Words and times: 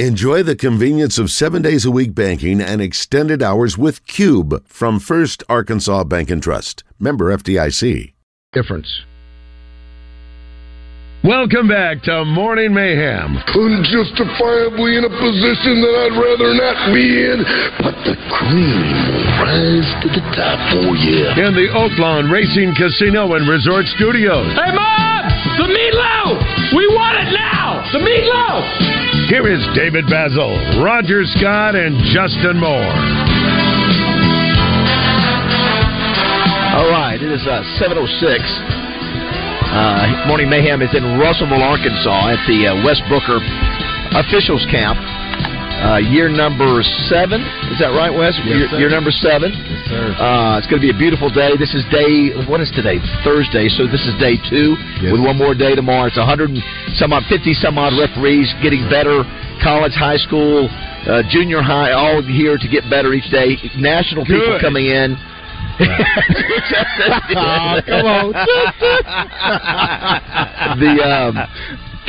Enjoy 0.00 0.42
the 0.42 0.56
convenience 0.56 1.20
of 1.22 1.30
seven 1.30 1.62
days 1.62 1.84
a 1.84 1.90
week 1.92 2.16
banking 2.16 2.60
and 2.60 2.82
extended 2.82 3.44
hours 3.44 3.78
with 3.78 4.04
Cube 4.08 4.66
from 4.66 4.98
First 4.98 5.44
Arkansas 5.48 6.02
Bank 6.02 6.30
and 6.30 6.42
Trust. 6.42 6.82
Member 6.98 7.30
FDIC. 7.30 8.12
Difference. 8.52 9.06
Welcome 11.22 11.68
back 11.68 12.02
to 12.10 12.24
Morning 12.24 12.74
Mayhem. 12.74 13.38
Unjustifiably 13.38 14.98
in 14.98 15.06
a 15.06 15.14
position 15.14 15.78
that 15.78 15.94
I'd 15.94 16.18
rather 16.18 16.50
not 16.58 16.90
be 16.90 17.06
in, 17.30 17.38
but 17.78 17.94
the 18.02 18.18
cream 18.34 18.90
will 19.14 19.30
rise 19.46 19.90
to 20.02 20.08
the 20.10 20.26
top 20.34 20.58
for 20.74 20.90
you. 20.98 21.22
In 21.38 21.54
the 21.54 21.70
Oaklawn 21.70 22.34
Racing 22.34 22.74
Casino 22.74 23.34
and 23.34 23.46
Resort 23.48 23.86
Studios. 23.94 24.58
Hey, 24.58 24.74
Mom! 24.74 25.22
The 25.54 25.70
meatloaf! 25.70 26.74
We 26.74 26.84
want 26.98 27.14
it 27.22 27.30
now! 27.30 27.86
The 27.92 28.00
meatloaf! 28.02 29.03
Here 29.28 29.48
is 29.48 29.64
David 29.74 30.04
Basil, 30.10 30.52
Roger 30.84 31.24
Scott, 31.24 31.74
and 31.74 31.96
Justin 32.12 32.60
Moore. 32.60 32.92
All 36.76 36.90
right, 36.92 37.16
it 37.16 37.32
is 37.32 37.40
uh, 37.46 37.64
706. 37.80 38.04
Uh, 39.72 40.28
Morning 40.28 40.50
Mayhem 40.50 40.82
is 40.82 40.92
in 40.94 41.16
Russellville, 41.16 41.62
Arkansas 41.62 42.36
at 42.36 42.42
the 42.44 42.68
uh, 42.68 42.84
Wes 42.84 43.00
Booker 43.08 43.40
Officials 44.12 44.66
Camp. 44.70 45.00
Uh, 45.74 45.98
year 46.00 46.28
number 46.32 46.80
seven. 47.10 47.42
Is 47.68 47.78
that 47.82 47.92
right, 47.92 48.08
Wes? 48.08 48.32
Yes, 48.40 48.46
year, 48.46 48.68
sir. 48.70 48.78
year 48.80 48.88
number 48.90 49.10
seven. 49.12 49.52
Yes, 49.52 49.84
sir. 49.90 50.16
Uh, 50.16 50.56
it's 50.56 50.64
going 50.70 50.80
to 50.80 50.86
be 50.86 50.88
a 50.88 50.96
beautiful 50.96 51.28
day. 51.28 51.56
This 51.60 51.74
is 51.76 51.84
day, 51.92 52.32
what 52.48 52.64
is 52.64 52.72
today? 52.72 52.96
Thursday. 53.20 53.68
So 53.68 53.84
this 53.84 54.00
is 54.08 54.16
day 54.16 54.40
two 54.48 54.78
Yes. 55.04 55.12
with 55.12 55.20
one 55.20 55.36
more 55.36 55.52
day 55.52 55.74
tomorrow. 55.76 56.08
It's 56.08 56.16
100 56.16 56.56
and 56.56 56.62
some 56.96 57.12
odd, 57.12 57.28
50 57.28 57.52
some 57.60 57.76
odd 57.76 57.92
referees 58.00 58.48
getting 58.64 58.88
better. 58.88 59.28
College, 59.60 59.92
high 59.92 60.16
school, 60.16 60.72
uh, 61.04 61.20
junior 61.28 61.60
high, 61.60 61.92
all 61.92 62.22
here 62.24 62.56
to 62.56 62.68
get 62.72 62.88
better 62.88 63.12
each 63.12 63.28
day. 63.28 63.60
National 63.76 64.24
people 64.24 64.56
coming 64.64 64.86
in. 64.88 65.16
Aw, 67.36 67.80
come 67.86 68.06
on. 68.08 68.32
the 70.80 70.92
um, 71.04 71.36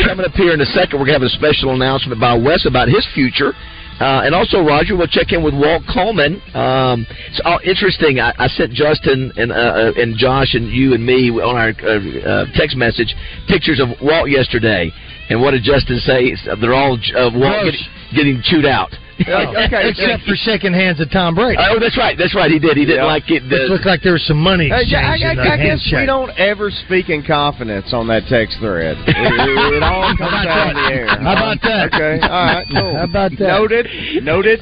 coming 0.04 0.26
up 0.26 0.34
here 0.34 0.54
in 0.54 0.62
a 0.62 0.66
second, 0.66 1.00
we're 1.00 1.08
going 1.08 1.20
to 1.20 1.26
have 1.26 1.32
a 1.32 1.38
special 1.38 1.74
announcement 1.74 2.20
by 2.20 2.34
Wes 2.34 2.66
about 2.66 2.88
his 2.88 3.06
future. 3.14 3.54
Uh, 4.00 4.28
and 4.28 4.36
also, 4.36 4.60
Roger, 4.60 4.98
we'll 4.98 5.08
check 5.08 5.32
in 5.32 5.42
with 5.42 5.54
Walt 5.54 5.84
Coleman. 5.88 6.42
Um, 6.54 7.08
it's 7.32 7.42
all 7.46 7.60
interesting. 7.64 8.20
I, 8.20 8.34
I 8.38 8.48
sent 8.48 8.74
Justin 8.74 9.32
and 9.38 9.52
uh, 9.52 9.56
uh, 9.56 9.92
and 9.96 10.18
Josh 10.18 10.54
and 10.54 10.68
you 10.68 10.94
and 10.94 11.06
me 11.06 11.32
on 11.32 11.56
our 11.56 11.72
uh, 11.72 11.96
uh, 12.28 12.46
text 12.56 12.76
message 12.76 13.16
pictures 13.48 13.80
of 13.80 13.96
Walt 14.02 14.30
yesterday. 14.30 14.92
And 15.30 15.40
what 15.40 15.52
did 15.52 15.64
Justin 15.64 15.98
say? 16.00 16.36
They're 16.60 16.74
all 16.74 17.00
uh, 17.16 17.32
Walt 17.34 17.74
getting 18.14 18.42
chewed 18.44 18.66
out. 18.66 18.92
Okay, 19.22 19.90
except 19.90 20.24
for 20.24 20.36
shaking 20.36 20.74
hands 20.74 21.00
with 21.00 21.12
Tom 21.12 21.36
Brady. 21.36 21.58
Oh, 21.60 21.80
that's 21.80 21.98
right. 21.98 22.18
That's 22.18 22.36
right. 22.36 22.52
He 22.52 22.60
did. 22.60 22.76
He 22.78 22.86
didn't 22.86 23.04
Yeah. 23.06 23.12
like 23.12 23.30
it. 23.32 23.44
It 23.44 23.50
The, 23.50 23.72
looked 23.72 23.86
like 23.86 24.02
there 24.04 24.14
was 24.14 24.26
some 24.28 24.40
money 24.42 24.68
Hey, 24.70 24.84
I, 24.96 25.16
I, 25.16 25.32
in 25.32 25.38
the 25.38 25.44
I 25.44 25.58
guess 25.58 25.82
we 25.92 26.06
don't 26.06 26.32
ever 26.38 26.70
speak 26.86 27.10
in 27.10 27.24
confidence 27.24 27.94
on 27.94 28.08
that 28.08 28.24
text 28.28 28.58
thread. 28.60 28.98
It, 29.08 29.10
it, 29.16 29.74
it 29.80 29.84
all 29.84 30.12
comes 30.18 30.20
How 30.20 30.44
about 30.44 30.48
out 30.48 30.70
in 30.70 30.76
that? 30.76 30.90
the 30.90 30.96
air. 30.96 31.08
How 31.08 31.34
about 31.34 31.60
that? 31.64 31.94
Okay, 31.94 32.16
all 32.22 32.46
right, 32.46 32.68
cool. 32.72 32.94
How 32.98 33.04
about 33.06 33.32
that? 33.40 33.48
Noted. 33.56 33.86
Noted. 34.24 34.60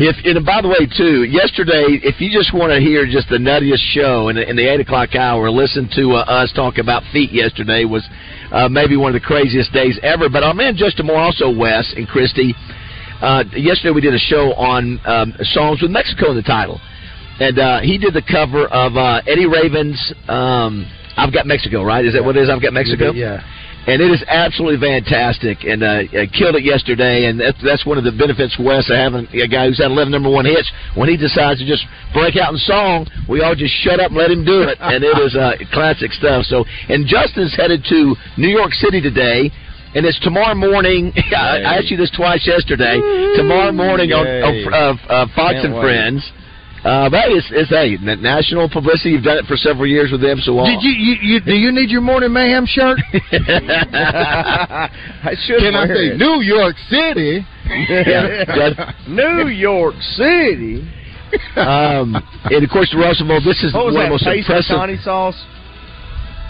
if 0.00 0.16
and 0.24 0.44
by 0.46 0.60
the 0.62 0.68
way, 0.68 0.86
too, 0.96 1.24
yesterday, 1.24 2.00
if 2.02 2.20
you 2.20 2.30
just 2.30 2.52
want 2.54 2.72
to 2.72 2.80
hear 2.80 3.06
just 3.06 3.28
the 3.28 3.38
nuttiest 3.38 3.82
show 3.94 4.28
in, 4.28 4.36
the- 4.36 4.48
in 4.48 4.56
the 4.56 4.66
eight 4.66 4.80
o'clock 4.80 5.14
hour, 5.14 5.50
listen 5.50 5.88
to 5.94 6.12
uh, 6.18 6.24
us 6.26 6.52
talk 6.52 6.78
about 6.78 7.02
feet. 7.12 7.30
Yesterday 7.32 7.84
was 7.84 8.06
uh, 8.52 8.68
maybe 8.68 8.96
one 8.96 9.14
of 9.14 9.20
the 9.20 9.26
craziest 9.26 9.72
days 9.72 9.98
ever. 10.02 10.28
But 10.28 10.42
our 10.42 10.54
man 10.54 10.76
Justin 10.76 11.06
Moore, 11.06 11.18
also 11.20 11.50
Wes 11.54 11.92
and 11.96 12.06
Christy. 12.08 12.39
Uh, 13.20 13.44
yesterday 13.56 13.92
we 13.92 14.00
did 14.00 14.14
a 14.14 14.18
show 14.32 14.52
on 14.54 14.98
um, 15.04 15.34
songs 15.52 15.82
with 15.82 15.90
Mexico 15.90 16.30
in 16.30 16.36
the 16.36 16.42
title, 16.42 16.80
and 17.38 17.58
uh, 17.58 17.80
he 17.80 17.98
did 17.98 18.14
the 18.14 18.22
cover 18.24 18.64
of 18.68 18.96
uh, 18.96 19.20
Eddie 19.28 19.46
Raven's 19.46 20.00
um, 20.28 20.86
"I've 21.16 21.32
Got 21.32 21.46
Mexico." 21.46 21.84
Right? 21.84 22.04
Is 22.04 22.14
that 22.14 22.24
what 22.24 22.36
it 22.36 22.42
is? 22.44 22.48
I've 22.48 22.62
got 22.62 22.72
Mexico 22.72 23.12
Yeah. 23.12 23.44
and 23.86 24.00
it 24.00 24.10
is 24.12 24.22
absolutely 24.28 24.80
fantastic. 24.80 25.64
And 25.68 25.82
uh, 25.82 26.08
killed 26.32 26.56
it 26.56 26.64
yesterday, 26.64 27.28
and 27.28 27.40
that's, 27.40 27.60
that's 27.64 27.84
one 27.84 27.96
of 28.00 28.04
the 28.04 28.12
benefits, 28.12 28.56
Wes, 28.60 28.88
of 28.88 28.96
having 28.96 29.28
a 29.36 29.48
guy 29.48 29.68
who's 29.68 29.80
had 29.80 29.90
11 29.92 30.12
number 30.12 30.30
one 30.30 30.44
hits. 30.48 30.68
When 30.96 31.08
he 31.08 31.16
decides 31.16 31.60
to 31.60 31.66
just 31.68 31.84
break 32.16 32.36
out 32.40 32.52
in 32.52 32.58
song, 32.64 33.08
we 33.28 33.40
all 33.44 33.54
just 33.56 33.74
shut 33.84 34.00
up 34.00 34.12
and 34.12 34.20
let 34.20 34.30
him 34.30 34.44
do 34.44 34.64
it, 34.68 34.76
and 34.80 35.04
it 35.04 35.16
is 35.20 35.36
uh, 35.36 35.56
classic 35.76 36.12
stuff. 36.16 36.44
So, 36.48 36.64
and 36.88 37.04
Justin's 37.08 37.52
headed 37.56 37.84
to 37.92 38.16
New 38.40 38.48
York 38.52 38.72
City 38.80 39.00
today. 39.00 39.52
And 39.94 40.06
it's 40.06 40.18
tomorrow 40.20 40.54
morning. 40.54 41.12
I, 41.36 41.62
I 41.62 41.74
asked 41.78 41.90
you 41.90 41.96
this 41.96 42.10
twice 42.14 42.46
yesterday. 42.46 43.00
Tomorrow 43.36 43.72
morning 43.72 44.12
on, 44.12 44.24
Yay. 44.26 44.42
on 44.42 44.72
uh, 44.72 44.94
uh, 45.10 45.26
Fox 45.34 45.54
Can't 45.54 45.66
and 45.66 45.74
wait. 45.74 45.82
Friends. 45.82 46.32
Uh, 46.84 47.10
but 47.10 47.28
it's, 47.28 47.46
it's 47.52 47.68
hey, 47.68 47.98
national 48.00 48.68
publicity. 48.70 49.10
You've 49.10 49.22
done 49.24 49.36
it 49.36 49.44
for 49.44 49.54
several 49.56 49.86
years 49.86 50.10
with 50.10 50.22
them, 50.22 50.38
so 50.40 50.56
on. 50.58 50.64
Did 50.64 50.80
you, 50.80 50.92
you, 50.96 51.14
you 51.20 51.40
do 51.44 51.52
you 51.52 51.72
need 51.72 51.90
your 51.90 52.00
morning 52.00 52.32
mayhem 52.32 52.64
shirt? 52.64 52.98
I 53.12 53.20
should 55.44 55.60
Can 55.60 55.74
I 55.76 55.86
say 55.86 56.14
it. 56.14 56.16
New 56.16 56.40
York 56.40 56.74
City? 56.88 57.44
Yeah. 57.68 58.92
New 59.08 59.48
York 59.48 59.94
City? 60.16 60.80
um, 61.56 62.16
and 62.48 62.64
of 62.64 62.70
course, 62.70 62.94
Russellville. 62.96 63.44
This 63.44 63.62
is 63.62 63.74
What 63.74 63.84
was 63.86 63.94
one 63.94 64.08
that? 64.08 64.12
of 64.14 64.20
the 64.20 64.24
most 64.24 64.48
impressive. 64.48 65.00
Sauce? 65.04 65.36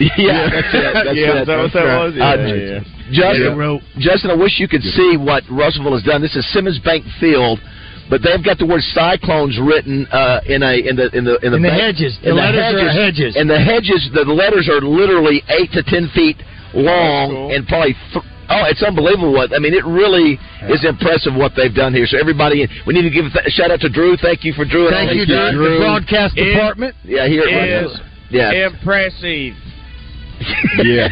Yeah, 0.17 0.49
that's 0.49 0.73
it. 0.73 0.95
That's 0.95 1.13
yeah, 1.19 1.37
it. 1.37 1.41
is 1.45 1.47
that 1.47 1.59
what 1.61 1.73
that 1.77 1.85
was? 2.01 2.13
Yeah, 2.17 2.25
Uh, 2.25 2.37
yeah, 2.41 2.55
yeah. 2.55 2.81
Justin, 3.13 3.81
Justin, 3.99 4.31
I 4.31 4.35
wish 4.39 4.57
you 4.59 4.69
could 4.69 4.83
see 4.83 5.17
what 5.19 5.43
Russellville 5.51 5.93
has 5.95 6.03
done. 6.03 6.23
This 6.23 6.37
is 6.37 6.47
Simmons 6.53 6.79
Bank 6.81 7.05
Field, 7.19 7.59
but 8.09 8.23
they've 8.23 8.43
got 8.43 8.57
the 8.59 8.67
word 8.67 8.81
"cyclones" 8.95 9.59
written 9.61 10.07
uh, 10.09 10.41
in 10.47 10.63
a 10.63 10.73
in 10.89 10.95
the 10.97 11.11
in 11.13 11.25
the 11.29 11.37
in 11.45 11.51
the, 11.53 11.59
In 11.59 11.63
the 11.63 11.69
bank- 11.69 11.83
hedges. 11.99 12.17
The 12.23 12.31
in 12.31 12.37
letters 12.37 12.81
are 12.81 12.89
hedges. 12.97 13.37
and 13.37 13.51
the 13.51 13.59
hedges. 13.61 14.09
The 14.15 14.25
letters 14.25 14.69
are 14.73 14.81
literally 14.81 15.43
eight 15.53 15.71
to 15.77 15.83
ten 15.83 16.09
feet 16.15 16.39
long, 16.73 17.31
cool. 17.31 17.55
and 17.55 17.67
probably. 17.69 17.95
Th- 18.13 18.25
Oh, 18.53 18.67
it's 18.67 18.83
unbelievable! 18.83 19.31
What 19.33 19.55
I 19.55 19.61
mean, 19.63 19.75
it 19.75 19.87
really 19.87 20.35
is 20.75 20.83
impressive 20.85 21.31
what 21.39 21.53
they've 21.55 21.71
done 21.73 21.95
here. 21.95 22.03
So 22.11 22.19
everybody, 22.19 22.67
we 22.85 22.95
need 22.95 23.07
to 23.07 23.15
give 23.15 23.27
a 23.27 23.31
th- 23.31 23.47
shout 23.55 23.71
out 23.71 23.79
to 23.83 23.89
Drew. 23.89 24.17
Thank 24.19 24.43
you 24.43 24.53
for 24.55 24.65
Drew. 24.65 24.89
and 24.91 24.97
Thank 25.07 25.15
you. 25.15 25.23
Drew. 25.55 25.79
The 25.79 25.79
broadcast 25.79 26.35
It- 26.37 26.51
department. 26.59 26.97
Yeah, 27.07 27.29
here 27.29 27.47
it 27.47 27.55
Is 27.87 27.93
was. 27.95 28.01
Yeah, 28.35 28.67
impressive. 28.67 29.55
Yeah. 30.83 31.09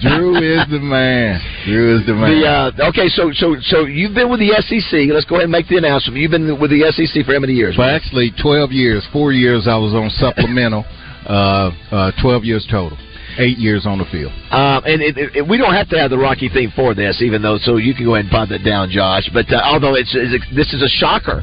Drew 0.00 0.36
is 0.36 0.64
the 0.70 0.80
man. 0.80 1.40
Drew 1.66 1.98
is 1.98 2.06
the 2.06 2.14
man. 2.14 2.40
The 2.40 2.46
uh, 2.48 2.88
okay, 2.88 3.08
so 3.08 3.30
so 3.32 3.56
so 3.60 3.84
you've 3.84 4.14
been 4.14 4.30
with 4.30 4.40
the 4.40 4.56
SEC. 4.64 5.12
Let's 5.12 5.26
go 5.26 5.36
ahead 5.36 5.44
and 5.44 5.52
make 5.52 5.68
the 5.68 5.76
announcement. 5.76 6.16
You've 6.16 6.30
been 6.30 6.58
with 6.58 6.70
the 6.70 6.88
SEC 6.94 7.26
for 7.26 7.34
how 7.34 7.40
many 7.40 7.52
years? 7.52 7.76
Well, 7.76 7.90
actually, 7.90 8.32
12 8.40 8.72
years. 8.72 9.06
Four 9.12 9.32
years 9.32 9.68
I 9.68 9.76
was 9.76 9.92
on 9.92 10.08
supplemental. 10.10 10.84
uh, 11.26 11.70
uh, 11.90 12.12
12 12.20 12.44
years 12.44 12.66
total. 12.70 12.98
Eight 13.38 13.58
years 13.58 13.86
on 13.86 13.96
the 13.98 14.04
field. 14.12 14.32
Um, 14.52 14.84
and 14.84 15.00
it, 15.00 15.16
it, 15.16 15.48
we 15.48 15.56
don't 15.56 15.72
have 15.72 15.88
to 15.88 15.98
have 15.98 16.10
the 16.10 16.18
Rocky 16.18 16.50
theme 16.52 16.70
for 16.76 16.94
this, 16.94 17.22
even 17.22 17.40
though. 17.40 17.56
So 17.56 17.76
you 17.76 17.94
can 17.94 18.04
go 18.04 18.14
ahead 18.14 18.26
and 18.26 18.32
pop 18.32 18.50
that 18.50 18.62
down, 18.62 18.90
Josh. 18.90 19.28
But 19.32 19.48
uh, 19.48 19.60
although 19.64 19.94
it's, 19.94 20.12
it's 20.12 20.44
this 20.54 20.72
is 20.74 20.82
a 20.82 20.92
shocker, 21.00 21.40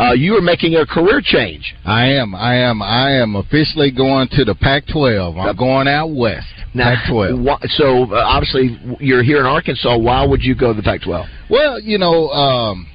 uh, 0.00 0.12
you 0.12 0.36
are 0.36 0.40
making 0.42 0.74
a 0.76 0.86
career 0.86 1.20
change. 1.22 1.74
I 1.84 2.06
am. 2.12 2.34
I 2.34 2.54
am. 2.56 2.82
I 2.82 3.12
am 3.12 3.36
officially 3.36 3.90
going 3.90 4.28
to 4.32 4.44
the 4.44 4.54
Pac-12. 4.54 5.38
I'm 5.38 5.56
going 5.56 5.86
out 5.88 6.08
west. 6.14 6.46
Now, 6.74 6.94
Pac-12. 6.96 7.44
wha- 7.44 7.58
so 7.76 8.04
uh, 8.14 8.22
obviously 8.24 8.78
you're 9.00 9.22
here 9.22 9.40
in 9.40 9.46
Arkansas. 9.46 9.96
Why 9.98 10.24
would 10.24 10.42
you 10.42 10.54
go 10.54 10.68
to 10.72 10.76
the 10.76 10.82
Pac-12? 10.82 11.26
Well, 11.50 11.78
you 11.80 11.98
know, 11.98 12.28
um, 12.30 12.86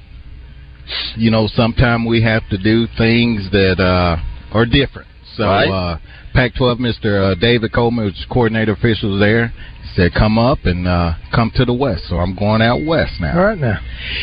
you 1.16 1.30
know, 1.30 1.48
sometimes 1.54 2.06
we 2.08 2.22
have 2.22 2.42
to 2.50 2.58
do 2.58 2.86
things 2.98 3.48
that 3.52 3.78
uh, 3.80 4.16
are 4.56 4.66
different. 4.66 5.08
So, 5.36 5.44
Right. 5.44 5.68
uh, 5.68 5.98
Pac-12, 6.34 6.78
Mr. 6.78 7.32
Uh, 7.32 7.34
David 7.40 7.72
Coleman, 7.72 8.06
was 8.06 8.26
coordinator 8.30 8.72
officials 8.72 9.20
there, 9.20 9.52
said, 9.94 10.12
"Come 10.14 10.38
up 10.38 10.58
and 10.64 10.86
uh, 10.86 11.14
come 11.34 11.50
to 11.56 11.64
the 11.64 11.72
west." 11.74 12.04
So 12.08 12.16
I'm 12.16 12.34
going 12.34 12.62
out 12.62 12.84
west 12.84 13.12
now. 13.20 13.38
All 13.38 13.44
right 13.44 13.58
now. 13.58 13.78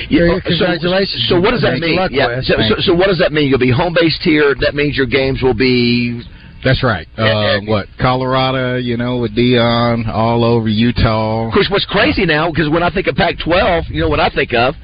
Yeah, 0.09 0.19
Very- 0.19 0.31
uh, 0.31 0.35
so- 0.35 0.49
congratulations. 0.49 1.25
So, 1.29 1.39
what 1.39 1.51
does 1.51 1.61
that 1.61 1.79
mean? 1.79 1.95
Luck, 1.95 2.11
yeah. 2.13 2.41
So, 2.41 2.55
so, 2.69 2.75
so 2.79 2.93
what 2.93 3.07
does 3.07 3.19
that 3.19 3.31
mean? 3.31 3.49
You'll 3.49 3.59
be 3.59 3.71
home 3.71 3.95
based 3.99 4.21
here. 4.21 4.55
That 4.59 4.75
means 4.75 4.97
your 4.97 5.07
games 5.07 5.41
will 5.41 5.53
be 5.53 6.21
That's 6.63 6.83
right. 6.83 7.07
Uh, 7.17 7.59
what 7.65 7.87
Colorado? 7.99 8.77
You 8.77 8.97
know, 8.97 9.19
with 9.19 9.35
Deion 9.35 10.07
all 10.07 10.43
over 10.43 10.67
Utah. 10.67 11.47
Of 11.47 11.53
course, 11.53 11.67
what's 11.69 11.85
crazy 11.85 12.25
now 12.25 12.49
because 12.49 12.69
when 12.69 12.83
I 12.83 12.89
think 12.89 13.07
of 13.07 13.15
Pac-12, 13.15 13.89
you 13.89 14.01
know 14.01 14.09
what 14.09 14.19
I 14.19 14.29
think 14.29 14.53
of 14.53 14.75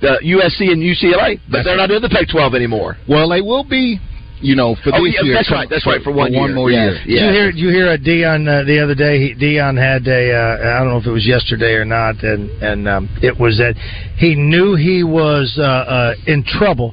the 0.00 0.20
USC 0.22 0.70
and 0.70 0.82
UCLA, 0.82 1.40
but 1.48 1.58
That's 1.58 1.64
they're 1.66 1.76
not 1.76 1.90
in 1.90 2.02
the 2.02 2.08
Pac-12 2.08 2.54
anymore. 2.54 2.96
Well, 3.08 3.28
they 3.30 3.40
will 3.40 3.64
be. 3.64 3.98
You 4.40 4.54
know, 4.54 4.74
for 4.84 4.90
Oh, 4.94 5.02
this 5.04 5.14
yeah, 5.16 5.22
year. 5.24 5.34
that's 5.34 5.50
right, 5.50 5.66
that's 5.68 5.86
right, 5.86 6.02
for 6.02 6.12
one 6.12 6.30
year. 6.32 6.54
more 6.54 6.70
Yeah, 6.70 6.90
year. 6.90 6.92
Did 7.04 7.08
you 7.08 7.30
hear? 7.32 7.46
Did 7.52 7.58
you 7.58 7.68
hear 7.70 7.88
uh, 7.88 7.96
Deion 7.96 8.46
uh, 8.48 8.64
the 8.64 8.78
other 8.80 8.94
day? 8.94 9.18
He, 9.18 9.34
Deion 9.34 9.78
had 9.80 10.06
a. 10.06 10.32
Uh, 10.34 10.76
I 10.76 10.78
don't 10.80 10.88
know 10.90 10.98
if 10.98 11.06
it 11.06 11.10
was 11.10 11.26
yesterday 11.26 11.72
or 11.72 11.84
not, 11.86 12.22
and 12.22 12.50
and 12.62 12.86
um, 12.86 13.08
it 13.22 13.38
was 13.38 13.56
that 13.58 13.74
he 14.18 14.34
knew 14.34 14.74
he 14.76 15.02
was 15.04 15.56
uh, 15.58 15.62
uh, 15.62 16.14
in 16.26 16.44
trouble 16.44 16.92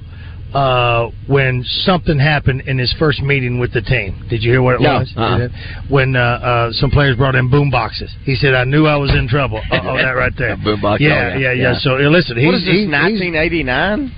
uh, 0.53 1.09
when 1.27 1.63
something 1.83 2.17
happened 2.17 2.61
in 2.65 2.77
his 2.77 2.93
first 2.97 3.21
meeting 3.21 3.59
with 3.59 3.73
the 3.73 3.81
team. 3.81 4.25
Did 4.29 4.41
you 4.41 4.51
hear 4.51 4.61
what 4.61 4.75
it 4.75 4.81
No, 4.81 4.99
was? 4.99 5.13
uh-uh. 5.17 5.47
When 5.89 6.15
uh, 6.15 6.19
uh, 6.21 6.71
some 6.71 6.91
players 6.91 7.17
brought 7.17 7.35
in 7.35 7.49
boom 7.49 7.69
boxes. 7.69 8.09
He 8.23 8.35
said, 8.35 8.53
"I 8.53 8.63
knew 8.63 8.85
I 8.85 8.95
was 8.95 9.11
in 9.13 9.27
trouble." 9.27 9.59
Oh, 9.69 9.97
that 9.97 10.11
right 10.15 10.31
there. 10.37 10.55
Boombox, 10.63 11.01
Yeah, 11.01 11.33
oh, 11.35 11.37
yeah, 11.37 11.37
yeah, 11.37 11.51
yeah, 11.51 11.71
yeah. 11.73 11.79
So 11.79 11.95
listen, 11.95 12.37
he's, 12.37 12.45
What 12.45 12.55
is 12.55 12.63
this, 12.63 12.87
1989? 12.87 14.11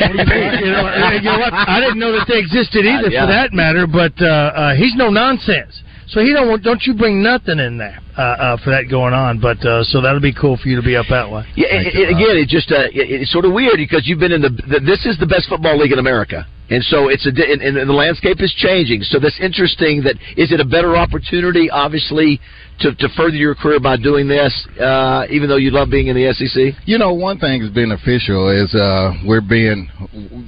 You 0.00 0.70
know, 0.72 0.84
you 1.14 1.22
know 1.22 1.38
what? 1.38 1.52
I 1.54 1.80
didn't 1.80 1.98
know 1.98 2.12
that 2.12 2.26
they 2.28 2.38
existed 2.38 2.84
either, 2.86 3.08
Uh, 3.08 3.10
yeah. 3.10 3.26
for 3.26 3.32
that 3.32 3.52
matter. 3.52 3.86
But 3.86 4.12
uh, 4.20 4.26
uh, 4.26 4.74
he's 4.74 4.94
no 4.96 5.10
nonsense. 5.10 5.82
So 6.08 6.20
he 6.20 6.32
don't 6.34 6.48
want, 6.48 6.62
don't 6.62 6.82
you 6.84 6.92
bring 6.94 7.22
nothing 7.22 7.58
in 7.58 7.78
there 7.78 7.98
uh, 8.18 8.20
uh, 8.20 8.56
for 8.62 8.68
that 8.70 8.90
going 8.90 9.14
on. 9.14 9.38
But 9.40 9.64
uh, 9.64 9.82
so 9.84 10.00
that'll 10.02 10.20
be 10.20 10.34
cool 10.34 10.58
for 10.58 10.68
you 10.68 10.76
to 10.76 10.82
be 10.82 10.94
up 10.96 11.06
that 11.08 11.30
way. 11.30 11.44
Yeah, 11.56 11.68
it, 11.70 11.94
it- 11.94 12.08
again, 12.10 12.36
it 12.36 12.48
just 12.48 12.70
uh, 12.70 12.92
it, 12.92 13.08
it's 13.22 13.32
sort 13.32 13.44
of 13.46 13.52
weird 13.52 13.76
because 13.76 14.06
you've 14.06 14.20
been 14.20 14.32
in 14.32 14.42
the, 14.42 14.50
the 14.50 14.80
this 14.84 15.06
is 15.06 15.16
the 15.18 15.26
best 15.26 15.48
football 15.48 15.78
league 15.78 15.92
in 15.92 15.98
America, 15.98 16.46
and 16.72 16.82
so 16.84 17.08
it's 17.08 17.26
a 17.26 17.30
and, 17.30 17.60
and 17.60 17.88
the 17.88 17.92
landscape 17.92 18.40
is 18.40 18.52
changing. 18.56 19.02
So 19.02 19.18
that's 19.20 19.38
interesting. 19.40 20.02
That 20.04 20.16
is 20.36 20.52
it 20.52 20.60
a 20.60 20.64
better 20.64 20.96
opportunity, 20.96 21.68
obviously, 21.70 22.40
to, 22.80 22.94
to 22.94 23.08
further 23.14 23.36
your 23.36 23.54
career 23.54 23.78
by 23.78 23.96
doing 23.98 24.26
this, 24.26 24.52
uh, 24.80 25.26
even 25.28 25.50
though 25.50 25.56
you 25.56 25.70
love 25.70 25.90
being 25.90 26.06
in 26.06 26.16
the 26.16 26.32
SEC. 26.32 26.80
You 26.86 26.96
know, 26.96 27.12
one 27.12 27.38
thing 27.38 27.60
that's 27.60 27.74
beneficial 27.74 28.48
is 28.48 28.74
uh, 28.74 29.12
we're 29.26 29.42
being 29.42 29.88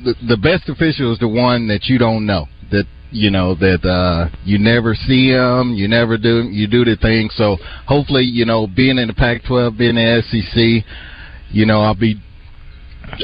the, 0.05 0.15
the 0.27 0.37
best 0.37 0.69
official 0.71 1.13
is 1.13 1.19
the 1.19 1.29
one 1.29 1.69
that 1.69 1.85
you 1.85 1.99
don't 1.99 2.25
know 2.25 2.47
that 2.71 2.87
you 3.11 3.31
know 3.31 3.55
that 3.55 3.85
uh, 3.85 4.35
you 4.45 4.59
never 4.59 4.95
see 4.95 5.31
them, 5.31 5.75
you 5.75 5.89
never 5.89 6.17
do 6.17 6.49
you 6.51 6.67
do 6.67 6.85
the 6.85 6.97
thing. 6.97 7.29
So 7.37 7.59
hopefully, 7.87 8.25
you 8.25 8.47
know, 8.47 8.67
being 8.67 8.97
in 8.97 9.09
the 9.09 9.15
Pac-12, 9.15 9.77
being 9.77 9.97
in 9.97 9.97
the 9.97 10.23
SEC, 10.31 10.89
you 11.51 11.67
know, 11.67 11.83
I'll 11.83 11.95
be 11.95 12.21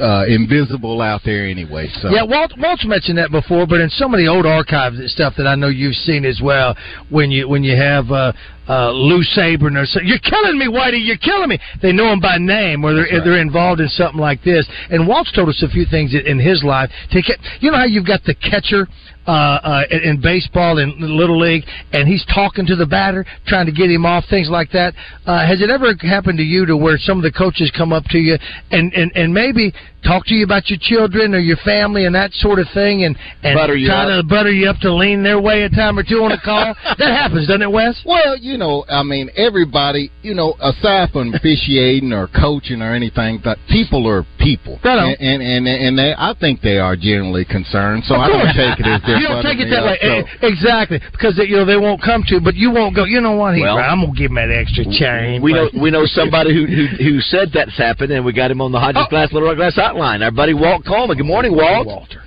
uh, 0.00 0.24
invisible 0.28 1.00
out 1.02 1.22
there 1.24 1.46
anyway. 1.46 1.88
So 2.00 2.10
Yeah, 2.10 2.22
Walt 2.24 2.52
Walt's 2.58 2.84
mentioned 2.86 3.18
that 3.18 3.30
before, 3.30 3.66
but 3.66 3.80
in 3.80 3.90
some 3.90 4.12
of 4.14 4.18
the 4.18 4.28
old 4.28 4.46
archives 4.46 4.98
and 4.98 5.10
stuff 5.10 5.34
that 5.36 5.46
I 5.46 5.54
know 5.54 5.68
you've 5.68 5.94
seen 5.96 6.24
as 6.24 6.40
well, 6.42 6.76
when 7.08 7.30
you 7.30 7.48
when 7.48 7.64
you 7.64 7.76
have 7.76 8.10
uh, 8.10 8.32
uh, 8.68 8.90
Lou 8.92 9.22
Saban 9.36 9.76
or 9.80 9.86
so, 9.86 10.00
you're 10.02 10.18
killing 10.18 10.58
me, 10.58 10.66
Whitey, 10.66 11.04
you're 11.04 11.16
killing 11.16 11.48
me. 11.48 11.58
They 11.82 11.92
know 11.92 12.12
him 12.12 12.20
by 12.20 12.38
name, 12.38 12.84
or 12.84 12.94
they're 12.94 13.08
they're 13.24 13.40
involved 13.40 13.80
in 13.80 13.88
something 13.88 14.20
like 14.20 14.42
this. 14.44 14.66
And 14.90 15.06
Walt's 15.08 15.32
told 15.32 15.48
us 15.48 15.62
a 15.62 15.68
few 15.68 15.84
things 15.86 16.14
in- 16.14 16.26
in 16.26 16.38
his 16.38 16.62
life. 16.62 16.90
To 17.12 17.22
get, 17.22 17.38
you 17.60 17.70
know 17.70 17.78
how 17.78 17.84
you've 17.84 18.06
got 18.06 18.22
the 18.24 18.34
catcher. 18.34 18.86
Uh, 19.26 19.30
uh, 19.30 19.82
in, 19.90 20.18
baseball 20.20 20.78
in 20.78 20.96
little 20.98 21.38
league, 21.38 21.62
and 21.92 22.08
he's 22.08 22.24
talking 22.34 22.64
to 22.64 22.74
the 22.74 22.86
batter, 22.86 23.24
trying 23.46 23.66
to 23.66 23.70
get 23.70 23.90
him 23.90 24.06
off, 24.06 24.24
things 24.30 24.48
like 24.48 24.72
that. 24.72 24.94
Uh, 25.26 25.46
has 25.46 25.60
it 25.60 25.68
ever 25.68 25.94
happened 26.00 26.38
to 26.38 26.42
you 26.42 26.64
to 26.64 26.74
where 26.74 26.96
some 26.96 27.18
of 27.18 27.22
the 27.22 27.30
coaches 27.30 27.70
come 27.76 27.92
up 27.92 28.02
to 28.04 28.18
you 28.18 28.38
and, 28.70 28.92
and, 28.94 29.12
and 29.14 29.32
maybe 29.32 29.72
talk 30.04 30.24
to 30.26 30.34
you 30.34 30.44
about 30.44 30.68
your 30.70 30.78
children 30.80 31.34
or 31.34 31.38
your 31.38 31.56
family 31.58 32.06
and 32.06 32.14
that 32.14 32.32
sort 32.34 32.58
of 32.58 32.66
thing, 32.74 33.04
and 33.04 33.16
and 33.42 33.54
Butter 33.56 33.76
you 33.76 33.88
try 33.88 34.04
up. 34.10 34.22
to 34.22 34.28
butter 34.28 34.50
you 34.52 34.68
up 34.68 34.78
to 34.80 34.92
lean 34.92 35.22
their 35.22 35.40
way 35.40 35.62
a 35.62 35.68
time 35.70 35.98
or 35.98 36.02
two 36.02 36.22
on 36.22 36.32
a 36.32 36.40
call? 36.44 36.74
that 36.98 37.10
happens, 37.12 37.46
doesn't 37.46 37.62
it, 37.62 37.70
Wes? 37.70 38.00
Well, 38.04 38.36
you 38.38 38.56
know, 38.58 38.84
I 38.88 39.02
mean, 39.02 39.30
everybody, 39.36 40.10
you 40.22 40.34
know, 40.34 40.54
aside 40.60 41.10
from 41.10 41.34
officiating 41.38 42.12
or 42.12 42.28
coaching 42.28 42.82
or 42.82 42.94
anything, 42.94 43.40
but 43.42 43.58
people 43.68 44.06
are 44.08 44.24
people, 44.38 44.78
and 45.20 45.42
and 45.42 45.42
and, 45.42 45.66
and 45.68 45.98
they, 45.98 46.14
I 46.16 46.34
think 46.40 46.60
they 46.62 46.78
are 46.78 46.96
generally 46.96 47.44
concerned. 47.44 48.04
So 48.04 48.14
I 48.16 48.28
don't 48.28 48.54
take 48.54 48.80
it 48.80 48.86
as 48.86 49.00
you 49.20 49.28
don't 49.28 49.42
take 49.42 49.58
it 49.60 49.68
that 49.70 49.84
way, 49.84 49.98
So, 50.00 50.46
exactly, 50.46 51.00
because 51.12 51.38
you 51.38 51.56
know 51.56 51.64
they 51.64 51.76
won't 51.76 52.02
come 52.02 52.22
to, 52.28 52.40
but 52.40 52.54
you 52.54 52.70
won't 52.70 52.94
go. 52.96 53.04
You 53.04 53.20
know 53.20 53.32
what? 53.36 53.54
He, 53.56 53.62
Well, 53.62 53.78
I'm 53.78 54.00
gonna 54.00 54.12
give 54.16 54.30
him 54.30 54.36
that 54.36 54.50
extra 54.50 54.84
change. 54.84 55.42
We 55.42 55.52
know 55.52 55.68
we 55.80 55.90
know 55.90 56.06
somebody 56.06 56.54
who 56.54 56.66
who, 56.66 56.86
who 57.02 57.20
said 57.20 57.50
that's 57.52 57.76
happened, 57.76 58.12
and 58.12 58.24
we 58.24 58.32
got 58.32 58.50
him 58.50 58.60
on 58.60 58.72
the 58.72 58.78
Hodges 58.80 59.02
Oh. 59.06 59.10
Glass 59.10 59.32
Little 59.32 59.48
Rock 59.48 59.56
Glass 59.56 59.76
hotline. 59.94 60.22
Our 60.22 60.30
buddy 60.30 60.54
Walt 60.54 60.84
Coleman. 60.84 61.16
Good 61.16 61.26
morning, 61.26 61.54
Walt. 61.54 61.86
Walter. 61.86 62.22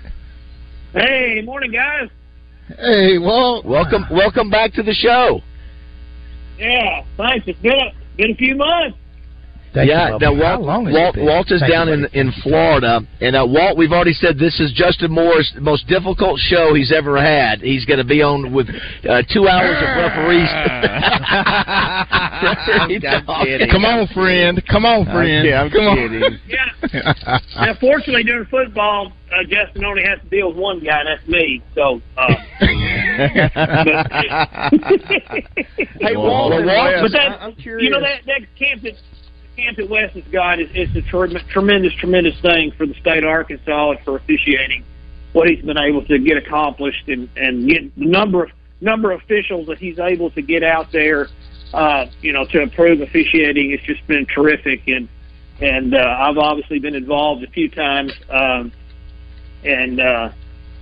Hey, 0.94 1.42
morning, 1.44 1.72
guys. 1.72 2.10
hey, 2.80 3.18
well, 3.18 3.62
Welcome 3.64 4.06
welcome 4.12 4.50
back 4.50 4.74
to 4.74 4.84
the 4.84 4.94
show. 4.94 5.42
Yeah, 6.58 7.04
thanks. 7.18 7.48
It's 7.48 7.60
been 7.60 7.74
a, 7.74 7.92
been 8.16 8.32
a 8.32 8.36
few 8.36 8.56
months. 8.56 8.98
Thank 9.74 9.88
you, 9.90 9.96
yeah, 9.96 10.12
Bubba. 10.12 10.22
now 10.22 10.34
Walt, 10.36 10.62
long 10.62 10.92
Walt, 10.94 11.16
been? 11.16 11.26
Walt 11.26 11.50
is 11.52 11.60
Thank 11.62 11.72
you, 11.72 11.76
down 11.78 11.90
in 11.90 12.06
in 12.14 12.32
Florida, 12.44 13.02
and 13.22 13.36
uh, 13.36 13.44
Walt, 13.48 13.76
we've 13.76 13.92
already 13.92 14.14
said 14.14 14.38
this 14.38 14.60
is 14.60 14.72
Justin 14.72 15.12
Moore's 15.12 15.52
most 15.60 15.88
difficult 15.88 16.40
show 16.40 16.76
he's 16.76 16.92
ever 16.92 17.20
had. 17.20 17.60
He's 17.62 17.84
going 17.86 17.98
to 17.98 18.06
be 18.06 18.22
on 18.22 18.54
with 18.54 18.68
uh, 18.70 19.24
two 19.34 19.48
hours 19.48 19.76
of 19.82 19.90
referees. 19.98 20.50
I'm 22.14 22.90
kidding. 23.46 23.70
come 23.72 23.86
on, 23.86 24.08
friend, 24.14 24.62
come 24.70 24.86
on, 24.86 25.06
friend, 25.06 25.48
Yeah, 25.48 25.64
I'm 25.64 25.72
come 25.72 25.88
on. 25.88 26.40
Yeah. 26.48 27.40
now, 27.56 27.74
fortunately, 27.80 28.24
during 28.24 28.46
football, 28.46 29.12
uh, 29.32 29.44
Justin 29.50 29.86
only 29.86 30.04
has 30.04 30.20
to 30.22 30.30
deal 30.30 30.50
with 30.50 30.58
one 30.58 30.80
guy, 30.84 31.00
and 31.00 31.08
that's 31.08 31.28
me. 31.28 31.64
So, 31.74 32.00
uh, 32.18 32.28
Hey, 36.00 36.16
Walt, 36.18 36.52
well, 36.52 36.60
and 36.60 36.66
Walt, 36.68 36.96
but 37.02 37.12
that, 37.14 37.32
I- 37.32 37.46
I'm 37.46 37.56
curious. 37.56 37.84
you 37.84 37.90
know 37.90 38.02
that 38.02 38.22
that 38.26 38.42
camp 38.58 38.82
that 38.84 38.94
camp 39.56 39.78
that 39.78 39.90
Wes 39.90 40.12
has 40.14 40.24
got 40.32 40.60
is, 40.60 40.70
is 40.74 40.96
a 40.96 41.02
trem- 41.02 41.36
tremendous, 41.50 41.94
tremendous 41.94 42.40
thing 42.42 42.72
for 42.72 42.86
the 42.86 42.94
state 42.96 43.24
of 43.24 43.30
Arkansas 43.30 43.92
and 43.92 44.00
for 44.02 44.18
officiating. 44.18 44.84
What 45.34 45.50
he's 45.50 45.64
been 45.64 45.78
able 45.78 46.06
to 46.06 46.20
get 46.20 46.38
accomplished 46.38 47.08
and 47.08 47.28
and 47.36 47.68
get 47.68 47.96
the 47.96 48.06
number 48.06 48.44
of 48.44 48.52
number 48.82 49.12
of 49.12 49.22
officials 49.22 49.68
that 49.68 49.80
he's 49.80 49.98
able 49.98 50.30
to 50.32 50.42
get 50.42 50.64
out 50.64 50.92
there, 50.92 51.28
uh, 51.74 52.06
you 52.22 52.34
know, 52.34 52.46
to 52.46 52.62
improve 52.62 53.02
officiating. 53.02 53.72
It's 53.72 53.84
just 53.84 54.06
been 54.08 54.26
terrific 54.26 54.88
and. 54.88 55.10
And 55.62 55.94
uh, 55.94 56.18
I've 56.20 56.40
obviously 56.40 56.80
been 56.80 56.96
involved 56.96 57.44
a 57.44 57.48
few 57.48 57.70
times, 57.70 58.12
um, 58.28 58.72
and 59.64 60.02
uh, 60.02 60.30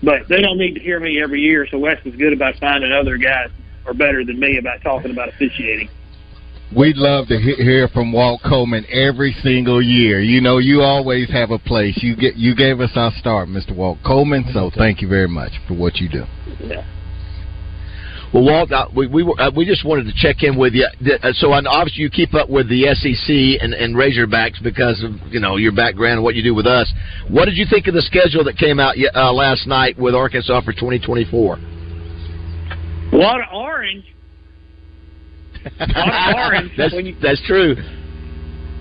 but 0.02 0.28
they 0.30 0.42
don't 0.42 0.58
need 0.58 0.76
to 0.76 0.80
hear 0.80 1.00
me 1.00 1.22
every 1.22 1.42
year. 1.42 1.68
So 1.70 1.78
Wes 1.78 2.00
is 2.06 2.16
good 2.16 2.32
about 2.32 2.56
finding 2.56 2.92
other 2.92 3.18
guys 3.18 3.50
are 3.86 3.94
better 3.94 4.24
than 4.24 4.40
me 4.40 4.58
about 4.58 4.82
talking 4.82 5.12
about 5.12 5.30
officiating. 5.30 5.90
We'd 6.76 6.96
love 6.96 7.28
to 7.28 7.38
hear 7.38 7.90
from 7.90 8.14
Walt 8.14 8.42
Coleman 8.48 8.86
every 8.90 9.36
single 9.44 9.82
year. 9.82 10.22
You 10.22 10.40
know, 10.40 10.58
you 10.58 10.82
always 10.82 11.30
have 11.32 11.52
a 11.52 11.60
place. 11.60 11.98
You 12.02 12.16
get 12.16 12.36
you 12.38 12.56
gave 12.56 12.80
us 12.80 12.92
our 12.96 13.12
start, 13.20 13.50
Mr. 13.50 13.76
Walt 13.76 13.98
Coleman. 14.06 14.46
So 14.54 14.72
thank 14.78 15.02
you 15.02 15.10
very 15.10 15.28
much 15.28 15.52
for 15.68 15.74
what 15.74 15.98
you 15.98 16.08
do. 16.08 16.24
Yeah. 16.62 16.86
Well, 18.34 18.46
Walt, 18.46 18.72
uh, 18.72 18.88
we 18.96 19.08
we, 19.08 19.24
were, 19.24 19.40
uh, 19.42 19.52
we 19.54 19.66
just 19.66 19.84
wanted 19.84 20.06
to 20.06 20.14
check 20.16 20.44
in 20.44 20.58
with 20.58 20.74
you. 20.74 20.88
Uh, 21.22 21.34
So, 21.34 21.52
obviously, 21.52 22.04
you 22.04 22.10
keep 22.10 22.34
up 22.34 22.50
with 22.50 22.70
the 22.70 22.84
SEC 22.96 23.62
and, 23.62 23.74
and 23.74 23.94
Razorbacks 23.94 24.64
because 24.64 25.04
of 25.04 25.12
you 25.30 25.42
know 25.42 25.58
your 25.58 25.74
background 25.74 26.16
and 26.16 26.24
what 26.24 26.36
you 26.36 26.44
do 26.44 26.56
with 26.56 26.68
us. 26.68 26.90
What 27.28 27.46
did 27.46 27.58
you 27.58 27.66
think 27.70 27.88
of 27.88 27.94
the 27.94 28.02
schedule 28.02 28.46
that 28.46 28.58
came 28.58 28.80
out 28.80 28.96
uh, 29.14 29.34
last 29.34 29.68
night 29.68 30.00
with 30.00 30.16
Arkansas 30.16 30.62
for 30.62 30.72
2024? 30.72 31.56
A 33.12 33.18
lot 33.18 33.42
of 33.42 33.48
orange. 33.54 34.06
A 35.80 36.34
orange. 36.36 36.72
that's 36.78 36.94
when 36.94 37.06
you, 37.06 37.16
that's 37.22 37.42
true. 37.46 37.76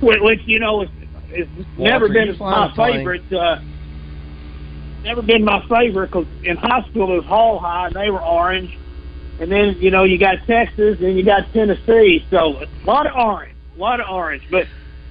which, 0.01 0.21
which 0.21 0.41
you 0.47 0.59
know 0.59 0.83
is, 0.83 0.89
is 1.33 1.49
never 1.79 2.09
been 2.09 2.37
my 2.39 2.73
favorite. 2.75 3.33
Uh, 3.33 3.61
never 5.03 5.23
been 5.23 5.45
my 5.45 5.65
favorite 5.69 6.09
because 6.09 6.27
in 6.45 6.57
high 6.57 6.83
school 6.91 7.13
it 7.13 7.17
was 7.17 7.25
Hall 7.27 7.59
High 7.59 7.87
and 7.87 7.95
they 7.95 8.11
were 8.11 8.23
orange, 8.23 8.77
and 9.41 9.51
then 9.51 9.77
you 9.79 9.91
know 9.91 10.05
you 10.05 10.19
got 10.19 10.37
Texas 10.47 10.99
and 11.01 11.17
you 11.17 11.25
got 11.25 11.53
Tennessee, 11.53 12.25
so 12.31 12.63
a 12.63 12.67
lot 12.87 13.07
of 13.07 13.15
orange, 13.15 13.55
a 13.77 13.79
lot 13.79 14.01
of 14.01 14.09
orange. 14.09 14.43
But 14.51 14.67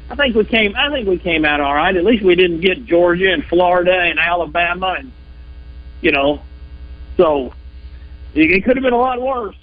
I 0.10 0.16
think 0.16 0.36
we 0.36 0.46
came. 0.46 0.76
I 0.76 0.90
think 0.92 1.08
we 1.08 1.20
came 1.20 1.46
out 1.46 1.62
all 1.62 1.76
right. 1.76 1.96
At 1.96 2.04
least 2.04 2.24
we 2.24 2.36
didn't 2.36 2.62
get 2.62 2.86
Georgia 2.86 3.32
and 3.32 3.44
Florida 3.46 3.94
and 3.94 4.20
Alabama 4.20 4.96
and 4.98 5.12
you 6.02 6.12
know, 6.12 6.42
so 7.18 7.54
it, 8.34 8.52
it 8.52 8.64
could 8.64 8.78
have 8.78 8.84
been 8.84 8.94
a 8.94 8.98
lot 8.98 9.22
worse. 9.22 9.56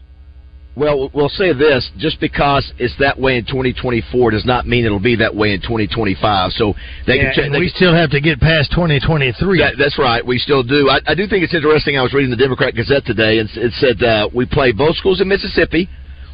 Well, 0.77 1.11
we'll 1.15 1.31
say 1.31 1.55
this: 1.55 1.89
just 1.97 2.21
because 2.21 2.71
it's 2.79 2.95
that 3.01 3.19
way 3.19 3.39
in 3.39 3.47
2024 3.47 4.31
does 4.33 4.45
not 4.45 4.67
mean 4.67 4.85
it'll 4.85 5.01
be 5.01 5.17
that 5.17 5.35
way 5.35 5.55
in 5.55 5.61
2025. 5.63 6.53
So 6.53 6.75
they 7.07 7.17
Yeah, 7.17 7.33
can. 7.33 7.53
they 7.53 7.59
we 7.61 7.67
can- 7.71 7.77
still 7.77 7.95
have 7.95 8.11
to 8.11 8.21
get 8.21 8.39
past 8.41 8.73
2023. 8.73 9.59
That, 9.59 9.75
that's 9.79 9.99
right. 9.99 10.25
We 10.25 10.39
still 10.39 10.63
do. 10.63 10.91
I, 10.91 11.01
I 11.07 11.15
do 11.15 11.27
think 11.27 11.45
it's 11.45 11.55
interesting. 11.55 11.97
I 11.97 12.03
was 12.03 12.13
reading 12.13 12.31
the 12.31 12.37
Democrat 12.37 12.75
Gazette 12.75 13.07
today, 13.07 13.39
and 13.39 13.49
it 13.57 13.73
said 13.81 14.03
uh, 14.03 14.29
we 14.35 14.45
play 14.45 14.73
both 14.73 14.97
schools 14.97 15.23
in 15.23 15.29
Mississippi, 15.29 15.89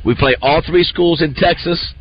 we 0.05 0.17
play 0.17 0.35
all 0.43 0.61
three 0.67 0.83
schools 0.83 1.23
in 1.23 1.35
Texas, 1.35 1.95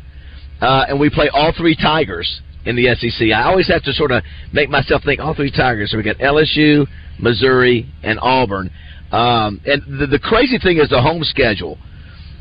uh, 0.60 0.86
and 0.88 0.98
we 0.98 1.10
play 1.10 1.28
all 1.32 1.52
three 1.56 1.76
Tigers 1.76 2.40
in 2.64 2.74
the 2.74 2.92
SEC. 2.98 3.30
I 3.30 3.44
always 3.44 3.68
have 3.68 3.84
to 3.84 3.92
sort 3.92 4.10
of 4.10 4.24
make 4.52 4.68
myself 4.68 5.04
think 5.04 5.20
all 5.20 5.34
three 5.34 5.50
Tigers. 5.52 5.92
So 5.92 5.96
we 5.96 6.02
got 6.02 6.18
LSU, 6.18 6.86
Missouri, 7.20 7.86
and 8.02 8.18
Auburn. 8.20 8.68
Um, 9.12 9.60
and 9.64 10.00
the, 10.00 10.06
the 10.08 10.18
crazy 10.18 10.58
thing 10.58 10.78
is 10.78 10.88
the 10.88 11.00
home 11.02 11.22
schedule, 11.24 11.78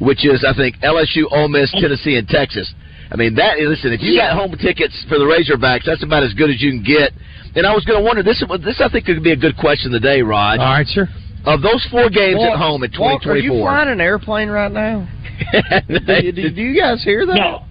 which 0.01 0.25
is 0.25 0.43
I 0.43 0.53
think 0.57 0.77
LSU, 0.81 1.29
Ole 1.29 1.47
Miss, 1.47 1.71
Tennessee, 1.71 2.17
and 2.17 2.27
Texas. 2.27 2.73
I 3.11 3.15
mean 3.15 3.35
that. 3.35 3.59
Listen, 3.59 3.93
if 3.93 4.01
you 4.01 4.17
got 4.17 4.33
home 4.35 4.51
tickets 4.57 4.97
for 5.07 5.19
the 5.19 5.25
Razorbacks, 5.25 5.85
that's 5.85 6.03
about 6.03 6.23
as 6.23 6.33
good 6.33 6.49
as 6.49 6.61
you 6.61 6.71
can 6.71 6.83
get. 6.83 7.11
And 7.55 7.67
I 7.67 7.75
was 7.75 7.83
going 7.85 7.99
to 7.99 8.05
wonder 8.05 8.23
this. 8.23 8.41
This 8.63 8.81
I 8.81 8.89
think 8.89 9.05
could 9.05 9.21
be 9.21 9.31
a 9.31 9.35
good 9.35 9.57
question 9.57 9.91
today, 9.91 10.21
Rod. 10.21 10.59
All 10.59 10.65
right, 10.65 10.87
sir. 10.87 11.07
Of 11.45 11.61
those 11.61 11.85
four 11.91 12.09
games 12.09 12.37
Walt- 12.37 12.53
at 12.53 12.57
home 12.57 12.83
in 12.83 12.91
2024, 12.91 13.01
Walt, 13.01 13.27
are 13.27 13.37
you 13.37 13.63
flying 13.63 13.89
an 13.89 13.99
airplane 13.99 14.49
right 14.49 14.71
now? 14.71 15.07
do, 15.89 16.31
do- 16.31 16.51
do 16.51 16.61
you 16.61 16.79
guys 16.79 17.03
hear 17.03 17.25
that? 17.25 17.35
No, 17.35 17.65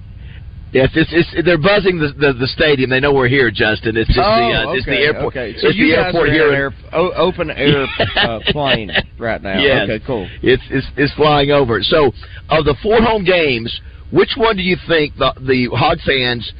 Yes, 0.72 0.88
it's, 0.94 1.10
it's 1.12 1.44
they're 1.44 1.58
buzzing 1.58 1.98
the, 1.98 2.12
the 2.16 2.32
the 2.32 2.46
stadium. 2.46 2.90
They 2.90 3.00
know 3.00 3.12
we're 3.12 3.26
here, 3.28 3.50
Justin. 3.50 3.96
It's 3.96 4.06
just 4.06 4.18
the 4.18 4.22
uh, 4.22 4.64
oh, 4.68 4.72
it's 4.72 4.86
the 4.86 4.98
airport. 4.98 5.34
Okay. 5.36 5.58
So 5.58 5.68
it's 5.68 5.76
you 5.76 5.90
the 5.90 5.96
guys 5.96 6.04
airport 6.14 6.28
are 6.28 6.32
here. 6.32 6.46
in 6.48 6.54
in- 6.54 6.60
air, 6.60 6.70
o- 6.92 7.12
open 7.12 7.50
air 7.50 7.86
uh, 8.16 8.38
plane 8.52 8.90
right 9.18 9.42
now. 9.42 9.58
Yes. 9.60 9.88
Okay, 9.90 10.04
cool. 10.06 10.28
It's, 10.42 10.62
it's 10.70 10.86
it's 10.96 11.12
flying 11.14 11.50
over. 11.50 11.82
So, 11.82 12.12
of 12.50 12.64
the 12.64 12.76
four 12.84 13.02
home 13.02 13.24
games, 13.24 13.80
which 14.12 14.30
one 14.36 14.54
do 14.56 14.62
you 14.62 14.76
think 14.86 15.16
the 15.16 15.34
the 15.40 15.74
Hog 15.76 15.98
fans 16.06 16.52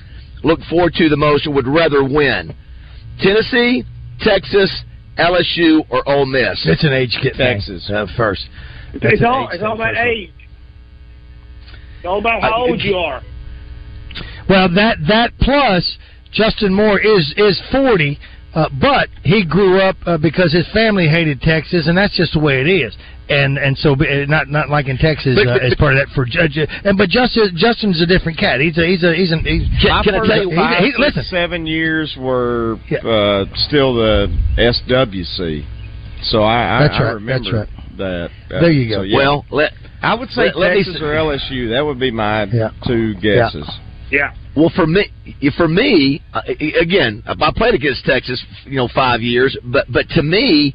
look 0.43 0.59
forward 0.69 0.95
to 0.95 1.09
the 1.09 1.17
most 1.17 1.47
or 1.47 1.53
would 1.55 1.69
rather 1.69 2.03
win? 2.03 2.53
Tennessee, 3.23 3.85
Texas, 4.21 4.73
LSU, 5.19 5.85
or 5.89 6.03
Ole 6.09 6.27
Miss? 6.27 6.59
It's 6.67 6.83
an 6.83 6.93
age 6.93 7.17
kid 7.23 7.37
thing. 7.37 7.59
Texas. 7.59 7.89
uh, 7.95 8.07
first. 8.17 8.43
It's, 8.93 9.03
That's 9.05 9.21
an 9.21 9.27
all 9.27 9.49
it's 9.53 9.63
all 9.63 9.75
about 9.75 9.97
age. 9.97 10.31
It's 11.99 12.07
all 12.07 12.19
about 12.19 12.43
how 12.43 12.55
Uh, 12.55 12.67
old 12.67 12.81
you 12.83 12.97
are. 12.97 13.23
Well, 14.51 14.69
that 14.75 14.99
that 15.09 15.31
plus 15.41 15.97
Justin 16.33 16.75
Moore 16.75 17.01
is 17.01 17.33
is 17.39 17.61
forty, 17.73 18.19
uh, 18.55 18.69
but 18.81 19.09
he 19.23 19.45
grew 19.45 19.81
up 19.81 19.97
uh, 20.07 20.19
because 20.19 20.53
his 20.53 20.67
family 20.75 21.07
hated 21.09 21.41
Texas, 21.41 21.87
and 21.87 21.97
that's 21.97 22.17
just 22.17 22.33
the 22.35 22.41
way 22.41 22.61
it 22.61 22.67
is. 22.69 22.95
And 23.29 23.59
and 23.59 23.79
so 23.79 23.93
uh, 23.93 24.27
not 24.27 24.49
not 24.49 24.69
like 24.69 24.89
in 24.89 24.99
Texas 24.99 25.39
But- 25.39 25.47
uh, 25.47 25.55
but- 25.55 25.63
as 25.63 25.75
part 25.77 25.93
of 25.95 25.99
that 26.01 26.13
for 26.17 26.25
judge. 26.27 26.59
And 26.59 26.99
but 26.99 27.09
Justin 27.11 27.53
Justin's 27.55 28.03
a 28.03 28.07
different 28.07 28.39
cat. 28.39 28.61
He's 28.61 28.77
a 28.77 28.85
he's 28.85 29.05
a 29.05 29.15
he's 29.15 29.31
an 29.31 29.45
he's. 29.47 29.69
Can, 29.81 30.03
can 30.03 30.15
I 30.17 30.19
first 30.19 30.31
tell 30.31 30.43
you? 30.43 30.51
he- 30.51 30.57
five, 30.57 30.83
he- 30.83 30.95
listen. 30.99 31.23
seven 31.31 31.65
years 31.65 32.17
were 32.19 32.77
Yeah. 32.91 32.99
uh, 33.07 33.45
still 33.69 33.95
the 33.95 34.27
SWC. 34.59 35.65
So 36.25 36.43
I, 36.43 36.79
I, 36.79 36.83
That's 36.89 36.95
I 36.99 37.03
right, 37.05 37.11
remember 37.15 37.67
that's 37.67 37.71
that. 37.99 38.31
Uh, 38.51 38.61
There 38.61 38.71
you 38.73 38.89
go. 38.89 38.97
so, 38.97 39.03
yeah. 39.03 39.17
Well, 39.17 39.47
let 39.51 39.73
I 40.03 40.15
would 40.15 40.29
say 40.31 40.47
let- 40.47 40.57
let 40.59 40.71
me 40.73 40.79
Texas 40.79 40.97
s- 40.97 41.03
or 41.03 41.15
LSU. 41.15 41.71
That 41.71 41.85
would 41.87 42.01
be 42.01 42.11
my 42.11 42.45
Yeah. 42.45 42.71
two 42.87 43.15
guesses. 43.15 43.65
Yeah. 43.67 43.75
Well, 44.57 44.71
for 44.75 44.87
me, 44.87 45.07
for 45.57 45.69
me, 45.69 46.21
uh, 46.35 46.43
again, 46.81 47.23
I 47.27 47.53
played 47.55 47.75
against 47.75 48.05
Texas, 48.05 48.43
you 48.65 48.77
know, 48.77 48.89
five 48.95 49.21
years, 49.21 49.57
but 49.65 49.87
but 49.93 50.09
to 50.11 50.23
me, 50.23 50.75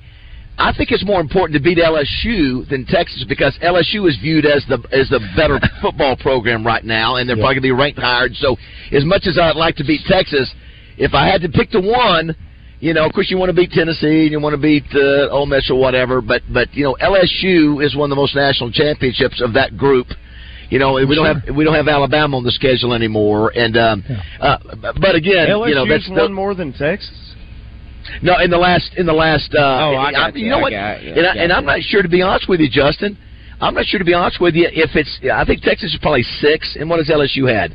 I 0.58 0.72
think 0.72 0.92
it's 0.92 1.06
more 1.06 1.20
important 1.20 1.58
to 1.58 1.62
beat 1.62 1.78
LSU 1.78 2.68
than 2.70 2.86
Texas 2.86 3.26
because 3.28 3.58
LSU 3.62 4.08
is 4.08 4.18
viewed 4.22 4.46
as 4.46 4.64
the 4.70 4.80
as 4.92 5.10
the 5.10 5.20
better 5.36 5.60
football 5.82 6.16
program 6.16 6.66
right 6.66 6.84
now, 6.84 7.18
and 7.18 7.28
they're 7.28 7.36
probably 7.36 7.56
going 7.56 7.64
to 7.64 7.68
be 7.68 7.72
ranked 7.72 8.00
higher. 8.00 8.30
So, 8.34 8.56
as 8.94 9.04
much 9.04 9.24
as 9.28 9.38
I'd 9.38 9.58
like 9.58 9.76
to 9.78 9.84
beat 9.84 10.02
Texas, 10.08 10.50
if 10.98 11.14
I 11.14 11.28
had 11.28 11.42
to 11.42 11.50
pick 11.50 11.72
the 11.72 11.82
one, 11.82 12.34
you 12.80 12.94
know, 12.94 13.06
of 13.06 13.12
course 13.12 13.30
you 13.30 13.38
want 13.38 13.50
to 13.50 13.56
beat 13.56 13.72
Tennessee 13.72 14.24
and 14.24 14.32
you 14.32 14.40
want 14.40 14.54
to 14.54 14.62
beat 14.62 14.86
uh, 14.94 15.28
Ole 15.30 15.46
Miss 15.46 15.70
or 15.70 15.80
whatever, 15.80 16.22
but 16.22 16.42
but 16.54 16.74
you 16.74 16.86
know, 16.86 16.96
LSU 17.02 17.84
is 17.84 17.94
one 17.96 18.10
of 18.10 18.16
the 18.16 18.22
most 18.22 18.36
national 18.36 18.72
championships 18.72 19.42
of 19.42 19.54
that 19.54 19.76
group. 19.76 20.08
You 20.70 20.80
know, 20.80 20.94
we 20.94 21.16
don't 21.16 21.26
have 21.26 21.56
we 21.56 21.64
don't 21.64 21.76
have 21.76 21.88
Alabama 21.88 22.38
on 22.38 22.44
the 22.44 22.52
schedule 22.52 22.94
anymore, 22.94 23.52
and 23.56 23.78
um, 23.78 24.04
uh, 24.40 24.58
but 25.00 25.16
again, 25.16 25.48
LSU's 25.48 25.70
you 25.70 25.76
know 25.76 25.88
that's 25.88 26.10
won 26.10 26.18
the, 26.18 26.30
more 26.30 26.56
than 26.56 26.74
Texas. 26.74 27.36
no 28.22 28.40
in 28.40 28.50
the 28.50 28.58
last 28.58 28.92
in 28.98 29.06
the 29.06 29.14
last. 29.14 29.54
Uh, 29.54 29.60
Oh, 29.62 29.96
I 29.96 30.12
got 30.12 30.36
you 30.36 30.46
you, 30.46 30.50
know 30.52 30.58
I 30.58 30.62
what? 30.62 30.72
got 30.72 31.04
you, 31.04 31.14
and 31.14 31.26
I 31.26 31.30
I, 31.30 31.34
and 31.44 31.50
got 31.50 31.58
I'm 31.58 31.66
not 31.66 31.82
sure 31.82 32.02
to 32.02 32.10
be 32.10 32.22
honest 32.22 32.50
with 32.50 32.60
you, 32.60 32.70
Justin. 32.70 33.18
I'm 33.62 33.74
not 33.74 33.86
sure 33.86 34.00
to 34.00 34.06
be 34.06 34.14
honest 34.14 34.42
with 34.42 34.56
you 34.56 34.68
if 34.72 34.96
it's. 34.96 35.20
I 35.32 35.46
think 35.46 35.62
Texas 35.62 35.94
is 35.94 36.00
probably 36.02 36.24
six, 36.24 36.76
and 36.80 36.90
what 36.90 37.00
has 37.00 37.10
LSU 37.10 37.48
had? 37.52 37.74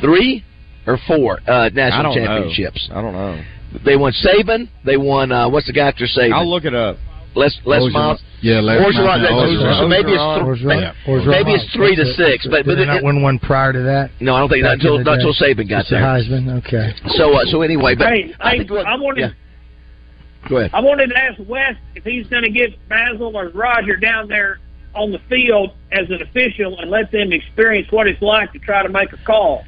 Three 0.00 0.44
or 0.86 0.98
four 1.06 1.38
uh, 1.48 1.70
national 1.72 2.14
don't 2.14 2.26
championships. 2.26 2.88
know. 2.90 2.96
I 2.96 3.02
don't 3.02 3.12
know. 3.12 3.42
They 3.84 3.96
won 3.96 4.12
Saban. 4.12 4.68
They 4.84 4.96
won 4.96 5.32
uh, 5.32 5.48
what's 5.48 5.66
the 5.66 5.72
guy 5.72 5.88
after 5.88 6.04
Saban? 6.04 6.32
I'll 6.32 6.48
look 6.50 6.64
it 6.64 6.74
up. 6.74 6.96
Les 7.34 7.50
Les 7.64 7.78
Orgeron. 7.80 7.92
Miles. 7.92 8.22
Yeah, 8.42 8.60
Les 8.60 8.78
Orgeron, 8.78 9.20
Miles. 9.20 9.78
So 9.80 9.88
maybe 9.88 10.12
it's 10.12 10.22
th- 10.22 10.44
Orgeron. 10.46 10.94
Orgeron. 11.06 11.26
maybe 11.30 11.52
it's 11.54 11.72
three 11.74 11.96
to 11.96 12.06
six, 12.14 12.46
it. 12.46 12.50
but 12.50 12.64
but 12.66 12.76
Did 12.76 12.78
they 12.78 12.86
not 12.86 12.96
it- 12.98 13.04
win 13.04 13.22
one 13.22 13.38
prior 13.38 13.72
to 13.72 13.82
that. 13.82 14.10
no, 14.20 14.34
I 14.34 14.40
don't 14.40 14.48
think 14.48 14.62
not 14.64 14.74
until 14.74 14.98
not 14.98 15.04
day? 15.18 15.24
until 15.24 15.34
Saban 15.34 15.68
got 15.68 15.80
It's 15.80 15.90
the 15.90 15.96
there. 15.96 16.04
Heisman. 16.04 16.58
Okay. 16.58 16.94
So 17.16 17.32
uh, 17.34 17.44
so 17.46 17.62
anyway, 17.62 17.94
but 17.94 18.08
hey, 18.08 18.34
I 18.40 18.50
hey, 18.50 18.58
think 18.58 18.70
I 18.70 18.96
wanted 18.96 19.20
yeah. 19.20 20.48
Go 20.48 20.58
ahead. 20.58 20.70
I 20.74 20.80
wanted 20.80 21.08
to 21.08 21.16
ask 21.16 21.40
Wes 21.48 21.74
if 21.94 22.04
he's 22.04 22.26
going 22.26 22.42
to 22.42 22.50
get 22.50 22.76
Basil 22.88 23.34
or 23.36 23.48
Roger 23.48 23.96
down 23.96 24.28
there 24.28 24.58
on 24.94 25.10
the 25.10 25.18
field 25.28 25.70
as 25.90 26.08
an 26.10 26.20
official 26.22 26.78
and 26.78 26.90
let 26.90 27.10
them 27.10 27.32
experience 27.32 27.90
what 27.90 28.06
it's 28.06 28.20
like 28.20 28.52
to 28.52 28.58
try 28.58 28.82
to 28.82 28.90
make 28.90 29.12
a 29.12 29.16
call. 29.24 29.64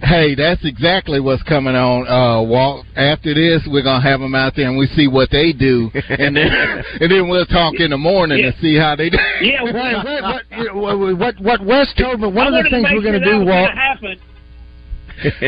Hey, 0.00 0.34
that's 0.36 0.64
exactly 0.64 1.18
what's 1.18 1.42
coming 1.42 1.74
on. 1.74 2.06
Uh, 2.06 2.40
Walt. 2.42 2.86
After 2.94 3.34
this, 3.34 3.66
we're 3.66 3.82
gonna 3.82 4.02
have 4.02 4.20
them 4.20 4.34
out 4.34 4.54
there 4.54 4.68
and 4.68 4.78
we 4.78 4.86
see 4.94 5.08
what 5.08 5.28
they 5.30 5.52
do, 5.52 5.90
and 6.08 6.36
then 6.36 6.48
and 7.00 7.10
then 7.10 7.28
we'll 7.28 7.46
talk 7.46 7.74
in 7.78 7.90
the 7.90 7.98
morning 7.98 8.38
Yeah. 8.38 8.46
and 8.46 8.54
see 8.60 8.76
how 8.78 8.94
they 8.96 9.10
do. 9.10 9.18
Yeah, 9.40 9.62
What 9.62 9.74
what 10.74 10.98
what 10.98 11.18
what, 11.18 11.40
what 11.40 11.64
Wes 11.66 11.92
told 11.98 12.20
me? 12.20 12.28
One 12.28 12.54
I 12.54 12.58
of 12.58 12.64
the 12.64 12.70
things 12.70 12.86
we're 12.92 13.02
gonna 13.02 13.24
do, 13.24 13.38
was 13.40 13.46
Walt. 13.48 13.70
gonna 13.74 14.16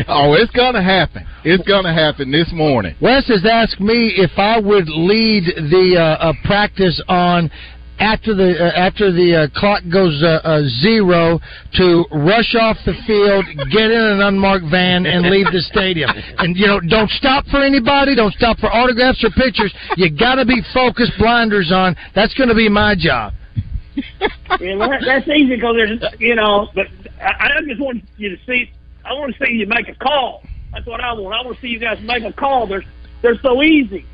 oh, 0.09 0.33
it's 0.33 0.51
gonna 0.51 0.83
happen. 0.83 1.25
It's 1.45 1.63
gonna 1.67 1.93
happen 1.93 2.29
this 2.31 2.51
morning. 2.51 2.95
Wes 3.01 3.27
has 3.29 3.45
asked 3.49 3.79
me 3.79 4.13
if 4.17 4.31
I 4.37 4.59
would 4.59 4.89
lead 4.89 5.45
the 5.45 5.95
uh, 5.97 6.29
uh, 6.29 6.33
practice 6.43 7.01
on 7.07 7.49
after 8.01 8.33
the 8.33 8.57
uh, 8.57 8.73
after 8.73 9.11
the 9.13 9.45
uh, 9.45 9.59
clock 9.59 9.83
goes 9.93 10.21
uh, 10.25 10.41
uh, 10.43 10.65
zero 10.81 11.39
to 11.77 12.03
rush 12.11 12.55
off 12.57 12.75
the 12.83 12.97
field, 13.05 13.45
get 13.69 13.93
in 13.93 14.01
an 14.01 14.21
unmarked 14.21 14.65
van, 14.69 15.05
and 15.05 15.29
leave 15.29 15.45
the 15.53 15.61
stadium. 15.61 16.09
And 16.41 16.57
you 16.57 16.65
know, 16.65 16.79
don't 16.79 17.09
stop 17.11 17.45
for 17.47 17.61
anybody. 17.61 18.15
Don't 18.15 18.33
stop 18.33 18.57
for 18.57 18.73
autographs 18.73 19.23
or 19.23 19.29
pictures. 19.31 19.71
You 19.95 20.09
got 20.09 20.35
to 20.35 20.45
be 20.45 20.61
focused, 20.73 21.11
blinders 21.19 21.71
on. 21.71 21.95
That's 22.15 22.33
going 22.33 22.49
to 22.49 22.55
be 22.55 22.67
my 22.67 22.95
job. 22.97 23.33
Yeah, 24.59 24.75
well, 24.75 24.89
that's 25.05 25.27
easy 25.29 25.55
because 25.55 25.75
there's, 25.77 26.03
you 26.19 26.35
know, 26.35 26.67
but 26.75 26.87
I, 27.21 27.47
I 27.47 27.61
just 27.65 27.79
want 27.79 28.03
you 28.17 28.29
to 28.29 28.37
see. 28.45 28.69
I 29.05 29.13
want 29.13 29.33
to 29.33 29.45
see 29.45 29.53
you 29.53 29.65
make 29.65 29.87
a 29.87 29.95
call. 29.95 30.43
That's 30.73 30.85
what 30.85 30.99
I 30.99 31.13
want. 31.13 31.33
I 31.33 31.45
want 31.45 31.55
to 31.55 31.61
see 31.61 31.69
you 31.69 31.79
guys 31.79 31.97
make 32.03 32.23
a 32.23 32.33
call. 32.33 32.67
They're 32.67 32.83
they're 33.21 33.39
so 33.41 33.63
easy. 33.63 34.05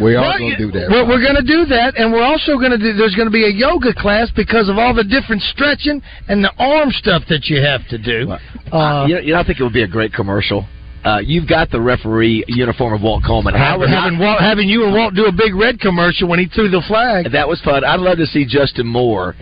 We 0.00 0.14
are 0.16 0.22
Well, 0.22 0.38
gonna 0.38 0.56
do 0.56 0.70
that. 0.72 0.88
We're, 0.90 1.06
we're 1.06 1.22
going 1.22 1.36
to 1.36 1.42
do 1.42 1.66
that, 1.66 1.98
and 1.98 2.12
we're 2.12 2.22
also 2.24 2.56
going 2.56 2.70
to 2.70 2.78
do. 2.78 2.94
There's 2.94 3.14
going 3.14 3.28
to 3.28 3.32
be 3.32 3.44
a 3.44 3.52
yoga 3.52 3.92
class 3.92 4.30
because 4.34 4.68
of 4.68 4.78
all 4.78 4.94
the 4.94 5.04
different 5.04 5.42
stretching 5.42 6.00
and 6.28 6.42
the 6.42 6.52
arm 6.58 6.90
stuff 6.92 7.22
that 7.28 7.46
you 7.46 7.60
have 7.60 7.86
to 7.88 7.98
do. 7.98 8.32
Uh, 8.72 9.04
you, 9.06 9.14
know, 9.14 9.20
you 9.20 9.32
know, 9.34 9.40
I 9.40 9.44
think 9.44 9.60
it 9.60 9.62
would 9.62 9.72
be 9.76 9.82
a 9.82 9.88
great 9.88 10.12
commercial. 10.14 10.66
Uh, 11.04 11.18
you've 11.18 11.48
got 11.48 11.68
the 11.70 11.80
referee 11.80 12.44
uniform 12.46 12.94
of 12.94 13.02
Walt 13.02 13.24
Coleman. 13.26 13.54
I 13.54 13.76
would, 13.76 13.90
having, 13.90 14.18
Walt, 14.18 14.40
having 14.40 14.68
you 14.68 14.84
and 14.84 14.94
Walt 14.94 15.14
do 15.14 15.26
a 15.26 15.32
big 15.32 15.54
red 15.54 15.80
commercial 15.80 16.28
when 16.28 16.38
he 16.38 16.46
threw 16.46 16.68
the 16.70 16.82
flag. 16.86 17.32
that 17.32 17.48
was 17.48 17.60
fun. 17.62 17.84
I'd 17.84 18.00
love 18.00 18.18
to 18.18 18.26
see 18.26 18.46
Justin 18.46 18.86
Moore 18.86 19.34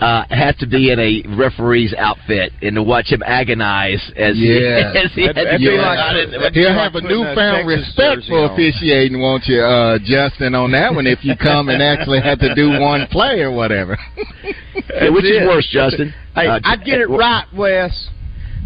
uh, 0.00 0.24
have 0.30 0.56
to 0.58 0.66
be 0.66 0.90
in 0.90 0.98
a 0.98 1.22
referee's 1.36 1.92
outfit 1.98 2.52
and 2.62 2.74
to 2.76 2.82
watch 2.82 3.12
him 3.12 3.22
agonize 3.24 4.00
as 4.16 4.36
Yeah. 4.36 4.92
he, 4.92 4.98
as 5.04 5.12
he 5.14 5.22
had 5.26 5.34
to 5.36 5.58
be 5.58 5.64
do 5.64 5.72
like- 5.76 6.16
it. 6.16 6.54
He'll 6.54 6.72
have 6.72 6.94
a 6.94 6.98
a 6.98 7.02
newfound 7.02 7.68
respect 7.68 8.22
for 8.28 8.44
on. 8.44 8.50
officiating, 8.52 9.20
won't 9.20 9.46
you, 9.46 9.60
uh, 9.60 9.98
Justin, 10.04 10.54
on 10.54 10.70
that 10.72 10.94
one? 10.94 11.06
If 11.06 11.24
you 11.24 11.36
come 11.36 11.68
and 11.68 11.82
actually 11.82 12.20
have 12.22 12.38
to 12.40 12.54
do 12.54 12.80
one 12.80 13.06
play 13.10 13.40
or 13.40 13.50
whatever. 13.52 13.98
Yeah, 14.44 15.10
which 15.10 15.24
is 15.24 15.46
worse, 15.46 15.68
Justin? 15.70 16.14
Hey, 16.34 16.46
Uh, 16.46 16.60
I 16.64 16.76
get 16.76 16.98
it 17.00 17.08
right, 17.10 17.44
Wes. 17.54 18.08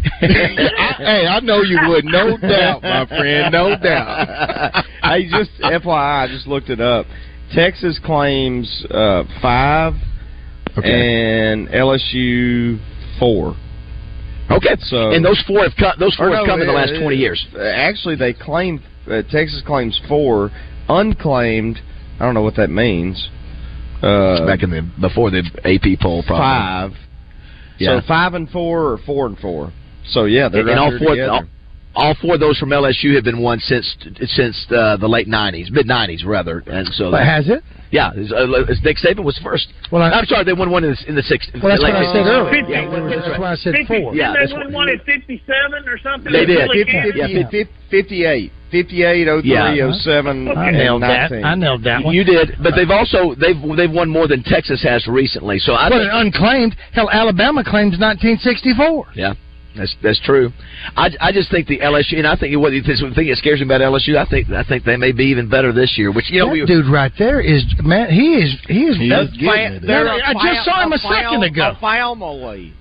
I, 0.05 0.25
hey, 0.97 1.27
I 1.27 1.39
know 1.41 1.61
you 1.61 1.79
would, 1.87 2.05
no 2.05 2.37
doubt, 2.37 2.83
my 2.83 3.05
friend, 3.07 3.51
no 3.51 3.75
doubt. 3.81 4.85
hey, 5.03 5.27
just 5.29 5.49
FYI, 5.61 6.23
I 6.23 6.27
just 6.27 6.47
looked 6.47 6.69
it 6.69 6.79
up. 6.79 7.07
Texas 7.53 7.99
claims 8.03 8.85
uh, 8.91 9.23
five, 9.41 9.93
and 10.83 11.67
LSU 11.69 12.79
four. 13.19 13.55
Okay, 14.51 14.75
So- 14.79 15.11
and 15.11 15.23
those 15.25 15.41
four 15.47 15.63
have 15.63 15.75
come. 15.77 15.93
Those 15.99 16.15
four 16.15 16.27
Or 16.29 16.35
have 16.35 16.45
no, 16.45 16.53
come 16.53 16.61
in 16.61 16.67
the 16.67 16.73
last 16.73 16.93
uh, 16.93 16.99
twenty 16.99 17.17
years. 17.17 17.45
Actually, 17.59 18.15
they 18.15 18.33
claim 18.33 18.81
uh, 19.09 19.21
Texas 19.31 19.61
claims 19.65 19.99
four, 20.07 20.51
unclaimed. 20.89 21.79
I 22.19 22.25
don't 22.25 22.33
know 22.33 22.43
what 22.43 22.55
that 22.57 22.69
means. 22.69 23.29
Uh, 24.01 24.45
Back 24.45 24.61
in 24.63 24.69
the 24.69 24.87
before 25.01 25.31
the 25.31 25.43
AP 25.63 25.99
poll, 25.99 26.23
probably. 26.27 26.43
five. 26.43 26.91
Yeah. 27.79 27.99
So 27.99 28.07
five 28.07 28.33
and 28.35 28.49
four, 28.49 28.91
or 28.91 28.97
four 28.99 29.25
and 29.25 29.37
four. 29.39 29.71
So 30.09 30.25
yeah, 30.25 30.47
they're 30.49 30.61
and, 30.61 30.69
right 30.69 30.77
all 30.77 30.97
four, 30.99 31.09
together. 31.15 31.31
all, 31.31 31.43
all 31.95 32.15
four 32.21 32.35
of 32.35 32.39
those 32.39 32.57
from 32.57 32.69
LSU 32.69 33.15
have 33.15 33.23
been 33.23 33.41
won 33.41 33.59
since 33.59 33.95
since 34.25 34.65
uh, 34.71 34.97
the 34.97 35.07
late 35.07 35.27
'90s, 35.27 35.71
mid 35.71 35.87
'90s 35.87 36.25
rather. 36.25 36.63
And 36.67 36.87
so, 36.93 37.11
But 37.11 37.23
has 37.25 37.47
it? 37.49 37.63
yeah, 37.91 38.11
it's, 38.15 38.31
uh, 38.31 38.45
it's 38.67 38.83
Nick 38.83 38.97
Saban 38.97 39.23
was 39.23 39.37
first. 39.43 39.67
Well, 39.91 40.01
I- 40.01 40.11
I'm 40.11 40.25
sorry, 40.25 40.43
they 40.43 40.53
won 40.53 40.69
one 40.71 40.83
in 40.83 40.91
the 40.91 40.97
in 41.09 41.15
the 41.15 41.21
'60s. 41.23 41.61
Well, 41.63 41.69
that's 41.71 41.81
late 41.81 41.93
what 41.93 42.03
I 42.03 42.13
said 42.13 42.25
60s. 42.25 42.27
earlier. 42.27 42.51
Fifty. 42.51 42.71
Yeah, 42.73 43.15
that's 43.25 43.39
why 43.39 43.51
I 43.51 43.55
said 43.55 43.73
50, 43.75 43.85
four. 43.87 44.15
Yeah, 44.15 44.33
Didn't 44.33 44.39
that's 44.39 44.51
they 44.51 44.57
what- 44.57 44.65
win 44.67 44.73
one 44.73 44.89
at 44.89 45.05
57 45.05 45.87
or 45.89 45.97
something? 45.99 46.31
They 46.31 46.45
did. 46.45 46.69
50, 46.69 46.85
Cannon? 46.91 47.11
Yeah, 47.15 47.27
50, 47.49 47.69
58. 47.89 48.51
58, 48.71 49.27
03, 49.27 49.49
Yeah. 49.49 49.91
07, 49.93 50.47
I 50.49 50.67
and 50.67 50.77
nailed 50.77 51.01
that. 51.03 51.31
I 51.31 51.55
nailed 51.55 51.83
that 51.85 52.03
one. 52.03 52.13
You 52.13 52.25
did, 52.25 52.57
but 52.61 52.75
they've 52.75 52.89
also 52.89 53.33
they've 53.35 53.55
they've 53.77 53.91
won 53.91 54.09
more 54.09 54.27
than 54.27 54.43
Texas 54.43 54.83
has 54.83 55.07
recently. 55.07 55.59
So 55.59 55.75
I 55.75 55.87
but 55.87 55.99
think, 55.99 56.11
an 56.11 56.17
unclaimed. 56.27 56.75
Hell, 56.91 57.09
Alabama 57.09 57.63
claims 57.63 57.95
1964. 57.97 59.05
yeah, 59.15 59.33
that's 59.75 59.95
that's 60.01 60.19
true. 60.21 60.51
I, 60.95 61.09
I 61.19 61.31
just 61.31 61.51
think 61.51 61.67
the 61.67 61.79
LSU, 61.79 62.17
and 62.17 62.27
I 62.27 62.35
think 62.35 62.57
what 62.57 62.71
the 62.71 62.81
thing 62.81 63.27
that 63.27 63.37
scares 63.37 63.59
me 63.59 63.65
about 63.65 63.81
LSU, 63.81 64.17
I 64.17 64.25
think 64.25 64.49
I 64.49 64.63
think 64.63 64.85
they 64.85 64.97
may 64.97 65.11
be 65.11 65.25
even 65.25 65.49
better 65.49 65.73
this 65.73 65.97
year. 65.97 66.11
Which 66.11 66.31
you 66.31 66.39
know 66.39 66.47
that 66.47 66.53
we 66.53 66.65
dude 66.65 66.87
right 66.87 67.11
there 67.17 67.41
is 67.41 67.63
man. 67.83 68.09
He 68.09 68.35
is. 68.35 68.57
He 68.67 68.83
is. 68.85 68.97
He 68.97 69.09
that's 69.09 69.31
is 69.31 69.37
getting 69.37 69.83
it. 69.83 69.89
I 69.89 70.33
just 70.33 70.65
saw 70.65 70.83
him 70.83 70.93
a 70.93 70.97
second 70.97 71.43
ago. 71.43 71.75
family. 71.79 72.73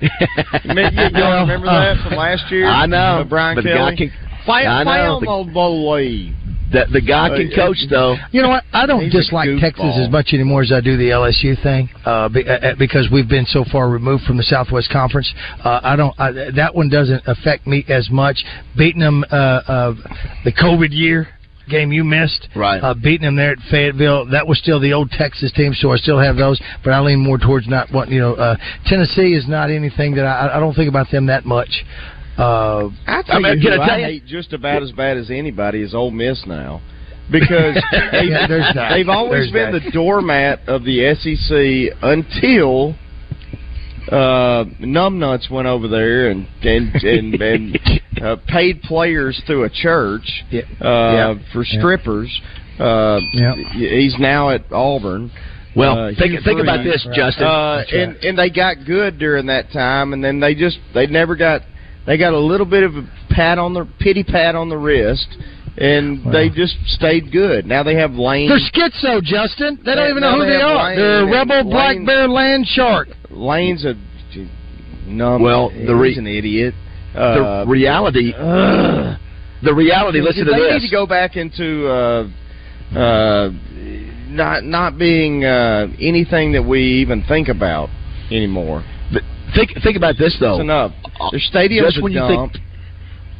Man, 0.64 0.94
you, 0.94 1.20
y'all 1.20 1.32
oh, 1.32 1.40
remember 1.42 1.66
that 1.66 1.98
oh. 2.00 2.08
from 2.08 2.16
last 2.16 2.50
year? 2.50 2.66
I 2.66 2.86
know. 2.86 3.22
Brian 3.28 3.54
but 3.54 3.64
the 3.64 3.70
Kelly. 3.70 3.90
guy 3.92 3.96
can, 3.96 4.12
Fi- 4.46 4.64
I 4.64 4.82
know. 4.82 5.20
found 5.20 5.54
the 5.54 5.86
way. 5.86 6.32
The, 6.72 6.86
the 6.92 7.00
guy 7.00 7.28
can 7.28 7.50
Uh, 7.52 7.56
coach 7.56 7.78
though. 7.88 8.16
You 8.32 8.42
know 8.42 8.48
what? 8.48 8.64
I 8.72 8.86
don't 8.86 9.04
He's 9.04 9.12
dislike 9.12 9.48
Texas 9.60 9.98
as 9.98 10.10
much 10.10 10.32
anymore 10.32 10.62
as 10.62 10.72
I 10.72 10.80
do 10.80 10.96
the 10.96 11.10
LSU 11.10 11.60
thing, 11.62 11.88
uh, 12.06 12.28
uh, 12.28 12.74
because 12.78 13.08
we've 13.12 13.28
been 13.28 13.46
so 13.46 13.64
far 13.70 13.88
removed 13.88 14.24
from 14.24 14.36
the 14.36 14.42
Southwest 14.42 14.90
Conference. 14.90 15.32
Uh, 15.64 15.80
I 15.82 15.96
don't. 15.96 16.14
I, 16.18 16.50
that 16.56 16.74
one 16.74 16.88
doesn't 16.88 17.22
affect 17.26 17.66
me 17.66 17.84
as 17.88 18.10
much. 18.10 18.44
Beating 18.76 19.00
them 19.00 19.24
uh, 19.30 19.34
uh, 19.34 19.94
the 20.44 20.52
COVID 20.52 20.88
year 20.90 21.28
game 21.68 21.92
you 21.92 22.02
missed, 22.02 22.48
Right. 22.56 22.82
Uh, 22.82 22.94
beating 22.94 23.24
them 23.26 23.36
there 23.36 23.52
at 23.52 23.58
Fayetteville. 23.70 24.26
That 24.26 24.46
was 24.46 24.58
still 24.58 24.80
the 24.80 24.92
old 24.92 25.10
Texas 25.12 25.52
team, 25.52 25.72
so 25.72 25.92
I 25.92 25.96
still 25.96 26.18
have 26.18 26.36
those. 26.36 26.60
But 26.82 26.92
I 26.92 27.00
lean 27.00 27.20
more 27.20 27.38
towards 27.38 27.68
not 27.68 27.92
wanting. 27.92 28.14
You 28.14 28.20
know, 28.20 28.34
uh, 28.34 28.56
Tennessee 28.86 29.34
is 29.34 29.46
not 29.46 29.70
anything 29.70 30.16
that 30.16 30.26
I, 30.26 30.56
I 30.56 30.60
don't 30.60 30.74
think 30.74 30.88
about 30.88 31.10
them 31.12 31.26
that 31.26 31.44
much. 31.44 31.84
Uh, 32.40 32.88
I 33.06 33.22
I 33.28 33.38
mean, 33.38 33.60
can 33.60 33.72
I 33.74 33.76
tell 33.86 33.90
I 33.90 33.98
you- 33.98 34.04
hate 34.06 34.26
just 34.26 34.52
about 34.52 34.82
as 34.82 34.92
bad 34.92 35.16
as 35.16 35.30
anybody 35.30 35.82
is 35.82 35.94
Ole 35.94 36.10
Miss 36.10 36.42
now, 36.46 36.80
because 37.30 37.74
they've, 38.12 38.30
Yeah, 38.30 38.46
there's 38.46 38.74
that. 38.74 38.90
they've 38.94 39.08
always 39.08 39.50
There's 39.50 39.52
been 39.52 39.72
that. 39.74 39.84
the 39.84 39.90
doormat 39.90 40.60
of 40.66 40.84
the 40.84 41.14
SEC 41.14 41.98
until 42.02 42.94
uh, 44.10 44.64
numbnuts 44.80 45.50
went 45.50 45.68
over 45.68 45.86
there 45.86 46.30
and 46.30 46.46
and 46.62 46.94
and, 46.96 47.34
and 47.42 47.78
uh, 48.22 48.36
paid 48.48 48.82
players 48.82 49.40
through 49.46 49.64
a 49.64 49.70
church 49.70 50.42
uh, 50.52 50.56
Yeah. 50.82 51.34
for 51.52 51.64
strippers. 51.64 52.30
Uh. 52.78 53.20
He's 53.74 54.16
now 54.18 54.50
at 54.50 54.62
Auburn. 54.72 55.30
Well, 55.76 56.06
Uh, 56.06 56.12
think 56.18 56.42
think 56.42 56.58
about 56.60 56.82
this, 56.82 57.06
Justin. 57.14 57.44
Uh, 57.46 57.84
right. 57.84 57.92
and 57.92 58.16
and 58.24 58.38
they 58.38 58.48
got 58.50 58.84
good 58.86 59.18
during 59.18 59.46
that 59.46 59.70
time, 59.70 60.12
and 60.14 60.24
then 60.24 60.40
they 60.40 60.54
just 60.54 60.78
they 60.94 61.06
never 61.06 61.36
got 61.36 61.60
they 62.10 62.16
got 62.18 62.32
a 62.32 62.38
little 62.38 62.66
bit 62.66 62.82
of 62.82 62.96
a 62.96 63.08
pat 63.30 63.56
on 63.58 63.72
the 63.72 63.86
pity 64.00 64.24
pat 64.24 64.56
on 64.56 64.68
the 64.68 64.76
wrist, 64.76 65.28
and 65.78 66.24
Wow. 66.24 66.32
they 66.32 66.48
just 66.48 66.74
stayed 66.88 67.30
good. 67.30 67.66
Now 67.66 67.84
they 67.84 67.94
have 67.94 68.14
Lane 68.16 68.48
they're 68.48 68.58
schizo, 68.58 69.22
Justin. 69.22 69.78
They 69.84 69.94
don't 69.94 70.04
Now- 70.04 70.10
even 70.10 70.20
know 70.22 70.32
who 70.34 70.40
they 70.44 70.56
they 70.56 70.60
are. 70.60 70.84
Lane 70.88 70.96
They're 70.98 71.18
a 71.20 71.22
and 71.22 71.30
rebel 71.32 71.70
black 71.70 72.04
bear 72.04 72.26
land 72.26 72.66
shark. 72.66 73.08
Lane's 73.30 73.84
a 73.84 73.94
numb. 75.06 75.42
Well, 75.42 75.70
the 75.70 75.94
re- 75.94 76.08
he's 76.08 76.18
an 76.18 76.26
idiot. 76.26 76.74
the 77.14 77.20
Uh, 77.22 77.64
reality. 77.66 78.32
ugh. 78.34 79.16
The 79.62 79.74
reality. 79.74 80.20
Listen 80.20 80.46
to 80.46 80.50
they 80.52 80.58
this. 80.58 80.68
They 80.68 80.74
need 80.78 80.86
to 80.88 80.90
go 80.90 81.06
back 81.06 81.36
into 81.36 81.86
uh, 81.88 82.26
uh, 82.96 83.50
not 84.28 84.64
not 84.64 84.98
being 84.98 85.44
uh, 85.44 85.88
anything 86.00 86.52
that 86.52 86.64
we 86.64 86.80
even 87.02 87.22
think 87.22 87.48
about 87.48 87.88
anymore. 88.30 88.82
But 89.50 89.56
think 89.56 89.70
think 89.82 89.96
about 89.96 90.16
this 90.18 90.36
though. 90.40 90.54
It's 90.54 90.60
enough. 90.62 90.92
Their 91.30 91.40
stadium's 91.40 91.88
Just 91.88 91.98
a 91.98 92.02
when 92.02 92.12
you 92.12 92.20
dump. 92.20 92.52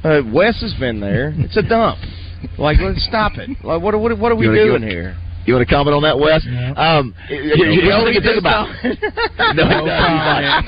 uh, 0.04 0.22
Wes 0.32 0.60
has 0.60 0.74
been 0.74 1.00
there. 1.00 1.32
It's 1.38 1.56
a 1.56 1.62
dump. 1.62 1.98
Like, 2.56 2.78
let's 2.80 3.04
stop 3.06 3.32
it. 3.36 3.50
Like, 3.62 3.82
what 3.82 3.92
what 4.00 4.16
what 4.18 4.32
are 4.32 4.34
we 4.36 4.46
doing 4.46 4.80
go- 4.80 4.86
here? 4.88 5.14
You 5.44 5.52
want 5.54 5.68
to 5.68 5.74
comment 5.74 5.94
on 5.94 6.02
that, 6.04 6.18
Wes? 6.18 6.40
Yeah. 6.48 6.72
Um, 6.72 7.12
here- 7.28 7.42
here's 7.56 7.84
the 7.84 7.88
No, 7.88 8.04
thing 8.04 8.16
think 8.22 8.38
about. 8.40 8.68
not. 8.68 9.56
No, 9.56 9.64
No 9.68 9.84
doesn't. 9.84 10.64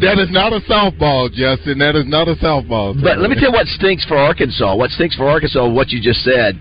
that 0.00 0.16
is 0.18 0.30
not 0.30 0.52
a 0.52 0.60
softball, 0.64 1.28
Justin. 1.32 1.78
That 1.78 1.94
is 1.96 2.06
not 2.06 2.28
a 2.28 2.34
softball. 2.36 2.96
But 3.00 3.18
let 3.18 3.28
me 3.28 3.36
tell 3.36 3.50
you 3.50 3.56
what 3.56 3.66
stinks 3.68 4.04
for 4.06 4.16
Arkansas. 4.16 4.74
What 4.76 4.90
stinks 4.92 5.14
for 5.16 5.28
Arkansas? 5.28 5.68
What 5.68 5.90
you 5.90 6.00
just 6.00 6.24
said. 6.24 6.56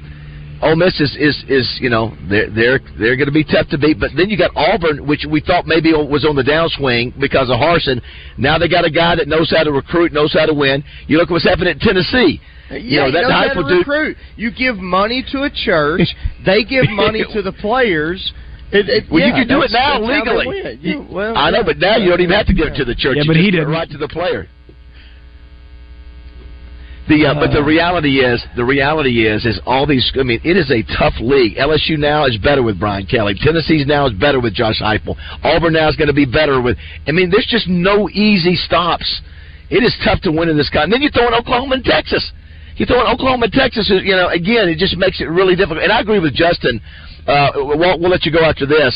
Ole 0.61 0.75
Miss 0.75 0.93
is 1.01 1.15
is, 1.19 1.43
is 1.49 1.77
you 1.81 1.89
know 1.89 2.15
they're 2.29 2.49
they're 2.49 2.79
they're 2.99 3.15
going 3.17 3.27
to 3.27 3.33
be 3.33 3.43
tough 3.43 3.67
to 3.69 3.77
beat. 3.77 3.99
But 3.99 4.11
then 4.15 4.29
you 4.29 4.37
got 4.37 4.51
Auburn, 4.55 5.07
which 5.07 5.25
we 5.29 5.41
thought 5.41 5.65
maybe 5.65 5.91
was 5.93 6.23
on 6.25 6.35
the 6.35 6.43
downswing 6.43 7.19
because 7.19 7.49
of 7.49 7.57
Harsin. 7.57 8.01
Now 8.37 8.57
they 8.57 8.67
got 8.69 8.85
a 8.85 8.91
guy 8.91 9.15
that 9.15 9.27
knows 9.27 9.49
how 9.55 9.63
to 9.63 9.71
recruit, 9.71 10.13
knows 10.13 10.33
how 10.33 10.45
to 10.45 10.53
win. 10.53 10.83
You 11.07 11.17
look 11.17 11.29
at 11.29 11.33
what's 11.33 11.45
happening 11.49 11.69
at 11.69 11.79
Tennessee. 11.79 12.39
Yeah, 12.69 12.77
you 12.77 12.97
know 13.01 13.11
that 13.11 13.21
knows 13.23 13.31
how 13.31 13.53
to 13.53 13.63
dude. 13.67 13.77
recruit. 13.79 14.17
You 14.37 14.51
give 14.51 14.77
money 14.77 15.25
to 15.31 15.43
a 15.43 15.49
church. 15.49 16.07
they 16.45 16.63
give 16.63 16.85
money 16.89 17.25
to 17.33 17.41
the 17.41 17.51
players. 17.53 18.21
It, 18.71 18.87
it, 18.87 19.03
Well, 19.11 19.27
you 19.27 19.33
can 19.33 19.47
do 19.49 19.63
it 19.63 19.71
now 19.71 19.99
that's 19.99 20.23
how 20.23 20.23
they 20.23 20.45
legally. 20.47 20.79
You- 20.79 21.05
well, 21.11 21.35
I 21.35 21.51
know, 21.51 21.57
yeah. 21.57 21.63
but 21.65 21.77
now 21.77 21.97
you 21.97 22.07
don't 22.09 22.21
even 22.21 22.33
have 22.37 22.47
to 22.47 22.53
give 22.53 22.67
it 22.67 22.77
to 22.77 22.85
the 22.85 22.95
church. 22.95 23.17
Yeah, 23.17 23.23
You 23.23 23.27
but 23.29 23.33
just 23.33 23.43
he 23.45 23.51
didn't. 23.51 23.67
right 23.67 23.89
to 23.89 23.97
the 23.97 24.07
player. 24.07 24.47
The 27.11 27.27
uh, 27.27 27.33
but 27.35 27.51
the 27.51 27.59
reality 27.59 28.23
is 28.23 28.39
the 28.55 28.63
reality 28.63 29.27
is 29.27 29.43
is 29.43 29.59
all 29.65 29.85
these. 29.85 30.07
I 30.15 30.23
mean, 30.23 30.39
it 30.47 30.55
is 30.55 30.71
a 30.71 30.79
tough 30.95 31.19
league. 31.19 31.59
LSU 31.59 31.99
now 31.99 32.23
is 32.23 32.37
better 32.37 32.63
with 32.63 32.79
Brian 32.79 33.05
Kelly. 33.05 33.35
Tennessee's 33.35 33.85
now 33.85 34.07
is 34.07 34.13
better 34.13 34.39
with 34.39 34.55
Josh 34.55 34.79
Heupel. 34.79 35.19
Auburn 35.43 35.73
now 35.73 35.89
is 35.89 35.97
going 35.97 36.07
to 36.07 36.15
be 36.15 36.23
better 36.23 36.61
with. 36.61 36.77
I 37.05 37.11
mean, 37.11 37.29
there's 37.29 37.51
just 37.51 37.67
no 37.67 38.07
easy 38.07 38.55
stops. 38.55 39.03
It 39.69 39.83
is 39.83 39.91
tough 40.07 40.21
to 40.21 40.31
win 40.31 40.47
in 40.47 40.55
this 40.55 40.69
country. 40.69 40.87
Then 40.95 41.01
you 41.01 41.09
throw 41.11 41.27
in 41.27 41.33
Oklahoma 41.33 41.75
and 41.75 41.83
Texas. 41.83 42.23
You 42.77 42.85
throw 42.85 43.01
in 43.03 43.07
Oklahoma 43.11 43.51
and 43.51 43.53
Texas. 43.53 43.91
You 43.91 44.15
know, 44.15 44.29
again, 44.29 44.71
it 44.71 44.79
just 44.79 44.95
makes 44.95 45.19
it 45.19 45.27
really 45.27 45.57
difficult. 45.57 45.83
And 45.83 45.91
I 45.91 45.99
agree 45.99 46.19
with 46.19 46.33
Justin. 46.33 46.79
Uh, 47.27 47.75
we'll, 47.75 47.99
we'll 47.99 48.09
let 48.09 48.23
you 48.23 48.31
go 48.31 48.39
after 48.39 48.65
this. 48.65 48.95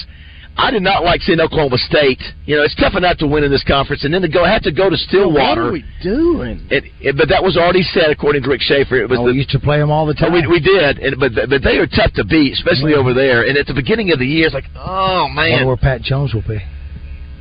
I 0.57 0.71
did 0.71 0.83
not 0.83 1.03
like 1.03 1.21
seeing 1.21 1.39
Oklahoma 1.41 1.77
State. 1.77 2.21
You 2.45 2.55
know, 2.55 2.63
it's 2.63 2.75
tough 2.75 2.95
enough 2.95 3.17
to 3.17 3.27
win 3.27 3.43
in 3.43 3.51
this 3.51 3.63
conference, 3.67 4.05
and 4.05 4.13
then 4.13 4.21
to 4.21 4.29
go 4.29 4.45
have 4.45 4.61
to 4.63 4.71
go 4.71 4.89
to 4.89 4.95
Stillwater. 4.95 5.61
What 5.63 5.67
are 5.69 5.71
we 5.73 5.83
doing? 6.01 6.65
It, 6.71 6.85
it, 7.01 7.17
but 7.17 7.27
that 7.27 7.43
was 7.43 7.57
already 7.57 7.83
said, 7.83 8.09
according 8.09 8.43
to 8.43 8.49
Rick 8.49 8.61
Schaeffer. 8.61 8.95
It 8.95 9.09
was 9.09 9.19
Oh, 9.19 9.25
the, 9.27 9.31
we 9.33 9.37
used 9.39 9.49
to 9.51 9.59
play 9.59 9.79
them 9.79 9.91
all 9.91 10.05
the 10.05 10.15
Oh, 10.19 10.25
time. 10.29 10.33
we, 10.33 10.47
we 10.47 10.59
did, 10.61 10.99
and, 10.99 11.19
but 11.19 11.33
but 11.49 11.61
they 11.61 11.77
are 11.77 11.87
tough 11.87 12.13
to 12.13 12.23
beat, 12.23 12.53
especially 12.53 12.93
over 12.93 13.13
there. 13.13 13.43
And 13.47 13.57
at 13.57 13.67
the 13.67 13.73
beginning 13.73 14.11
of 14.13 14.19
the 14.19 14.25
year, 14.25 14.45
it's 14.45 14.53
like, 14.55 14.69
oh 14.77 15.27
man, 15.27 15.67
where 15.67 15.75
Pat 15.77 16.01
Jones 16.01 16.33
will 16.33 16.41
be. 16.47 16.59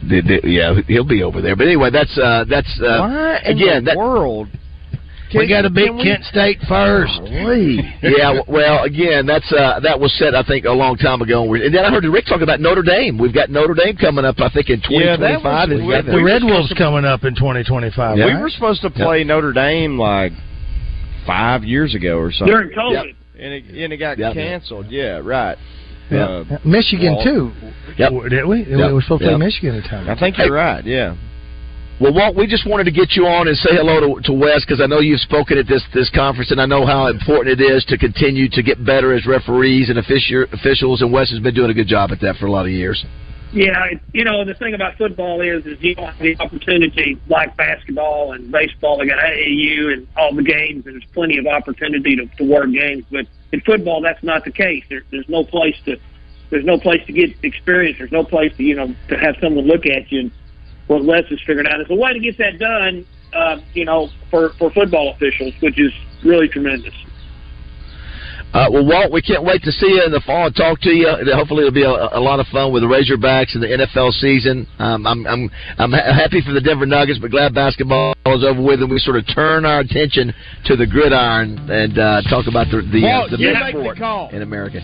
The- 0.09 0.21
the- 0.43 0.49
yeah, 0.51 0.75
he'll 0.89 1.05
be 1.07 1.23
over 1.23 1.41
there. 1.41 1.55
But 1.57 1.67
anyway, 1.69 1.91
that's 1.91 2.19
uh, 2.19 2.45
that's 2.51 2.69
uh, 2.83 2.99
Why 2.99 3.39
in 3.45 3.57
again 3.57 3.85
the 3.85 3.93
that. 3.93 3.97
world? 3.97 4.49
We 5.35 5.49
got 5.49 5.63
to 5.63 5.71
beat 5.71 5.87
can 5.89 5.97
we- 5.97 6.05
Kent 6.05 6.25
State 6.25 6.59
first. 6.69 7.13
yeah, 8.03 8.41
well, 8.49 8.85
again, 8.85 9.27
that's 9.27 9.51
uh, 9.53 9.81
that 9.81 9.99
was 9.99 10.13
said 10.19 10.35
I 10.35 10.43
think 10.43 10.65
a 10.65 10.73
long 10.73 10.97
time 10.97 11.21
ago, 11.23 11.53
and, 11.55 11.75
then 11.75 11.85
I 11.85 11.91
heard 11.91 12.05
Rick 12.05 12.27
talk 12.27 12.41
about 12.43 12.61
Notre 12.61 12.83
Dame. 12.83 13.19
We've 13.19 13.35
got 13.35 13.51
Notre 13.51 13.75
Dame 13.75 13.97
coming 13.97 14.25
up, 14.25 14.37
I 14.41 14.49
think, 14.51 14.71
in 14.71 14.81
twenty 14.81 15.05
Yeah, 15.07 15.17
twenty 15.17 15.35
that 15.35 15.43
five. 15.43 15.69
was- 15.71 15.81
we- 15.81 16.13
The 16.13 16.23
Red 16.23 16.43
Wolves 16.45 16.69
to- 16.71 16.75
coming 16.75 17.05
up 17.05 17.25
in 17.25 17.35
2025. 17.35 18.17
We 18.17 18.23
right? 18.23 18.41
were 18.41 18.51
supposed 18.51 18.83
to 18.83 18.91
play 18.91 19.25
Notre 19.25 19.53
Dame 19.53 19.99
like 19.99 20.33
five 21.27 21.65
years 21.65 21.95
ago 21.95 22.19
or 22.19 22.33
something, 22.33 22.53
During 22.55 22.71
COVID. 22.77 23.15
and 23.39 23.53
it 23.53 23.65
and 23.69 23.93
it 23.93 23.97
got 23.97 24.19
Yep. 24.19 24.35
canceled. 24.35 24.87
Yeah, 24.91 25.21
right. 25.23 25.57
Yeah. 26.11 26.25
Uh, 26.25 26.59
Michigan 26.65 27.15
Walt. 27.15 27.25
too. 27.25 27.53
Yep. 27.97 28.13
Did 28.29 28.45
we? 28.45 28.59
Yep. 28.65 28.69
We 28.69 28.93
were 28.93 29.01
supposed 29.01 29.21
to 29.23 29.31
Yep. 29.31 29.37
play 29.39 29.47
Michigan 29.47 29.77
at 29.77 29.83
the 29.85 29.89
time. 29.89 30.09
I 30.11 30.15
think 30.15 30.37
you're 30.37 30.53
right. 30.53 30.85
Yeah. 30.85 31.15
Well, 32.05 32.13
Walt, 32.13 32.37
we 32.37 32.47
just 32.47 32.69
wanted 32.69 32.85
to 32.85 32.91
get 32.91 33.13
you 33.13 33.25
on 33.25 33.49
and 33.49 33.57
say 33.57 33.71
hello 33.73 33.99
to, 33.99 34.21
to 34.29 34.33
Wes 34.35 34.61
because 34.61 34.79
I 34.79 34.85
know 34.85 35.01
you've 35.01 35.25
spoken 35.25 35.57
at 35.57 35.67
this 35.67 35.83
this 35.95 36.11
conference, 36.11 36.51
and 36.51 36.61
I 36.61 36.67
know 36.67 36.85
how 36.85 37.07
important 37.07 37.59
it 37.59 37.65
is 37.65 37.83
to 37.87 37.97
continue 37.97 38.47
to 38.51 38.63
get 38.63 38.85
better 38.85 39.15
as 39.15 39.25
referees 39.25 39.89
and 39.89 39.97
offici- 39.97 40.53
officials. 40.53 41.01
And 41.01 41.11
Wes 41.11 41.31
has 41.31 41.41
been 41.41 41.55
doing 41.55 41.71
a 41.71 41.73
good 41.73 41.89
job 41.89 42.13
at 42.13 42.21
that 42.21 42.37
for 42.37 42.45
a 42.45 42.53
lot 42.53 42.67
of 42.67 42.73
years. 42.73 43.03
Yeah, 43.55 43.87
you 44.13 44.23
know 44.23 44.45
the 44.45 44.53
thing 44.53 44.75
about 44.75 44.99
football 44.99 45.41
is 45.41 45.65
is 45.65 45.79
you 45.81 45.95
don't 45.95 46.13
have 46.13 46.19
the 46.19 46.37
opportunity 46.41 47.19
like 47.27 47.57
basketball 47.57 48.35
and 48.35 48.53
baseball. 48.53 48.99
They 48.99 49.07
got 49.07 49.21
AAU 49.25 49.95
and 49.95 50.07
all 50.15 50.35
the 50.35 50.43
games, 50.43 50.85
and 50.85 50.97
there's 50.97 51.11
plenty 51.15 51.39
of 51.39 51.47
opportunity 51.47 52.17
to, 52.17 52.27
to 52.37 52.45
work 52.45 52.71
games. 52.71 53.07
But 53.11 53.25
in 53.51 53.63
football, 53.63 54.03
that's 54.03 54.23
not 54.23 54.45
the 54.45 54.53
case. 54.53 54.85
There, 54.91 55.05
there's 55.11 55.31
no 55.31 55.43
place 55.43 55.77
to 55.87 55.97
there's 56.51 56.67
no 56.67 56.79
place 56.79 57.01
to 57.07 57.15
get 57.15 57.31
experience. 57.43 57.97
There's 57.97 58.13
no 58.13 58.25
place 58.25 58.55
to 58.59 58.63
you 58.63 58.75
know 58.75 58.95
to 59.09 59.17
have 59.17 59.37
someone 59.41 59.67
look 59.67 59.87
at 59.87 60.13
you. 60.13 60.21
And 60.21 60.33
what 60.87 61.03
Les 61.05 61.25
has 61.29 61.41
figured 61.47 61.67
out 61.67 61.81
is 61.81 61.87
a 61.91 61.95
way 61.95 62.13
to 62.13 62.21
get 62.21 62.39
that 62.39 62.59
done. 62.59 63.07
Uh, 63.33 63.57
you 63.73 63.85
know, 63.85 64.09
for 64.31 64.51
for 64.59 64.71
football 64.71 65.13
officials, 65.13 65.53
which 65.61 65.79
is 65.79 65.93
really 66.25 66.47
tremendous. 66.47 66.95
Uh, 68.55 68.71
well, 68.71 68.87
Walt, 68.87 69.11
we 69.11 69.21
can't 69.21 69.43
wait 69.43 69.61
to 69.65 69.73
see 69.73 69.89
you 69.89 70.05
in 70.07 70.13
the 70.13 70.23
fall 70.25 70.47
and 70.47 70.55
talk 70.55 70.81
to 70.83 70.91
you. 70.91 71.11
Hopefully, 71.35 71.67
it'll 71.67 71.75
be 71.75 71.83
a, 71.83 71.91
a 71.91 72.23
lot 72.23 72.39
of 72.39 72.47
fun 72.55 72.73
with 72.73 72.85
the 72.85 72.87
Razorbacks 72.87 73.53
and 73.55 73.61
the 73.61 73.67
NFL 73.67 74.13
season. 74.23 74.65
Um, 74.79 75.05
I'm 75.09 75.27
I'm 75.27 75.51
I'm 75.77 75.91
ha- 75.91 76.15
happy 76.15 76.41
for 76.41 76.53
the 76.53 76.61
Denver 76.61 76.87
Nuggets, 76.87 77.19
but 77.19 77.33
glad 77.33 77.53
basketball 77.53 78.15
is 78.27 78.45
over 78.45 78.63
with, 78.63 78.79
and 78.81 78.89
we 78.89 79.01
sort 79.01 79.17
of 79.17 79.27
turn 79.35 79.67
our 79.67 79.81
attention 79.81 80.33
to 80.67 80.77
the 80.77 80.87
gridiron 80.87 81.59
and 81.69 81.99
uh, 81.99 82.23
talk 82.31 82.47
about 82.47 82.71
the 82.71 82.87
the, 82.95 83.03
uh, 83.03 83.27
the 83.27 83.43
you 83.43 83.51
big 83.51 83.59
make 83.59 83.75
the 83.75 83.99
call. 83.99 84.31
in 84.31 84.43
America. 84.43 84.79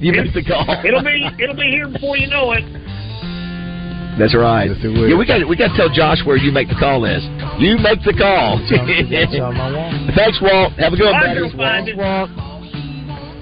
You 0.00 0.12
make 0.12 0.32
the 0.32 0.44
call. 0.44 0.64
It'll 0.80 1.04
be 1.04 1.28
it'll 1.38 1.54
be 1.54 1.68
here 1.68 1.92
before 1.92 2.16
you 2.16 2.28
know 2.28 2.52
it. 2.52 2.64
That's 4.18 4.34
right. 4.34 4.72
Yes, 4.72 4.80
it 4.80 4.88
will. 4.88 5.08
Yeah, 5.08 5.18
we 5.18 5.26
got 5.26 5.44
we 5.46 5.56
got 5.56 5.68
to 5.72 5.76
tell 5.76 5.92
Josh 5.92 6.24
where 6.24 6.36
you 6.36 6.50
make 6.50 6.68
the 6.68 6.78
call 6.80 7.04
is. 7.04 7.22
You 7.60 7.76
make 7.76 8.00
the 8.00 8.16
call. 8.16 8.58
That's 8.64 9.36
on 9.36 9.56
my. 9.56 10.12
Thanks, 10.16 10.40
Walt. 10.40 10.72
Have 10.80 10.92
a 10.92 10.96
good 10.96 11.12
one, 11.12 11.20
Roger 11.20 11.28
buddy. 11.28 11.42
will 11.42 11.56
find 11.56 11.88
it. 11.88 11.96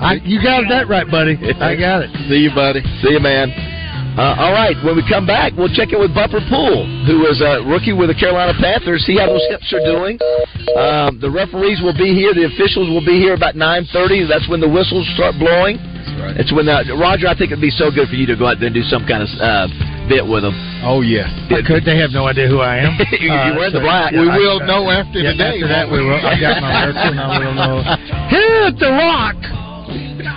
I, 0.03 0.19
you 0.27 0.43
got 0.43 0.67
that 0.69 0.89
right, 0.89 1.09
buddy. 1.09 1.39
I 1.63 1.77
got 1.79 2.03
it. 2.03 2.11
See 2.29 2.43
you, 2.43 2.51
buddy. 2.55 2.83
See 3.03 3.15
you, 3.15 3.21
man. 3.21 3.74
Uh, 4.15 4.39
all 4.39 4.55
right, 4.55 4.79
when 4.87 4.95
we 4.95 5.03
come 5.11 5.27
back, 5.27 5.51
we'll 5.59 5.73
check 5.75 5.91
in 5.91 5.99
with 5.99 6.15
Bumper 6.15 6.39
Pool, 6.47 6.87
who 7.03 7.27
is 7.27 7.43
a 7.43 7.67
rookie 7.67 7.91
with 7.93 8.15
the 8.15 8.19
Carolina 8.19 8.55
Panthers. 8.55 9.03
See 9.03 9.19
how 9.19 9.27
those 9.27 9.43
hips 9.51 9.67
are 9.75 9.83
doing. 9.83 10.23
Um, 10.79 11.19
the 11.19 11.27
referees 11.27 11.83
will 11.83 11.99
be 11.99 12.15
here. 12.15 12.31
The 12.31 12.47
officials 12.47 12.87
will 12.95 13.03
be 13.03 13.19
here 13.19 13.35
about 13.35 13.59
9.30. 13.59 14.31
That's 14.31 14.47
when 14.47 14.63
the 14.63 14.71
whistles 14.71 15.03
start 15.19 15.35
blowing. 15.43 15.83
Right. 16.15 16.39
It's 16.39 16.55
when 16.55 16.71
uh, 16.71 16.87
Roger. 16.95 17.27
I 17.27 17.35
think 17.35 17.51
it'd 17.51 17.59
be 17.65 17.75
so 17.75 17.91
good 17.91 18.07
for 18.07 18.15
you 18.15 18.23
to 18.31 18.39
go 18.39 18.47
out 18.47 18.63
there 18.63 18.71
and 18.71 18.77
do 18.77 18.87
some 18.87 19.03
kind 19.03 19.19
of 19.27 19.31
uh, 19.43 19.67
bit 20.07 20.23
with 20.23 20.47
them. 20.47 20.55
Oh 20.87 21.03
yeah, 21.03 21.27
I 21.51 21.59
could. 21.67 21.83
They 21.83 21.99
have 21.99 22.15
no 22.15 22.31
idea 22.31 22.47
who 22.47 22.61
I 22.63 22.87
am. 22.87 22.95
you, 23.19 23.35
you 23.35 23.53
wear 23.59 23.73
the 23.75 23.83
black. 23.83 24.13
We 24.15 24.23
will 24.31 24.63
know 24.63 24.87
after 24.95 25.19
Yeah, 25.19 25.33
today. 25.35 25.59
after 25.59 25.69
that, 25.75 25.91
we 25.91 25.99
will. 26.07 26.23
I 26.23 26.39
got 26.39 26.63
my 26.63 26.71
haircut, 26.87 27.19
and 27.19 27.19
I 27.19 27.39
will 27.43 27.57
know. 27.59 27.75
Hit 28.31 28.79
the 28.79 28.93
rock. 28.95 29.35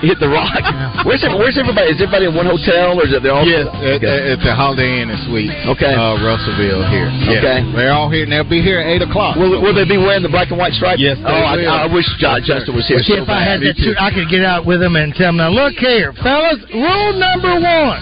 Hit 0.03 0.19
the 0.19 0.27
rock. 0.29 0.53
Where's 1.07 1.23
it, 1.23 1.31
Where's 1.33 1.57
everybody? 1.57 1.91
Is 1.93 1.99
everybody 2.01 2.27
in 2.27 2.35
one 2.35 2.45
hotel, 2.45 2.99
or 2.99 3.07
is 3.07 3.13
it 3.15 3.23
they're 3.23 3.33
all? 3.33 3.47
Yes, 3.47 3.65
at, 3.71 4.03
at 4.03 4.39
the 4.43 4.53
Holiday 4.53 5.01
Inn 5.01 5.09
and 5.09 5.19
Suites. 5.25 5.55
Okay. 5.77 5.93
Uh, 5.95 6.19
Russellville 6.21 6.83
here. 6.91 7.07
Yeah. 7.27 7.39
Okay. 7.41 7.57
They're 7.73 7.95
all 7.95 8.11
here, 8.11 8.23
and 8.27 8.31
they'll 8.31 8.47
be 8.47 8.61
here 8.61 8.79
at 8.83 8.87
eight 8.91 9.01
o'clock. 9.01 9.35
Will, 9.39 9.59
will 9.63 9.73
they 9.75 9.87
be 9.87 9.97
wearing 9.97 10.23
the 10.23 10.31
black 10.31 10.49
and 10.51 10.59
white 10.59 10.73
stripe? 10.75 10.99
Yes, 10.99 11.17
they 11.19 11.27
Oh, 11.29 11.43
I, 11.47 11.55
will. 11.57 11.69
I 11.69 11.87
wish 11.91 12.07
John 12.19 12.43
Justin 12.43 12.75
was 12.75 12.87
here. 12.87 12.99
See, 12.99 13.15
so 13.17 13.23
if 13.23 13.29
I 13.31 13.41
had 13.43 13.63
bad. 13.63 13.73
that, 13.73 13.81
too, 13.81 13.93
I 13.97 14.11
could 14.13 14.27
get 14.29 14.43
out 14.43 14.65
with 14.67 14.79
them 14.83 14.95
and 14.99 15.15
tell 15.15 15.29
them, 15.31 15.37
now 15.41 15.49
look 15.49 15.73
here, 15.79 16.11
fellas, 16.21 16.59
rule 16.73 17.13
number 17.17 17.55
one: 17.59 17.99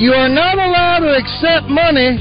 you 0.00 0.12
are 0.14 0.28
not 0.28 0.58
allowed 0.58 1.06
to 1.06 1.12
accept 1.14 1.66
money 1.70 2.18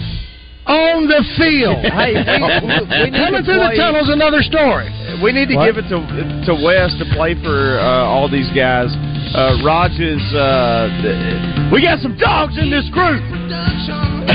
on 0.65 1.08
the 1.08 1.21
field. 1.38 1.84
Hey, 1.93 2.13
we- 2.15 3.12
we 3.12 3.12
coming 3.12 3.41
to 3.41 3.45
through 3.45 3.60
the 3.62 3.71
play- 3.73 3.78
tunnel's 3.78 4.10
another 4.10 4.41
story. 4.43 4.89
We 5.21 5.32
need 5.32 5.47
to 5.49 5.56
What? 5.56 5.65
give 5.67 5.78
it 5.78 5.88
to 5.93 5.99
to 6.49 6.54
Wes 6.63 6.91
to 6.99 7.06
play 7.15 7.36
for 7.43 7.80
uh, 7.80 8.06
all 8.10 8.28
these 8.30 8.49
guys. 8.56 8.89
Uh, 9.36 9.58
Raj 9.65 9.91
is. 9.99 10.21
Uh, 10.34 10.89
we 11.71 11.82
got 11.82 11.99
some 11.99 12.17
dogs 12.17 12.58
in 12.58 12.69
this 12.69 12.88
group. 12.89 13.21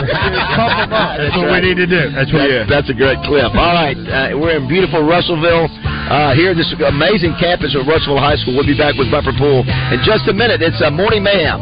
That's 0.00 1.36
what 1.36 1.50
we 1.52 1.60
need 1.60 1.76
to 1.80 1.86
do. 1.88 2.10
That's 2.14 2.32
what. 2.32 2.46
That's, 2.48 2.70
that's 2.70 2.90
a 2.90 2.96
great 2.96 3.18
clip. 3.26 3.52
All 3.54 3.74
right, 3.74 3.96
uh, 3.96 4.36
we're 4.38 4.56
in 4.56 4.68
beautiful 4.68 5.02
Russellville. 5.06 5.68
Uh, 6.10 6.34
here, 6.34 6.54
this 6.54 6.72
amazing 6.86 7.36
campus 7.38 7.74
of 7.78 7.86
Russellville 7.86 8.18
High 8.22 8.36
School. 8.36 8.56
We'll 8.56 8.66
be 8.66 8.76
back 8.78 8.94
with 8.98 9.10
Bumper 9.10 9.32
Pool 9.38 9.62
in 9.62 10.00
just 10.04 10.26
a 10.28 10.34
minute. 10.34 10.60
It's 10.62 10.80
a 10.82 10.90
morning 10.90 11.22
mayhem. 11.22 11.60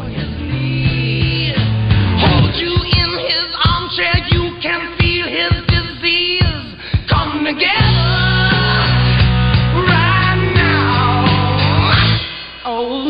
You 3.98 4.56
can 4.62 4.96
feel 4.96 5.26
his 5.26 5.66
disease 5.66 6.42
come 7.08 7.44
together. 7.44 8.18
Oh. 12.70 13.04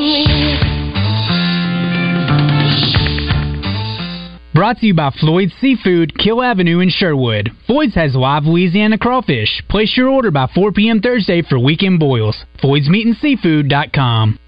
Brought 4.55 4.79
to 4.79 4.87
you 4.87 4.95
by 4.95 5.11
Floyd's 5.11 5.53
Seafood, 5.61 6.15
Kiehl 6.15 6.43
Avenue 6.43 6.81
in 6.81 6.89
Sherwood. 6.89 7.51
Floyd's 7.67 7.95
has 7.95 8.15
live 8.15 8.45
Louisiana 8.45 8.97
crawfish. 8.97 9.63
Place 9.69 9.95
your 9.97 10.09
order 10.09 10.31
by 10.31 10.49
4 10.55 10.73
p.m. 10.73 11.01
Thursday 11.03 11.43
for 11.43 11.59
weekend 11.59 12.01
boils. 12.01 12.45
Floyd'sMeatandSeafood.com. 12.63 14.39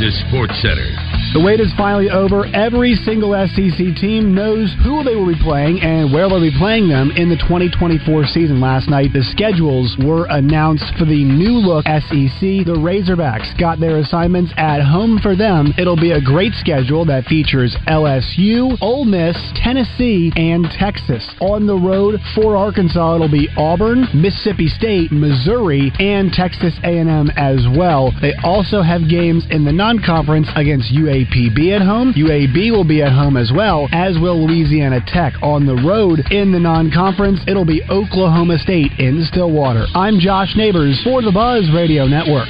is 0.00 0.18
Sports 0.28 0.60
Center. 0.60 1.13
The 1.34 1.40
wait 1.42 1.58
is 1.58 1.74
finally 1.76 2.10
over. 2.10 2.46
Every 2.54 2.94
single 2.94 3.34
SEC 3.34 3.98
team 3.98 4.38
knows 4.38 4.72
who 4.86 5.02
they 5.02 5.16
will 5.16 5.26
be 5.26 5.42
playing 5.42 5.82
and 5.82 6.14
where 6.14 6.28
they'll 6.28 6.38
be 6.38 6.54
playing 6.56 6.86
them 6.86 7.10
in 7.10 7.28
the 7.28 7.34
2024 7.34 8.30
season. 8.30 8.60
Last 8.60 8.88
night, 8.88 9.10
the 9.12 9.26
schedules 9.34 9.98
were 9.98 10.30
announced 10.30 10.86
for 10.94 11.04
the 11.04 11.26
new 11.26 11.58
look 11.58 11.90
SEC. 11.90 12.62
The 12.62 12.78
Razorbacks 12.78 13.58
got 13.58 13.80
their 13.80 13.98
assignments 13.98 14.54
at 14.56 14.78
home 14.86 15.18
for 15.18 15.34
them. 15.34 15.74
It'll 15.76 15.98
be 15.98 16.12
a 16.12 16.22
great 16.22 16.54
schedule 16.54 17.04
that 17.06 17.26
features 17.26 17.74
LSU, 17.90 18.78
Ole 18.80 19.04
Miss, 19.04 19.34
Tennessee, 19.58 20.30
and 20.36 20.70
Texas. 20.78 21.26
On 21.40 21.66
the 21.66 21.74
road 21.74 22.22
for 22.38 22.54
Arkansas, 22.54 23.16
it'll 23.16 23.26
be 23.26 23.50
Auburn, 23.58 24.06
Mississippi 24.14 24.68
State, 24.70 25.10
Missouri, 25.10 25.90
and 25.98 26.30
Texas 26.30 26.78
A&M 26.84 27.26
as 27.34 27.66
well. 27.74 28.14
They 28.22 28.38
also 28.44 28.82
have 28.86 29.10
games 29.10 29.42
in 29.50 29.64
the 29.64 29.74
non-conference 29.74 30.46
against 30.54 30.94
UAPB 31.24 31.74
at 31.74 31.82
home. 31.82 32.12
UAB 32.14 32.70
will 32.70 32.84
be 32.84 33.02
at 33.02 33.12
home 33.12 33.36
as 33.36 33.52
well, 33.54 33.88
as 33.92 34.18
will 34.18 34.46
Louisiana 34.46 35.00
Tech. 35.06 35.34
On 35.42 35.66
the 35.66 35.76
road 35.76 36.20
in 36.30 36.52
the 36.52 36.58
non-conference, 36.58 37.40
it'll 37.46 37.64
be 37.64 37.82
Oklahoma 37.88 38.58
State 38.58 38.92
in 38.98 39.24
Stillwater. 39.24 39.86
I'm 39.94 40.18
Josh 40.18 40.54
Neighbors 40.56 41.00
for 41.04 41.22
the 41.22 41.32
Buzz 41.32 41.70
Radio 41.74 42.06
Network. 42.06 42.48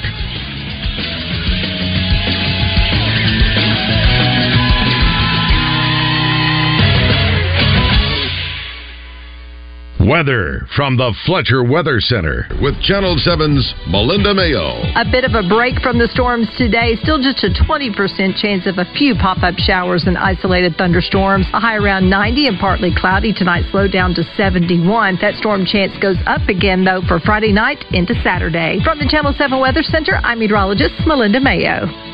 Weather 10.05 10.67
from 10.77 10.99
the 10.99 11.17
Fletcher 11.25 11.64
Weather 11.64 11.99
Center 11.99 12.45
with 12.61 12.77
Channel 12.83 13.17
7's 13.17 13.64
Melinda 13.88 14.35
Mayo. 14.35 14.85
A 15.01 15.05
bit 15.09 15.25
of 15.25 15.33
a 15.33 15.49
break 15.49 15.81
from 15.81 15.97
the 15.97 16.09
storms 16.12 16.47
today. 16.59 16.97
Still 17.01 17.17
just 17.17 17.40
a 17.40 17.49
20% 17.49 17.88
chance 18.37 18.67
of 18.67 18.77
a 18.77 18.85
few 18.93 19.14
pop 19.14 19.40
up 19.43 19.57
showers 19.57 20.05
and 20.05 20.19
isolated 20.19 20.77
thunderstorms. 20.77 21.47
A 21.55 21.61
high 21.61 21.77
around 21.77 22.11
90 22.11 22.49
and 22.49 22.59
partly 22.59 22.93
cloudy 22.95 23.33
tonight, 23.33 23.64
slow 23.71 23.88
down 23.88 24.12
to 24.14 24.25
71. 24.37 25.17
That 25.23 25.37
storm 25.40 25.64
chance 25.64 25.97
goes 25.97 26.19
up 26.27 26.49
again, 26.53 26.85
though, 26.85 27.01
for 27.09 27.19
Friday 27.21 27.53
night 27.53 27.81
into 27.93 28.12
Saturday. 28.21 28.85
From 28.85 28.99
the 28.99 29.09
Channel 29.09 29.33
7 29.33 29.59
Weather 29.59 29.83
Center, 29.83 30.21
I'm 30.21 30.38
meteorologist 30.38 30.93
Melinda 31.07 31.40
Mayo. 31.40 32.13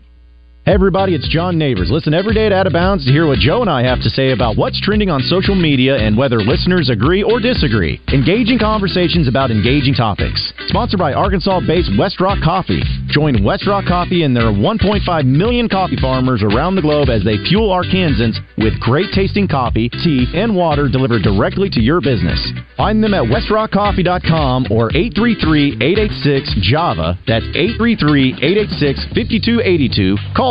Hey 0.63 0.73
everybody, 0.73 1.15
it's 1.15 1.27
John 1.27 1.57
Neighbors. 1.57 1.89
Listen 1.89 2.13
every 2.13 2.35
day 2.35 2.45
at 2.45 2.53
Out 2.53 2.67
of 2.67 2.73
Bounds 2.73 3.03
to 3.05 3.11
hear 3.11 3.25
what 3.25 3.39
Joe 3.39 3.61
and 3.61 3.69
I 3.69 3.81
have 3.81 3.99
to 4.03 4.11
say 4.11 4.29
about 4.29 4.57
what's 4.57 4.79
trending 4.79 5.09
on 5.09 5.19
social 5.21 5.55
media 5.55 5.97
and 5.97 6.15
whether 6.15 6.37
listeners 6.37 6.87
agree 6.87 7.23
or 7.23 7.39
disagree. 7.39 7.99
Engaging 8.13 8.59
conversations 8.59 9.27
about 9.27 9.49
engaging 9.49 9.95
topics. 9.95 10.53
Sponsored 10.67 10.99
by 10.99 11.13
Arkansas-based 11.13 11.97
West 11.97 12.21
Rock 12.21 12.37
Coffee. 12.43 12.83
Join 13.07 13.43
West 13.43 13.65
Rock 13.65 13.85
Coffee 13.85 14.21
and 14.21 14.35
their 14.35 14.51
1.5 14.53 15.25
million 15.25 15.67
coffee 15.67 15.97
farmers 15.99 16.43
around 16.43 16.75
the 16.75 16.83
globe 16.83 17.09
as 17.09 17.23
they 17.23 17.37
fuel 17.49 17.71
Arkansans 17.73 18.37
with 18.59 18.79
great 18.79 19.11
tasting 19.15 19.47
coffee, 19.47 19.89
tea, 19.89 20.27
and 20.35 20.55
water 20.55 20.87
delivered 20.87 21.23
directly 21.23 21.71
to 21.71 21.81
your 21.81 22.01
business. 22.01 22.51
Find 22.77 23.03
them 23.03 23.15
at 23.15 23.23
westrockcoffee.com 23.23 24.67
or 24.69 24.91
833-886-JAVA. 24.91 27.17
That's 27.25 27.45
833-886-5282. 27.57 30.35
Call 30.35 30.50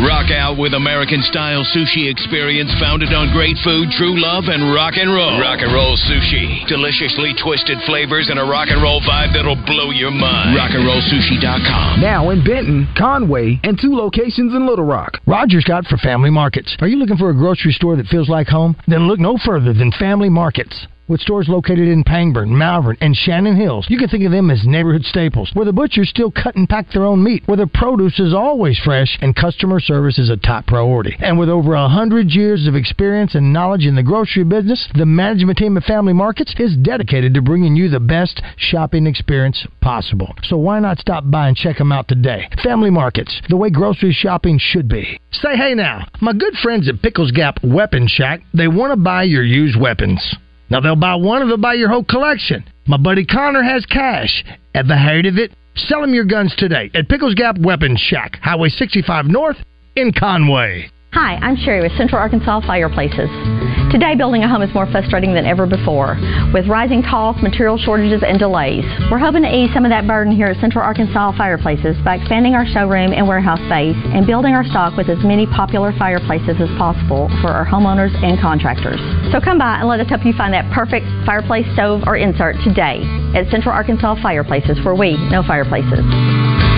Rock 0.00 0.32
out 0.32 0.56
with 0.56 0.72
American 0.72 1.20
style 1.20 1.60
sushi 1.76 2.08
experience 2.08 2.72
founded 2.80 3.12
on 3.12 3.28
great 3.36 3.56
food, 3.60 3.92
true 3.92 4.16
love, 4.16 4.48
and 4.48 4.72
rock 4.72 4.96
and 4.96 5.12
roll. 5.12 5.36
Rock 5.36 5.60
and 5.60 5.68
roll 5.74 5.92
sushi. 6.08 6.66
Deliciously 6.66 7.34
twisted 7.36 7.76
flavors 7.84 8.30
and 8.30 8.40
a 8.40 8.42
rock 8.42 8.68
and 8.70 8.80
roll 8.80 9.04
vibe 9.04 9.36
that'll 9.36 9.60
blow 9.68 9.90
your 9.90 10.10
mind. 10.10 10.56
Rockandrollsushi.com. 10.56 12.00
Now 12.00 12.30
in 12.30 12.42
Benton, 12.42 12.88
Conway, 12.96 13.60
and 13.62 13.78
two 13.78 13.94
locations 13.94 14.54
in 14.54 14.66
Little 14.66 14.86
Rock. 14.86 15.20
Rogers 15.26 15.64
got 15.64 15.84
for 15.84 15.98
Family 15.98 16.30
Markets. 16.30 16.74
Are 16.80 16.88
you 16.88 16.96
looking 16.96 17.18
for 17.18 17.28
a 17.28 17.34
grocery 17.34 17.72
store 17.72 17.96
that 17.96 18.06
feels 18.06 18.30
like 18.30 18.48
home? 18.48 18.76
Then 18.88 19.06
look 19.06 19.20
no 19.20 19.36
further 19.44 19.74
than 19.74 19.92
Family 19.92 20.30
Markets. 20.30 20.86
With 21.10 21.22
stores 21.22 21.48
located 21.48 21.88
in 21.88 22.04
Pangburn, 22.04 22.50
Malvern, 22.50 22.96
and 23.00 23.16
Shannon 23.16 23.56
Hills, 23.56 23.84
you 23.90 23.98
can 23.98 24.06
think 24.06 24.22
of 24.22 24.30
them 24.30 24.48
as 24.48 24.64
neighborhood 24.64 25.02
staples, 25.04 25.50
where 25.54 25.64
the 25.64 25.72
butchers 25.72 26.08
still 26.08 26.30
cut 26.30 26.54
and 26.54 26.68
pack 26.68 26.92
their 26.92 27.04
own 27.04 27.20
meat, 27.20 27.42
where 27.46 27.56
the 27.56 27.66
produce 27.66 28.20
is 28.20 28.32
always 28.32 28.78
fresh, 28.78 29.18
and 29.20 29.34
customer 29.34 29.80
service 29.80 30.20
is 30.20 30.30
a 30.30 30.36
top 30.36 30.68
priority. 30.68 31.16
And 31.18 31.36
with 31.36 31.48
over 31.48 31.74
a 31.74 31.88
hundred 31.88 32.30
years 32.30 32.68
of 32.68 32.76
experience 32.76 33.34
and 33.34 33.52
knowledge 33.52 33.86
in 33.86 33.96
the 33.96 34.04
grocery 34.04 34.44
business, 34.44 34.88
the 34.94 35.04
management 35.04 35.58
team 35.58 35.76
at 35.76 35.82
Family 35.82 36.12
Markets 36.12 36.54
is 36.60 36.76
dedicated 36.76 37.34
to 37.34 37.42
bringing 37.42 37.74
you 37.74 37.88
the 37.88 37.98
best 37.98 38.40
shopping 38.56 39.08
experience 39.08 39.66
possible. 39.80 40.32
So 40.44 40.58
why 40.58 40.78
not 40.78 41.00
stop 41.00 41.28
by 41.28 41.48
and 41.48 41.56
check 41.56 41.78
them 41.78 41.90
out 41.90 42.06
today? 42.06 42.48
Family 42.62 42.90
Markets, 42.90 43.42
the 43.48 43.56
way 43.56 43.70
grocery 43.70 44.12
shopping 44.12 44.60
should 44.60 44.86
be. 44.86 45.20
Say 45.32 45.56
hey 45.56 45.74
now, 45.74 46.06
my 46.20 46.34
good 46.34 46.54
friends 46.62 46.88
at 46.88 47.02
Pickles 47.02 47.32
Gap 47.32 47.58
Weapon 47.64 48.06
Shack, 48.06 48.42
they 48.54 48.68
want 48.68 48.92
to 48.92 48.96
buy 48.96 49.24
your 49.24 49.42
used 49.42 49.76
weapons. 49.76 50.36
Now 50.70 50.80
they'll 50.80 50.96
buy 50.96 51.16
one 51.16 51.42
or 51.42 51.46
they'll 51.46 51.56
buy 51.56 51.74
your 51.74 51.88
whole 51.88 52.04
collection. 52.04 52.64
My 52.86 52.96
buddy 52.96 53.24
Connor 53.24 53.62
has 53.62 53.84
cash. 53.86 54.44
Ever 54.74 54.96
heard 54.96 55.26
of 55.26 55.36
it? 55.36 55.52
Sell 55.76 56.02
him 56.02 56.14
your 56.14 56.24
guns 56.24 56.54
today 56.56 56.90
at 56.94 57.08
Pickles 57.08 57.34
Gap 57.34 57.58
Weapons 57.58 58.00
Shack, 58.00 58.38
Highway 58.42 58.68
65 58.68 59.26
North 59.26 59.56
in 59.96 60.12
Conway. 60.12 60.90
Hi, 61.12 61.34
I'm 61.36 61.56
Sherry 61.56 61.82
with 61.82 61.96
Central 61.96 62.20
Arkansas 62.20 62.60
Fireplaces. 62.66 63.28
Today, 63.90 64.14
building 64.14 64.44
a 64.44 64.48
home 64.48 64.62
is 64.62 64.72
more 64.72 64.86
frustrating 64.86 65.34
than 65.34 65.44
ever 65.44 65.66
before. 65.66 66.14
With 66.54 66.68
rising 66.68 67.02
costs, 67.02 67.42
material 67.42 67.76
shortages, 67.76 68.22
and 68.22 68.38
delays, 68.38 68.86
we're 69.10 69.18
hoping 69.18 69.42
to 69.42 69.50
ease 69.50 69.74
some 69.74 69.84
of 69.84 69.90
that 69.90 70.06
burden 70.06 70.32
here 70.32 70.46
at 70.46 70.60
Central 70.60 70.84
Arkansas 70.84 71.34
Fireplaces 71.36 71.98
by 72.04 72.14
expanding 72.14 72.54
our 72.54 72.64
showroom 72.64 73.12
and 73.12 73.26
warehouse 73.26 73.58
space 73.66 73.98
and 74.14 74.28
building 74.28 74.54
our 74.54 74.62
stock 74.62 74.96
with 74.96 75.10
as 75.10 75.18
many 75.26 75.44
popular 75.44 75.90
fireplaces 75.98 76.54
as 76.62 76.70
possible 76.78 77.26
for 77.42 77.50
our 77.50 77.66
homeowners 77.66 78.14
and 78.22 78.38
contractors. 78.38 79.02
So 79.34 79.40
come 79.42 79.58
by 79.58 79.82
and 79.82 79.88
let 79.88 79.98
us 79.98 80.08
help 80.08 80.24
you 80.24 80.34
find 80.38 80.54
that 80.54 80.70
perfect 80.70 81.06
fireplace, 81.26 81.66
stove, 81.74 82.06
or 82.06 82.16
insert 82.16 82.62
today 82.62 83.02
at 83.34 83.50
Central 83.50 83.74
Arkansas 83.74 84.22
Fireplaces, 84.22 84.78
where 84.86 84.94
we 84.94 85.18
know 85.34 85.42
fireplaces. 85.42 86.69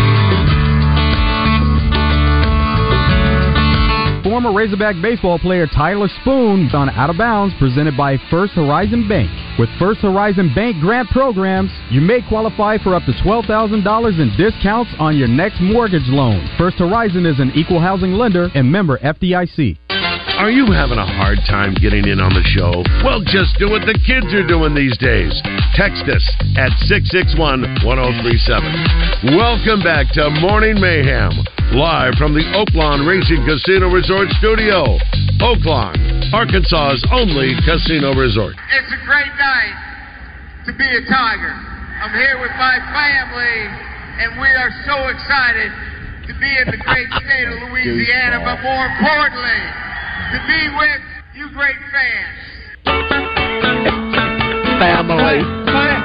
Former 4.22 4.52
Razorback 4.52 4.94
baseball 5.02 5.38
player 5.38 5.66
Tyler 5.66 6.08
Spoon 6.20 6.70
on 6.72 6.88
Out 6.90 7.10
of 7.10 7.18
Bounds 7.18 7.54
presented 7.58 7.96
by 7.96 8.16
First 8.30 8.52
Horizon 8.52 9.08
Bank. 9.08 9.28
With 9.58 9.68
First 9.80 10.00
Horizon 10.00 10.52
Bank 10.54 10.80
grant 10.80 11.08
programs, 11.08 11.70
you 11.90 12.00
may 12.00 12.22
qualify 12.28 12.78
for 12.78 12.94
up 12.94 13.02
to 13.06 13.12
$12,000 13.12 13.82
in 14.20 14.36
discounts 14.36 14.92
on 15.00 15.16
your 15.16 15.26
next 15.26 15.60
mortgage 15.60 16.06
loan. 16.06 16.48
First 16.56 16.78
Horizon 16.78 17.26
is 17.26 17.40
an 17.40 17.50
equal 17.56 17.80
housing 17.80 18.12
lender 18.12 18.48
and 18.54 18.70
member 18.70 18.98
FDIC. 18.98 19.78
Are 20.38 20.50
you 20.50 20.66
having 20.72 20.98
a 20.98 21.06
hard 21.06 21.38
time 21.48 21.74
getting 21.74 22.06
in 22.06 22.18
on 22.18 22.32
the 22.32 22.42
show? 22.54 22.82
Well, 23.04 23.22
just 23.26 23.58
do 23.58 23.70
what 23.70 23.82
the 23.82 23.98
kids 24.06 24.32
are 24.34 24.46
doing 24.46 24.74
these 24.74 24.96
days. 24.98 25.34
Text 25.74 26.02
us 26.06 26.22
at 26.56 26.70
661 26.86 27.84
1037. 27.84 29.38
Welcome 29.38 29.82
back 29.82 30.10
to 30.14 30.30
Morning 30.42 30.80
Mayhem, 30.80 31.30
live 31.72 32.12
from 32.20 32.36
the 32.36 32.44
Oaklawn 32.52 33.08
Racing 33.08 33.48
Casino 33.48 33.88
Resort 33.88 34.28
Studio. 34.36 34.84
Oaklawn, 35.40 35.96
Arkansas's 36.32 37.00
only 37.08 37.56
casino 37.64 38.12
resort. 38.12 38.52
It's 38.76 38.92
a 38.92 39.00
great 39.08 39.32
night 39.40 39.76
to 40.68 40.72
be 40.76 40.84
a 40.84 41.02
Tiger. 41.08 41.54
I'm 42.04 42.12
here 42.12 42.36
with 42.44 42.52
my 42.60 42.76
family, 42.92 43.56
and 44.20 44.36
we 44.36 44.48
are 44.52 44.72
so 44.84 45.08
excited 45.08 45.72
to 46.28 46.32
be 46.36 46.50
in 46.60 46.68
the 46.76 46.80
great 46.84 47.08
state 47.08 47.48
of 47.48 47.56
Louisiana, 47.64 48.44
but 48.44 48.60
more 48.60 48.84
importantly, 48.92 49.62
to 50.28 50.38
be 50.44 50.60
with 50.76 51.00
you 51.40 51.48
great 51.56 51.80
fans. 51.88 52.36
Family. 54.76 55.40
Family. 55.72 56.02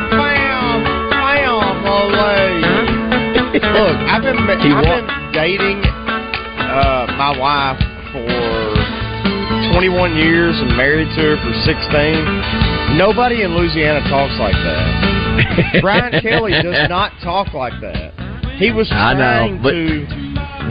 Look, 3.54 3.64
I've 4.12 4.22
been 4.22 4.38
I've 4.38 4.84
been 4.84 5.08
dating 5.34 5.80
uh, 5.84 7.08
my 7.18 7.32
wife 7.40 7.80
for 8.12 8.28
21 9.74 10.16
years 10.18 10.56
and 10.60 10.76
married 10.76 11.08
to 11.16 11.22
her 11.22 11.38
for 11.40 11.54
16. 11.64 12.98
Nobody 12.98 13.44
in 13.44 13.56
Louisiana 13.56 14.02
talks 14.10 14.36
like 14.40 14.54
that. 14.54 15.80
Brian 15.82 16.22
Kelly 16.22 16.52
does 16.62 16.90
not 16.90 17.12
talk 17.24 17.54
like 17.54 17.74
that. 17.82 18.12
He 18.60 18.72
was 18.72 18.90
I 18.92 19.14
know, 19.14 19.20
trying 19.20 19.62
but- 19.62 19.72
to. 19.72 20.06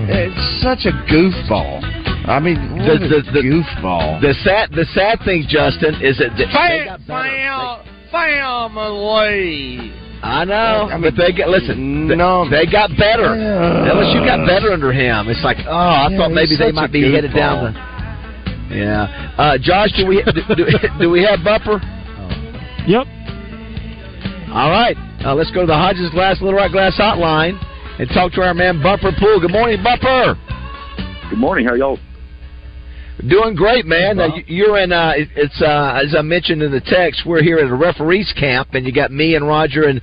It's 0.09 0.63
such 0.63 0.85
a 0.85 0.93
goofball. 1.11 1.81
I 2.29 2.39
mean, 2.41 2.77
what 2.77 3.01
The- 3.01 3.09
the- 3.09 3.31
the- 3.33 3.43
goofball. 3.43 4.21
The 4.21 4.35
sad, 4.45 4.71
the 4.73 4.85
sad 4.93 5.21
thing, 5.25 5.45
Justin, 5.49 5.95
is 6.03 6.19
that 6.19 6.37
they 6.37 6.45
Fam- 6.53 6.85
got 6.87 7.07
better. 7.07 7.83
fam- 8.11 8.71
family. 8.75 9.93
I 10.27 10.45
know, 10.45 10.89
I 10.91 10.99
mean, 10.99 11.03
but 11.03 11.15
they 11.17 11.33
get 11.33 11.49
listen. 11.49 12.09
no. 12.09 12.49
They 12.51 12.67
got 12.67 12.91
better. 12.99 13.37
Yeah. 13.37 13.93
LSU 13.95 14.27
got 14.27 14.47
better 14.47 14.73
under 14.73 14.93
him. 14.93 15.29
It's 15.29 15.43
like, 15.45 15.59
oh, 15.67 15.71
I 15.71 16.09
Yeah, 16.11 16.19
thought 16.19 16.33
maybe 16.33 16.57
they 16.59 16.73
might 16.73 16.91
be 16.91 17.13
headed 17.13 17.33
down 17.33 17.73
the. 17.73 18.75
Yeah, 18.75 19.07
uh, 19.39 19.57
Josh, 19.63 19.93
do 19.97 20.07
we 20.07 20.23
do, 20.25 20.43
do, 20.57 20.65
do 21.01 21.11
we 21.11 21.23
have 21.25 21.41
bumper? 21.45 21.79
Yep. 22.87 23.07
All 24.55 24.71
right, 24.71 24.97
uh, 25.25 25.35
let's 25.35 25.51
go 25.51 25.63
to 25.63 25.67
the 25.67 25.75
Hodges 25.75 26.09
Glass 26.11 26.41
Little 26.41 26.57
Rock 26.57 26.71
Glass 26.71 26.95
Hotline 26.97 27.59
and 27.99 28.09
talk 28.11 28.31
to 28.35 28.43
our 28.43 28.55
man 28.55 28.81
Bumper 28.81 29.11
Pool. 29.19 29.41
Good 29.41 29.51
morning, 29.51 29.83
Bumper. 29.83 30.39
Good 31.29 31.39
morning. 31.39 31.67
How 31.67 31.75
y'all? 31.75 31.99
Doing 33.27 33.55
great, 33.55 33.87
man. 33.87 34.19
Uh, 34.21 34.27
you- 34.37 34.45
you're 34.47 34.79
in. 34.79 34.93
Uh, 34.93 35.15
it's 35.17 35.63
uh, 35.63 36.01
as 36.05 36.15
I 36.15 36.21
mentioned 36.21 36.63
in 36.63 36.71
the 36.71 36.83
text. 36.83 37.25
We're 37.25 37.43
here 37.43 37.59
at 37.59 37.71
a 37.71 37.75
referees 37.75 38.31
camp, 38.39 38.75
and 38.75 38.85
you 38.85 38.93
got 38.93 39.11
me 39.11 39.35
and 39.35 39.47
Roger 39.49 39.85
and 39.85 40.03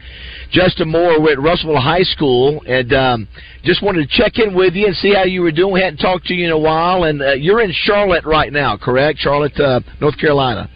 Justin 0.52 0.89
Moore. 0.89 1.21
We're 1.21 1.34
at 1.34 1.39
Russellville 1.39 1.80
High 1.80 2.02
School, 2.02 2.63
and 2.65 2.91
um, 2.91 3.28
just 3.63 3.84
wanted 3.84 4.10
to 4.10 4.17
check 4.17 4.39
in 4.39 4.56
with 4.56 4.73
you 4.73 4.88
and 4.88 4.95
see 4.95 5.13
how 5.13 5.26
you 5.26 5.43
were 5.43 5.52
doing. 5.52 5.73
We 5.73 5.82
hadn't 5.82 5.99
talked 5.99 6.26
to 6.28 6.34
you 6.34 6.45
in 6.45 6.52
a 6.52 6.58
while, 6.58 7.04
and 7.04 7.21
uh, 7.21 7.34
you're 7.34 7.62
in 7.62 7.71
Charlotte 7.71 8.26
right 8.26 8.52
now, 8.52 8.78
correct? 8.78 9.19
Charlotte, 9.19 9.60
uh, 9.60 9.82
North 10.02 10.17
Carolina. 10.17 10.67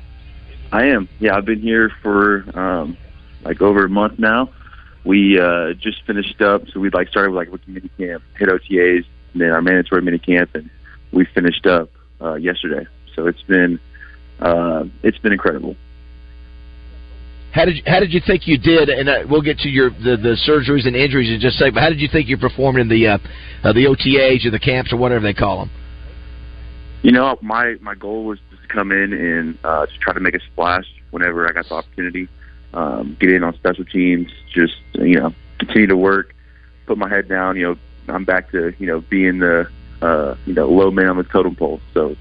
I 0.72 0.86
am. 0.86 1.10
Yeah, 1.20 1.36
I've 1.36 1.46
been 1.46 1.62
here 1.62 1.90
for 2.04 2.44
um, 2.58 2.98
like 3.44 3.62
over 3.64 3.86
a 3.86 3.90
month 3.90 4.20
now. 4.20 4.52
We 5.04 5.40
uh, 5.40 5.74
just 5.80 6.04
finished 6.06 6.40
up, 6.42 6.64
so 6.72 6.80
we 6.80 6.92
like 6.92 7.08
started 7.08 7.32
with 7.32 7.38
like 7.38 7.52
rookie 7.52 7.72
mini 7.72 7.90
camp, 7.98 8.22
hit 8.38 8.48
OTAs, 8.50 9.06
and 9.34 9.42
then 9.42 9.50
our 9.50 9.62
mandatory 9.64 10.04
mini 10.04 10.20
camp, 10.20 10.52
and 10.54 10.70
we 11.12 11.26
finished 11.34 11.66
up 11.66 11.90
uh, 12.22 12.36
yesterday. 12.36 12.88
So 13.16 13.28
it's 13.28 13.42
been 13.44 13.80
uh, 14.40 14.86
it's 15.04 15.18
been 15.18 15.34
incredible. 15.34 15.76
How 17.52 17.66
did 17.66 17.78
you, 17.78 17.84
how 17.88 18.00
did 18.00 18.14
you 18.14 18.22
think 18.26 18.48
you 18.48 18.58
did? 18.58 18.90
And 18.90 19.10
uh, 19.10 19.24
we'll 19.30 19.42
get 19.42 19.58
to 19.60 19.70
your 19.70 19.90
the, 19.90 20.18
the 20.18 20.38
surgeries 20.48 20.86
and 20.86 20.96
injuries 20.96 21.32
in 21.34 21.40
just 21.40 21.56
a 21.56 21.60
second. 21.60 21.74
But 21.76 21.84
how 21.84 21.90
did 21.90 22.00
you 22.00 22.08
think 22.08 22.28
you 22.28 22.38
performed 22.38 22.80
in 22.80 22.88
the 22.88 23.08
uh, 23.08 23.18
uh, 23.64 23.74
the 23.74 23.86
OTAs 23.86 24.46
or 24.46 24.52
the 24.52 24.60
camps 24.60 24.94
or 24.94 24.98
whatever 24.98 25.24
they 25.24 25.34
call 25.34 25.60
them? 25.60 25.72
You 27.02 27.12
know, 27.12 27.38
my 27.42 27.76
my 27.82 27.96
goal 27.96 28.26
was 28.26 28.40
just 28.52 28.62
to 28.62 28.68
come 28.68 28.92
in 28.92 29.14
and 29.14 29.58
uh, 29.64 29.86
just 29.88 30.00
try 30.02 30.14
to 30.14 30.20
make 30.20 30.36
a 30.36 30.40
splash 30.52 30.86
whenever 31.12 31.48
I 31.48 31.52
got 31.54 31.68
the 31.68 31.76
opportunity. 31.76 32.28
Um, 32.74 33.18
get 33.20 33.32
in 33.32 33.44
on 33.44 33.56
special 33.56 33.86
teams, 33.86 34.30
just 34.54 34.76
you 34.94 35.20
know, 35.20 35.34
continue 35.58 35.88
to 35.88 35.98
work, 35.98 36.36
put 36.86 36.98
my 36.98 37.10
head 37.10 37.28
down. 37.28 37.56
You 37.56 37.64
know, 37.64 37.76
I'm 38.14 38.26
back 38.26 38.52
to 38.52 38.74
you 38.78 38.88
know 38.88 39.02
being 39.02 39.40
the 39.40 39.70
uh, 40.02 40.36
you 40.46 40.54
know 40.54 40.68
low 40.68 40.92
man 40.92 41.08
on 41.08 41.18
the 41.18 41.24
totem 41.24 41.56
pole. 41.56 41.82
So 41.94 42.16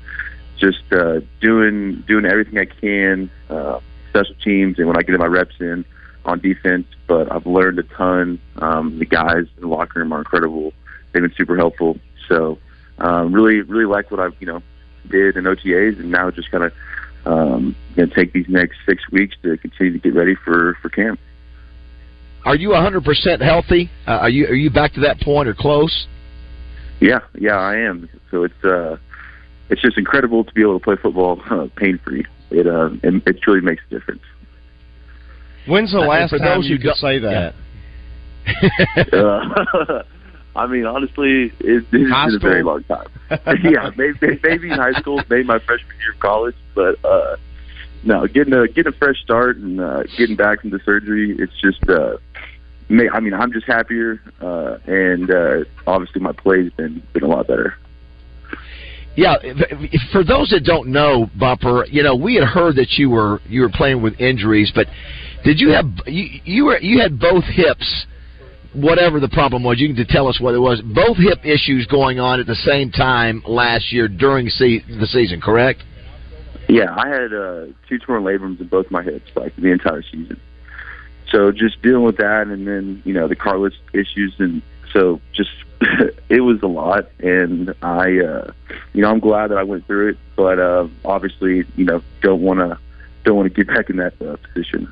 just 0.58 0.82
uh, 0.92 1.20
doing 1.40 2.04
doing 2.06 2.24
everything 2.24 2.58
I 2.58 2.64
can, 2.66 3.30
uh, 3.50 3.80
special 4.10 4.34
teams, 4.42 4.78
and 4.78 4.86
when 4.86 4.96
I 4.96 5.02
get 5.02 5.18
my 5.18 5.26
reps 5.26 5.54
in 5.60 5.84
on 6.24 6.40
defense. 6.40 6.86
But 7.06 7.32
I've 7.32 7.46
learned 7.46 7.78
a 7.78 7.84
ton. 7.84 8.40
Um, 8.56 8.98
the 8.98 9.06
guys 9.06 9.46
in 9.56 9.60
the 9.60 9.68
locker 9.68 10.00
room 10.00 10.12
are 10.12 10.18
incredible. 10.18 10.72
They've 11.12 11.22
been 11.22 11.34
super 11.36 11.56
helpful. 11.56 11.98
So 12.28 12.58
um, 12.98 13.32
really, 13.32 13.60
really 13.60 13.86
like 13.86 14.10
what 14.10 14.20
I've 14.20 14.34
you 14.40 14.46
know 14.46 14.62
did 15.08 15.36
in 15.36 15.44
OTAs, 15.44 15.98
and 15.98 16.10
now 16.10 16.30
just 16.30 16.50
kind 16.50 16.64
of 16.64 16.72
um, 17.24 17.76
going 17.94 18.08
to 18.08 18.14
take 18.14 18.32
these 18.32 18.48
next 18.48 18.78
six 18.86 19.08
weeks 19.10 19.36
to 19.42 19.56
continue 19.58 19.92
to 19.92 19.98
get 19.98 20.14
ready 20.14 20.34
for 20.34 20.76
for 20.82 20.88
camp. 20.88 21.20
Are 22.44 22.54
you 22.54 22.68
100% 22.68 23.42
healthy? 23.42 23.90
Uh, 24.06 24.10
are 24.12 24.30
you 24.30 24.46
are 24.46 24.54
you 24.54 24.70
back 24.70 24.92
to 24.94 25.00
that 25.00 25.20
point 25.20 25.48
or 25.48 25.54
close? 25.54 26.06
Yeah, 27.00 27.20
yeah, 27.38 27.56
I 27.56 27.76
am. 27.76 28.08
So 28.30 28.44
it's 28.44 28.64
uh, 28.64 28.96
it's 29.68 29.82
just 29.82 29.98
incredible 29.98 30.44
to 30.44 30.52
be 30.54 30.62
able 30.62 30.78
to 30.78 30.84
play 30.84 30.96
football 30.96 31.40
uh, 31.50 31.68
pain 31.76 31.98
free. 32.04 32.24
It 32.50 32.66
uh, 32.66 32.90
it, 33.02 33.22
it 33.26 33.40
truly 33.42 33.60
makes 33.60 33.82
a 33.90 33.94
difference. 33.94 34.22
When's 35.66 35.92
the 35.92 35.98
and 35.98 36.08
last 36.08 36.30
for 36.30 36.38
time 36.38 36.60
those 36.60 36.68
you 36.68 36.78
could 36.78 36.96
say 36.96 37.18
that? 37.18 37.54
uh, 39.12 40.02
I 40.56 40.66
mean, 40.66 40.86
honestly, 40.86 41.52
it, 41.60 41.84
it's 41.84 41.90
been 41.90 42.10
a 42.10 42.38
very 42.38 42.62
long 42.62 42.82
time. 42.84 43.08
yeah, 43.62 43.90
maybe, 43.96 44.40
maybe 44.42 44.70
in 44.70 44.78
high 44.78 44.98
school, 45.00 45.22
maybe 45.28 45.44
my 45.44 45.58
freshman 45.58 45.96
year 45.98 46.12
of 46.12 46.20
college, 46.20 46.56
but 46.74 47.04
uh, 47.04 47.36
no, 48.04 48.26
getting 48.26 48.54
a 48.54 48.66
getting 48.68 48.92
a 48.92 48.96
fresh 48.96 49.20
start 49.22 49.58
and 49.58 49.80
uh, 49.80 50.04
getting 50.16 50.36
back 50.36 50.62
from 50.62 50.70
the 50.70 50.80
surgery, 50.84 51.36
it's 51.38 51.52
just. 51.60 51.88
Uh, 51.88 52.16
ma- 52.16 52.16
I 52.88 53.20
mean, 53.20 53.34
I'm 53.34 53.52
just 53.52 53.66
happier, 53.66 54.20
uh, 54.40 54.78
and 54.86 55.30
uh, 55.30 55.64
obviously 55.86 56.20
my 56.20 56.32
play's 56.32 56.70
been 56.72 57.02
been 57.12 57.24
a 57.24 57.28
lot 57.28 57.48
better. 57.48 57.74
Yeah, 59.16 59.36
for 60.12 60.22
those 60.22 60.50
that 60.50 60.62
don't 60.64 60.88
know, 60.88 61.30
Bumper, 61.38 61.86
you 61.86 62.02
know, 62.02 62.14
we 62.14 62.34
had 62.34 62.44
heard 62.44 62.76
that 62.76 62.92
you 62.92 63.10
were 63.10 63.40
you 63.48 63.62
were 63.62 63.70
playing 63.70 64.02
with 64.02 64.20
injuries, 64.20 64.70
but 64.74 64.86
did 65.42 65.58
you 65.58 65.70
have 65.70 65.86
you, 66.06 66.40
you 66.44 66.64
were 66.66 66.78
you 66.78 67.00
had 67.00 67.18
both 67.18 67.44
hips, 67.44 68.06
whatever 68.74 69.18
the 69.18 69.28
problem 69.28 69.64
was, 69.64 69.80
you 69.80 69.92
can 69.92 70.06
tell 70.06 70.28
us 70.28 70.38
what 70.40 70.54
it 70.54 70.58
was. 70.58 70.82
Both 70.82 71.16
hip 71.16 71.44
issues 71.44 71.86
going 71.86 72.20
on 72.20 72.40
at 72.40 72.46
the 72.46 72.54
same 72.54 72.90
time 72.90 73.42
last 73.46 73.90
year 73.90 74.06
during 74.06 74.48
se- 74.48 74.84
the 74.86 75.06
season, 75.06 75.40
correct? 75.40 75.82
Yeah, 76.68 76.94
I 76.94 77.08
had 77.08 77.32
uh, 77.32 77.66
two 77.88 77.98
torn 77.98 78.22
labrums 78.22 78.60
in 78.60 78.66
both 78.66 78.90
my 78.90 79.02
hips, 79.02 79.30
like 79.34 79.56
the 79.56 79.70
entire 79.70 80.02
season. 80.02 80.40
So 81.36 81.52
just 81.52 81.82
dealing 81.82 82.02
with 82.02 82.16
that, 82.16 82.46
and 82.46 82.66
then 82.66 83.02
you 83.04 83.12
know 83.12 83.28
the 83.28 83.36
cartilage 83.36 83.78
issues, 83.92 84.32
and 84.38 84.62
so 84.94 85.20
just 85.34 85.50
it 86.30 86.40
was 86.40 86.62
a 86.62 86.66
lot. 86.66 87.10
And 87.18 87.74
I, 87.82 88.20
uh, 88.20 88.52
you 88.94 89.02
know, 89.02 89.10
I'm 89.10 89.20
glad 89.20 89.50
that 89.50 89.58
I 89.58 89.62
went 89.62 89.86
through 89.86 90.12
it, 90.12 90.18
but 90.34 90.58
uh, 90.58 90.88
obviously, 91.04 91.64
you 91.76 91.84
know, 91.84 92.02
don't 92.22 92.40
want 92.40 92.60
to 92.60 92.78
don't 93.24 93.36
want 93.36 93.54
to 93.54 93.54
get 93.54 93.66
back 93.66 93.90
in 93.90 93.96
that 93.96 94.14
uh, 94.22 94.36
position. 94.48 94.90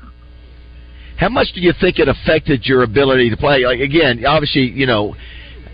How 1.17 1.29
much 1.29 1.47
do 1.55 1.61
you 1.61 1.73
think 1.81 1.97
it 1.97 2.07
affected 2.07 2.63
your 2.65 2.83
ability 2.83 3.31
to 3.31 3.37
play? 3.37 3.65
Like 3.65 3.79
again, 3.79 4.23
obviously, 4.23 4.69
you 4.69 4.85
know, 4.85 5.15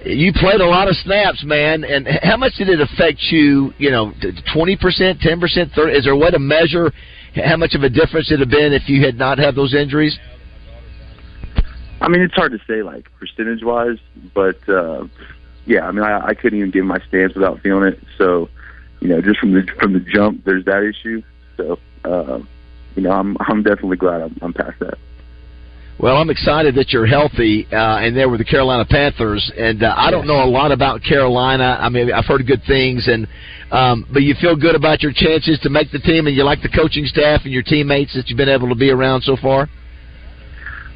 you 0.06 0.32
played 0.32 0.62
a 0.62 0.68
lot 0.68 0.88
of 0.88 0.96
snaps, 1.04 1.44
man. 1.44 1.84
And 1.84 2.08
how 2.24 2.38
much 2.38 2.54
did 2.54 2.70
it 2.70 2.80
affect 2.80 3.20
you? 3.24 3.74
You 3.78 3.92
know, 3.92 4.14
twenty 4.54 4.78
percent, 4.78 5.20
ten 5.20 5.38
percent, 5.38 5.74
thirty. 5.76 5.98
Is 5.98 6.06
there 6.06 6.14
a 6.14 6.18
way 6.18 6.32
to 6.32 6.40
measure 6.40 6.94
how 7.36 7.58
much 7.58 7.76
of 7.76 7.84
a 7.84 7.90
difference 7.90 8.32
it 8.32 8.40
had 8.40 8.50
been 8.50 8.72
if 8.72 8.88
you 8.88 9.06
had 9.06 9.18
not 9.18 9.38
had 9.38 9.54
those 9.54 9.74
injuries? 9.74 10.18
I 12.02 12.08
mean, 12.10 12.22
it's 12.22 12.34
hard 12.34 12.52
to 12.52 12.60
say 12.68 12.82
like 12.82 13.08
percentage 13.20 13.64
wise, 13.64 14.00
but 14.34 14.58
uh, 14.68 15.06
yeah, 15.66 15.88
I 15.88 15.92
mean, 15.92 16.04
I, 16.04 16.28
I 16.28 16.34
couldn't 16.34 16.58
even 16.58 16.72
give 16.72 16.84
my 16.84 17.00
stance 17.08 17.34
without 17.36 17.60
feeling 17.62 17.94
it. 17.94 18.00
So, 18.18 18.50
you 19.00 19.08
know, 19.08 19.22
just 19.22 19.40
from 19.40 19.54
the 19.54 19.68
from 19.80 19.94
the 19.94 20.00
jump, 20.00 20.44
there's 20.44 20.66
that 20.66 20.84
issue. 20.84 21.22
So, 21.58 21.80
uh, 22.04 22.40
you 22.96 23.04
know, 23.04 23.12
I'm 23.12 23.38
I'm 23.40 23.62
definitely 23.64 23.98
glad 23.98 24.22
I'm, 24.22 24.38
I'm 24.42 24.54
past 24.54 24.80
that. 24.80 24.98
Well, 26.00 26.18
I'm 26.18 26.32
excited 26.32 26.74
that 26.76 26.90
you're 26.90 27.06
healthy, 27.06 27.68
uh, 27.72 28.00
and 28.00 28.18
there 28.18 28.28
were 28.28 28.40
the 28.40 28.46
Carolina 28.46 28.86
Panthers. 28.90 29.52
And 29.56 29.84
uh, 29.84 29.94
I 29.96 30.10
don't 30.10 30.26
know 30.26 30.44
a 30.44 30.50
lot 30.50 30.72
about 30.72 31.04
Carolina. 31.04 31.78
I 31.80 31.90
mean, 31.90 32.12
I've 32.12 32.26
heard 32.26 32.48
good 32.48 32.64
things, 32.66 33.08
and 33.08 33.28
um, 33.70 34.08
but 34.12 34.24
you 34.24 34.34
feel 34.42 34.56
good 34.56 34.74
about 34.74 35.04
your 35.04 35.14
chances 35.14 35.60
to 35.60 35.70
make 35.70 35.92
the 35.92 36.00
team, 36.00 36.26
and 36.26 36.36
you 36.36 36.44
like 36.44 36.64
the 36.64 36.70
coaching 36.70 37.06
staff 37.06 37.42
and 37.44 37.54
your 37.54 37.62
teammates 37.62 38.16
that 38.16 38.30
you've 38.30 38.38
been 38.38 38.50
able 38.50 38.70
to 38.70 38.76
be 38.76 38.90
around 38.90 39.22
so 39.22 39.38
far. 39.40 39.70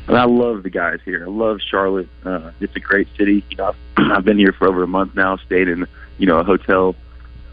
And 0.08 0.18
I 0.18 0.26
love 0.26 0.64
the 0.64 0.70
guys 0.70 1.00
here. 1.04 1.24
I 1.26 1.30
love 1.30 1.60
Charlotte. 1.62 2.08
Uh, 2.24 2.52
it's 2.60 2.76
a 2.76 2.80
great 2.80 3.08
city. 3.18 3.44
You 3.50 3.58
know, 3.58 3.68
I've, 3.70 4.12
I've 4.12 4.26
been 4.26 4.38
here 4.38 4.54
for 4.54 4.68
over 4.68 4.84
a 4.84 4.88
month 4.88 5.16
now. 5.16 5.38
Stayed 5.38 5.68
in 5.68 5.88
you 6.18 6.28
know 6.28 6.40
a 6.40 6.44
hotel, 6.44 6.96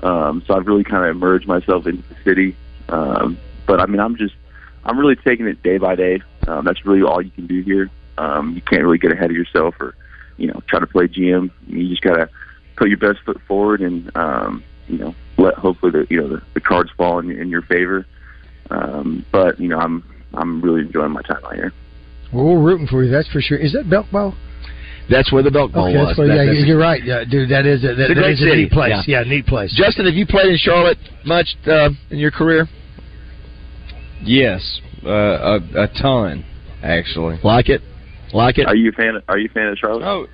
um, 0.03 0.43
so 0.47 0.55
I've 0.55 0.67
really 0.67 0.85
kind 0.85 1.05
of 1.05 1.17
immersed 1.17 1.47
myself 1.47 1.87
into 1.87 2.03
the 2.09 2.17
city. 2.25 2.57
Um, 2.89 3.39
but 3.67 3.81
I 3.81 3.87
mean, 3.87 4.01
I'm 4.01 4.17
just 4.17 4.35
I'm 4.85 4.99
really 4.99 5.17
taking 5.17 5.47
it 5.47 5.63
day 5.63 5.79
by 5.79 5.95
day. 5.95 6.21
Um, 6.47 6.65
that's 6.65 6.85
really 6.85 7.03
all 7.03 7.23
you 7.23 7.31
can 7.31 7.47
do 7.47 7.63
here. 7.63 7.91
Um, 8.19 8.55
you 8.55 8.61
can't 8.61 8.83
really 8.83 8.99
get 8.99 9.13
ahead 9.13 9.31
of 9.31 9.37
yourself 9.37 9.75
or 9.81 9.95
you 10.37 10.49
know 10.49 10.61
try 10.67 10.79
to 10.79 10.87
play 10.87 11.09
GM. 11.09 11.51
You 11.67 11.89
just 11.89 12.03
gotta 12.03 12.29
put 12.77 12.89
your 12.89 12.99
best 12.99 13.21
foot 13.25 13.41
forward 13.49 13.81
and 13.81 14.15
um, 14.15 14.63
you 14.89 14.99
know 14.99 15.15
let 15.39 15.55
hopefully 15.55 15.93
the 15.93 16.07
you 16.11 16.21
know 16.21 16.29
the, 16.29 16.43
the 16.53 16.61
cards 16.61 16.91
fall 16.99 17.19
in, 17.19 17.31
in 17.31 17.49
your 17.49 17.63
favor. 17.63 18.07
Um, 18.71 19.25
but 19.33 19.59
you 19.59 19.69
know 19.69 19.79
I'm 19.79 20.05
I'm 20.35 20.61
really 20.61 20.83
enjoying 20.83 21.13
my 21.13 21.23
time 21.23 21.43
out 21.45 21.55
here. 21.55 21.73
Well, 22.33 22.45
we're 22.47 22.61
rooting 22.63 22.87
for 22.87 23.05
you. 23.05 23.11
That's 23.11 23.29
for 23.29 23.41
sure. 23.41 23.59
Is 23.59 23.73
that 23.75 23.89
Belk 23.91 24.11
Bowl? 24.11 24.35
That's 25.11 25.31
where 25.33 25.43
the 25.43 25.51
Belk 25.51 25.73
Bowl 25.73 25.85
Okay, 25.89 25.99
was. 25.99 26.09
that's 26.09 26.19
where, 26.19 26.29
That- 26.29 26.47
yeah, 26.55 26.65
you're 26.65 26.79
right, 26.79 27.03
yeah, 27.05 27.25
dude. 27.29 27.51
That 27.51 27.67
is 27.67 27.83
a, 27.85 27.89
that, 27.95 27.99
It's 27.99 28.11
a 28.11 28.15
great 28.15 28.33
is 28.35 28.41
a 28.41 28.45
city. 28.45 28.63
neat 28.63 28.71
place. 28.73 29.05
Yeah. 29.07 29.21
Yeah, 29.23 29.29
neat 29.29 29.47
place. 29.47 29.73
Justin, 29.77 30.07
have 30.07 30.15
you 30.15 30.27
played 30.27 30.47
in 30.47 30.57
Charlotte 30.57 30.97
much 31.27 31.49
uh, 31.67 31.91
in 32.11 32.19
your 32.19 32.31
career? 32.31 32.69
Yes, 34.23 34.81
uh, 35.05 35.09
a, 35.11 35.57
a 35.83 35.89
ton, 36.01 36.45
actually. 36.83 37.39
Like 37.43 37.69
it? 37.69 37.83
Like 38.33 38.59
it? 38.59 38.67
Are 38.67 38.77
you 38.77 38.91
a 38.91 38.93
fan? 38.93 39.17
Of, 39.17 39.25
are 39.29 39.39
you 39.39 39.49
a 39.51 39.53
fan 39.53 39.67
of 39.69 39.77
Charlotte? 39.79 40.05
Oh, 40.07 40.27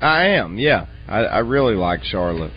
I 0.00 0.28
am. 0.28 0.58
Yeah, 0.58 0.86
I, 1.06 1.18
I 1.20 1.38
really 1.40 1.74
like 1.74 2.02
Charlotte. 2.02 2.52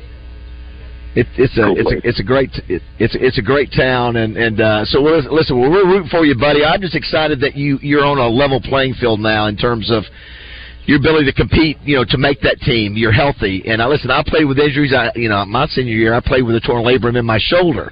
It, 1.15 1.25
it's 1.37 1.57
a 1.57 1.63
Cool 1.63 1.77
it's 1.77 1.89
place. 1.89 2.01
a 2.03 2.07
it's 2.07 2.19
a 2.19 2.23
great 2.23 2.51
it, 2.67 2.81
it's 2.99 3.15
it's 3.19 3.37
a 3.39 3.41
great 3.41 3.71
town 3.75 4.17
and 4.17 4.37
and 4.37 4.61
uh, 4.61 4.85
so 4.85 5.01
we're, 5.01 5.21
listen 5.21 5.59
we're 5.59 5.85
rooting 5.85 6.09
for 6.09 6.23
you, 6.23 6.35
buddy. 6.37 6.63
I'm 6.63 6.81
just 6.81 6.95
excited 6.95 7.39
that 7.41 7.55
you 7.55 7.79
you're 7.81 8.05
on 8.05 8.19
a 8.19 8.27
level 8.27 8.61
playing 8.61 8.93
field 8.93 9.19
now 9.19 9.47
in 9.47 9.57
terms 9.57 9.89
of 9.89 10.03
your 10.85 10.97
ability 10.99 11.25
to 11.25 11.33
compete. 11.33 11.77
You 11.83 11.97
know, 11.97 12.05
to 12.09 12.17
make 12.17 12.41
that 12.41 12.59
team. 12.61 12.95
You're 12.95 13.11
healthy, 13.11 13.63
and 13.65 13.81
I 13.81 13.87
listen. 13.87 14.11
I 14.11 14.23
played 14.25 14.45
with 14.45 14.59
injuries. 14.59 14.93
I 14.93 15.11
you 15.15 15.29
know 15.29 15.45
my 15.45 15.65
senior 15.67 15.95
year 15.95 16.13
I 16.13 16.19
played 16.19 16.43
with 16.43 16.55
a 16.55 16.61
torn 16.61 16.83
labrum 16.83 17.17
in 17.17 17.25
my 17.25 17.39
shoulder. 17.41 17.91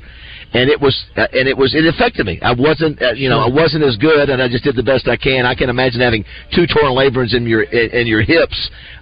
And 0.53 0.69
it 0.69 0.79
was, 0.79 0.95
uh, 1.17 1.27
and 1.33 1.47
it 1.47 1.57
was, 1.57 1.75
it 1.75 1.83
affected 1.85 2.25
me. 2.25 2.39
I 2.41 2.53
wasn't, 2.53 3.01
uh, 3.01 3.11
you 3.11 3.27
know, 3.27 3.39
I 3.39 3.49
wasn't 3.49 3.83
as 3.83 3.97
good, 3.97 4.29
and 4.29 4.41
I 4.41 4.47
just 4.47 4.63
did 4.63 4.77
the 4.77 4.83
best 4.83 5.07
I 5.07 5.17
can. 5.17 5.45
I 5.45 5.53
can 5.53 5.69
imagine 5.69 5.99
having 5.99 6.23
two 6.55 6.65
torn 6.65 6.95
labrums 6.95 7.35
in 7.35 7.45
your 7.45 7.63
in, 7.63 7.91
in 7.91 8.07
your 8.07 8.21
hips. 8.21 8.55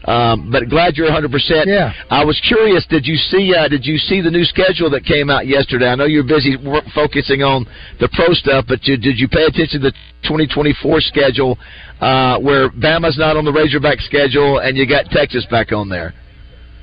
Um, 0.05 0.49
but 0.51 0.69
glad 0.69 0.97
you're 0.97 1.05
100. 1.05 1.31
percent 1.31 1.67
Yeah. 1.67 1.93
I 2.09 2.25
was 2.25 2.41
curious. 2.47 2.85
Did 2.89 3.05
you 3.05 3.15
see? 3.15 3.53
Uh, 3.53 3.67
did 3.67 3.85
you 3.85 3.97
see 3.97 4.21
the 4.21 4.31
new 4.31 4.43
schedule 4.43 4.89
that 4.89 5.05
came 5.05 5.29
out 5.29 5.45
yesterday? 5.45 5.87
I 5.87 5.95
know 5.95 6.05
you're 6.05 6.25
busy 6.25 6.57
wor- 6.57 6.85
focusing 6.93 7.43
on 7.43 7.65
the 7.99 8.09
pro 8.13 8.33
stuff, 8.33 8.65
but 8.67 8.83
you, 8.85 8.97
did 8.97 9.19
you 9.19 9.29
pay 9.29 9.45
attention 9.45 9.81
to 9.81 9.91
the 9.91 9.95
2024 10.23 11.01
schedule, 11.01 11.57
uh, 12.01 12.39
where 12.39 12.69
Bama's 12.69 13.17
not 13.17 13.37
on 13.37 13.45
the 13.45 13.53
Razorback 13.53 13.99
schedule, 14.01 14.59
and 14.59 14.77
you 14.77 14.87
got 14.89 15.05
Texas 15.11 15.45
back 15.49 15.71
on 15.71 15.89
there? 15.89 16.13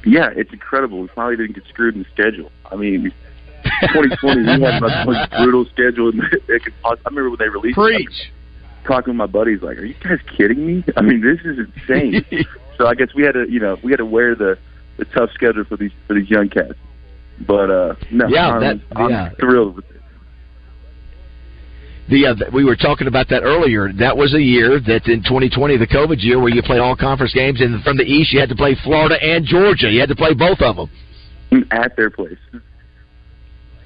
Yeah, 0.06 0.30
it's 0.34 0.52
incredible. 0.52 1.02
We 1.02 1.08
finally 1.14 1.36
didn't 1.36 1.54
get 1.54 1.64
screwed 1.68 1.94
in 1.94 2.02
the 2.02 2.08
schedule. 2.12 2.50
I 2.70 2.76
mean, 2.76 3.12
2020 3.88 4.42
we 4.42 4.48
had 4.62 4.80
the 4.82 5.04
most 5.06 5.30
brutal 5.30 5.64
schedule 5.72 6.12
it 6.48 6.62
could 6.64 6.72
possibly. 6.82 7.02
I 7.06 7.08
remember 7.10 7.30
when 7.30 7.38
they 7.38 7.48
released. 7.48 7.76
Preach. 7.76 8.08
It, 8.08 8.86
talking 8.88 9.12
with 9.12 9.16
my 9.18 9.26
buddies, 9.26 9.62
like, 9.62 9.78
"Are 9.78 9.84
you 9.84 9.94
guys 10.02 10.18
kidding 10.36 10.64
me? 10.66 10.84
I 10.96 11.02
mean, 11.02 11.20
this 11.20 11.38
is 11.44 11.58
insane." 11.58 12.24
so 12.78 12.86
I 12.86 12.94
guess 12.94 13.08
we 13.14 13.22
had 13.22 13.32
to, 13.32 13.46
you 13.48 13.60
know, 13.60 13.78
we 13.84 13.92
had 13.92 13.98
to 13.98 14.06
wear 14.06 14.34
the 14.34 14.58
the 14.98 15.04
tough 15.06 15.30
schedule 15.34 15.64
for 15.64 15.76
these 15.76 15.92
for 16.06 16.14
these 16.14 16.28
young 16.30 16.48
cats. 16.48 16.74
But 17.46 17.70
uh 17.70 17.94
no, 18.10 18.28
Yeah, 18.28 18.48
I'm, 18.50 18.60
that- 18.60 18.80
I'm 18.96 19.10
yeah. 19.10 19.30
thrilled 19.40 19.76
with 19.76 19.84
it. 19.90 20.02
The 22.08 22.26
uh, 22.26 22.34
we 22.52 22.64
were 22.64 22.76
talking 22.76 23.06
about 23.06 23.28
that 23.30 23.42
earlier. 23.42 23.92
That 23.92 24.16
was 24.16 24.34
a 24.34 24.42
year 24.42 24.80
that 24.80 25.06
in 25.06 25.22
2020, 25.22 25.76
the 25.78 25.86
COVID 25.86 26.16
year, 26.18 26.40
where 26.40 26.48
you 26.52 26.60
played 26.62 26.80
all 26.80 26.96
conference 26.96 27.32
games, 27.32 27.60
and 27.60 27.82
from 27.84 27.96
the 27.96 28.02
East, 28.02 28.32
you 28.32 28.40
had 28.40 28.48
to 28.48 28.56
play 28.56 28.76
Florida 28.82 29.14
and 29.22 29.46
Georgia. 29.46 29.88
You 29.88 30.00
had 30.00 30.08
to 30.08 30.16
play 30.16 30.34
both 30.34 30.60
of 30.60 30.76
them. 30.76 31.64
at 31.70 31.94
their 31.96 32.10
place. 32.10 32.38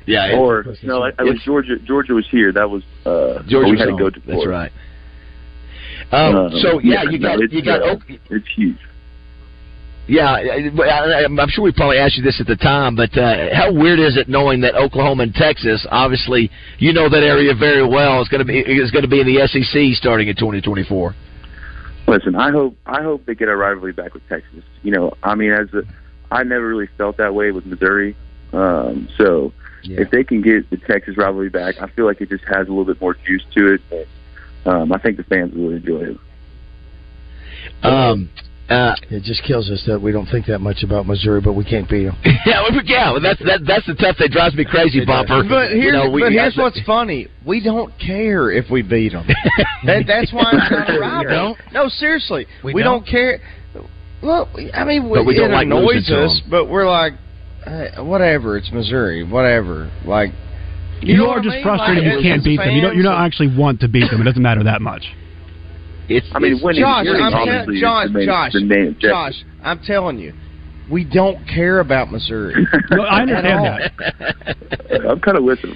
Yeah, 0.07 0.38
or 0.38 0.64
no, 0.85 1.03
I, 1.03 1.11
I 1.19 1.25
was 1.25 1.40
Georgia. 1.45 1.79
Georgia 1.85 2.14
was 2.14 2.27
here. 2.31 2.53
That 2.53 2.71
was 2.71 2.83
uh, 3.05 3.42
Georgia 3.49 3.71
we 3.71 3.79
had 3.79 3.87
to 3.87 3.97
go 3.97 4.09
to. 4.09 4.21
That's 4.25 4.47
right. 4.47 4.73
Um, 6.12 6.51
so 6.62 6.79
yeah, 6.81 7.03
you 7.11 7.19
got 7.19 7.40
it's, 7.40 7.53
you 7.53 7.62
got 7.62 7.83
uh, 7.83 7.97
Oak, 7.97 8.03
it's 8.09 8.47
huge. 8.55 8.79
Yeah, 10.09 10.37
I'm 10.37 11.49
sure 11.49 11.64
we 11.64 11.73
probably 11.73 11.99
asked 11.99 12.16
you 12.16 12.23
this 12.23 12.40
at 12.40 12.47
the 12.47 12.55
time, 12.55 12.95
but 12.95 13.11
uh, 13.19 13.53
how 13.53 13.73
weird 13.73 13.99
is 13.99 14.16
it 14.16 14.29
knowing 14.29 14.61
that 14.61 14.77
Oklahoma 14.77 15.25
and 15.25 15.35
Texas, 15.35 15.85
obviously, 15.90 16.49
you 16.79 16.92
know 16.92 17.09
that 17.09 17.25
area 17.25 17.53
very 17.59 17.85
well, 17.85 18.23
is 18.23 18.29
going 18.29 18.38
to 18.38 18.45
be 18.45 18.61
is 18.61 18.92
going 18.92 19.03
to 19.03 19.09
be 19.09 19.21
in 19.21 19.27
the 19.27 19.45
SEC 19.49 19.99
starting 19.99 20.29
in 20.29 20.37
2024. 20.37 21.14
Listen, 22.07 22.37
I 22.37 22.53
hope 22.53 22.77
I 22.87 23.03
hope 23.03 23.27
they 23.27 23.35
get 23.35 23.49
a 23.49 23.57
rivalry 23.57 23.92
back 23.92 24.14
with 24.14 24.23
Texas. 24.29 24.62
You 24.83 24.92
know, 24.92 25.14
I 25.25 25.35
mean, 25.35 25.51
as 25.51 25.66
a, 25.75 25.83
I 26.31 26.45
never 26.45 26.69
really 26.69 26.88
felt 26.97 27.16
that 27.16 27.35
way 27.35 27.51
with 27.51 27.66
Missouri. 27.66 28.16
Um, 28.53 29.09
so 29.19 29.53
if 29.88 30.11
they 30.11 30.25
can 30.25 30.42
get 30.42 30.68
the 30.70 30.77
Texas 30.77 31.16
rivalry 31.16 31.49
back, 31.51 31.77
I 31.81 31.88
feel 31.88 32.05
like 32.07 32.20
it 32.20 32.29
just 32.29 32.44
has 32.44 32.66
a 32.66 32.70
little 32.70 32.85
bit 32.85 33.01
more 33.01 33.14
juice 33.27 33.44
to 33.55 33.75
it. 33.75 33.81
And, 33.90 34.07
um, 34.75 34.92
I 34.92 34.99
think 34.99 35.16
the 35.16 35.25
fans 35.25 35.55
will 35.55 35.64
really 35.68 35.77
enjoy 35.77 36.03
it. 36.12 36.16
Um, 37.83 38.31
uh, 38.68 38.94
it 39.11 39.22
just 39.22 39.44
kills 39.44 39.70
us 39.70 39.85
that 39.87 40.01
we 40.01 40.11
don't 40.11 40.27
think 40.27 40.46
that 40.46 40.59
much 40.61 40.83
about 40.83 41.07
Missouri, 41.07 41.40
but 41.40 41.53
we 41.53 41.64
can't 41.64 41.88
beat 41.88 42.05
them. 42.05 42.16
yeah, 42.46 42.62
well, 42.62 42.83
yeah, 42.85 43.12
well, 43.12 43.20
that's 43.20 43.38
that, 43.44 43.61
that's 43.64 43.87
the 43.87 43.94
tough 43.94 44.16
that 44.18 44.31
drives 44.33 44.57
me 44.57 44.64
crazy, 44.64 45.05
bumper. 45.05 45.44
But 45.49 45.70
You 45.70 45.83
here's, 45.83 45.92
know, 45.92 46.11
we- 46.11 46.22
but 46.22 46.33
here's 46.33 46.55
that's- 46.55 46.59
what's 46.59 46.81
funny. 46.87 47.29
We 47.44 47.62
don't 47.62 47.92
care 47.99 48.51
if 48.51 48.68
we 48.70 48.83
beat 48.83 49.12
them. 49.12 49.27
that, 49.87 50.05
that's 50.09 50.33
why 50.33 50.51
it's 50.53 50.70
not 50.70 50.90
a 50.90 50.94
You 50.94 51.01
rivalry. 51.01 51.33
don't? 51.33 51.59
No, 51.72 51.88
seriously. 51.88 52.46
We 52.64 52.75
We, 52.75 52.83
don't? 52.83 53.05
don't? 53.05 53.09
care. 53.09 53.38
Well, 54.22 54.49
I 54.75 54.83
mean, 54.85 55.09
But 55.11 55.27
we 55.27 55.37
it 55.37 55.38
don't 55.38 55.53
like 55.53 55.66
annoys 55.66 55.87
losing 55.94 56.16
to 56.16 56.25
us, 56.25 56.40
'em. 56.44 56.51
but 56.51 56.64
we're 56.68 56.88
like, 56.90 57.12
eh, 57.67 58.01
whatever. 58.01 58.57
It's 58.57 58.71
Missouri. 58.73 59.25
Whatever. 59.25 59.91
Like, 60.05 60.31
You, 61.03 61.17
know 61.17 61.25
are 61.25 61.29
what 61.29 61.39
I 61.39 61.43
just 61.43 61.55
mean? 61.57 61.63
frustrated 61.65 62.05
Like, 62.05 62.17
you 62.17 62.23
can't 62.23 62.45
beat 62.45 62.57
them. 62.59 62.71
You 62.75 62.81
don't. 62.83 62.97
You 62.97 63.03
don't 63.03 63.21
actually 63.21 63.57
want 63.57 63.81
to 63.81 63.89
beat 63.89 64.11
them. 64.11 64.21
It 64.21 64.25
doesn't 64.25 64.43
matter 64.43 64.65
that 64.65 64.81
much. 64.81 65.03
It's, 66.09 66.27
I 66.33 66.39
mean, 66.39 66.61
winning 66.63 66.83
Josh, 66.83 67.05
winning 67.05 67.21
I'm 67.23 67.35
obviously 67.35 67.81
Josh, 67.81 68.07
the 68.07 68.13
main, 68.13 68.27
Josh, 68.27 68.53
the 68.53 68.65
main. 68.65 68.97
Josh, 69.01 69.35
I'm 69.65 69.81
telling 69.81 70.19
you, 70.21 70.33
we 70.89 71.03
don't 71.05 71.45
care 71.49 71.81
about 71.81 72.13
Missouri. 72.13 72.55
No, 72.93 73.03
I 73.03 73.23
understand 73.23 73.65
that. 73.65 75.03
I'm 75.11 75.19
kind 75.21 75.37
of 75.37 75.43
with 75.43 75.59
him. 75.59 75.75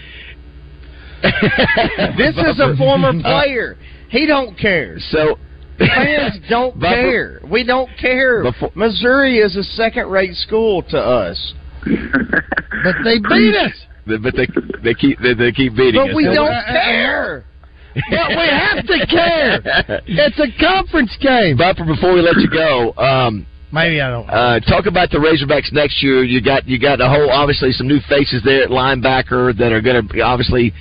this 1.22 2.36
is 2.36 2.60
a 2.60 2.76
former 2.78 3.12
player. 3.20 3.76
He 4.08 4.26
don't 4.26 4.56
care. 4.56 4.98
So 5.10 5.36
fans 5.78 6.38
don't 6.48 6.78
Buffer- 6.78 6.94
care. 6.94 7.40
We 7.50 7.64
don't 7.64 7.90
care. 8.00 8.44
Missouri 8.74 9.38
is 9.38 9.56
a 9.56 9.64
second-rate 9.64 10.34
school 10.36 10.82
to 10.84 10.98
us. 10.98 11.54
But 11.84 12.96
they 13.04 13.18
beat 13.28 13.54
us. 13.56 13.76
But 14.06 14.34
they 14.34 14.48
they 14.82 14.94
keep 14.94 15.18
they, 15.20 15.34
they 15.34 15.52
keep 15.52 15.76
beating 15.76 16.00
But 16.00 16.08
us. 16.08 16.08
But 16.08 16.16
we 16.16 16.24
don't 16.24 16.64
care. 16.66 17.44
But 17.92 18.28
we 18.28 18.46
have 18.46 18.86
to 18.86 19.06
care. 19.10 20.00
It's 20.06 20.38
a 20.38 20.46
conference 20.62 21.10
game. 21.20 21.56
Bumper, 21.56 21.84
before 21.84 22.14
we 22.14 22.22
let 22.22 22.36
you 22.36 22.48
go, 22.48 22.94
um, 22.94 23.44
maybe 23.72 24.00
I 24.00 24.10
don't. 24.10 24.30
Uh, 24.30 24.60
talk 24.60 24.86
about 24.86 25.10
the 25.10 25.18
Razorbacks 25.18 25.72
next 25.72 26.00
year. 26.00 26.22
You 26.22 26.40
got 26.40 26.68
you 26.68 26.78
got 26.78 27.00
a 27.00 27.08
whole 27.08 27.30
obviously 27.30 27.72
some 27.72 27.88
new 27.88 27.98
faces 28.08 28.42
there 28.44 28.62
at 28.62 28.70
linebacker 28.70 29.56
that 29.58 29.72
are 29.72 29.80
going 29.80 30.06
to 30.06 30.20
obviously 30.20 30.72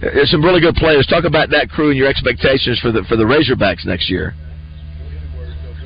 there's 0.00 0.30
some 0.30 0.42
really 0.42 0.60
good 0.60 0.76
players. 0.76 1.06
Talk 1.06 1.24
about 1.24 1.50
that 1.50 1.68
crew 1.68 1.90
and 1.90 1.98
your 1.98 2.08
expectations 2.08 2.78
for 2.80 2.92
the 2.92 3.02
for 3.08 3.16
the 3.16 3.24
Razorbacks 3.24 3.84
next 3.84 4.08
year. 4.08 4.34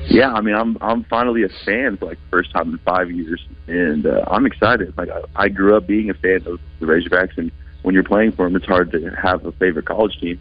Yeah, 0.09 0.31
I 0.31 0.41
mean, 0.41 0.55
I'm 0.55 0.77
I'm 0.79 1.03
finally 1.05 1.43
a 1.43 1.49
fan 1.65 1.97
for 1.97 2.05
like 2.05 2.17
the 2.17 2.29
first 2.29 2.51
time 2.51 2.71
in 2.71 2.77
five 2.79 3.11
years, 3.11 3.45
and 3.67 4.05
uh, 4.05 4.23
I'm 4.27 4.45
excited. 4.45 4.97
Like 4.97 5.09
I, 5.09 5.21
I 5.35 5.49
grew 5.49 5.75
up 5.75 5.85
being 5.85 6.09
a 6.09 6.13
fan 6.13 6.43
of 6.45 6.59
the 6.79 6.85
Razorbacks, 6.85 7.37
and 7.37 7.51
when 7.81 7.93
you're 7.93 8.05
playing 8.05 8.31
for 8.31 8.45
them, 8.45 8.55
it's 8.55 8.65
hard 8.65 8.91
to 8.91 9.09
have 9.21 9.45
a 9.45 9.51
favorite 9.53 9.85
college 9.85 10.17
team. 10.19 10.39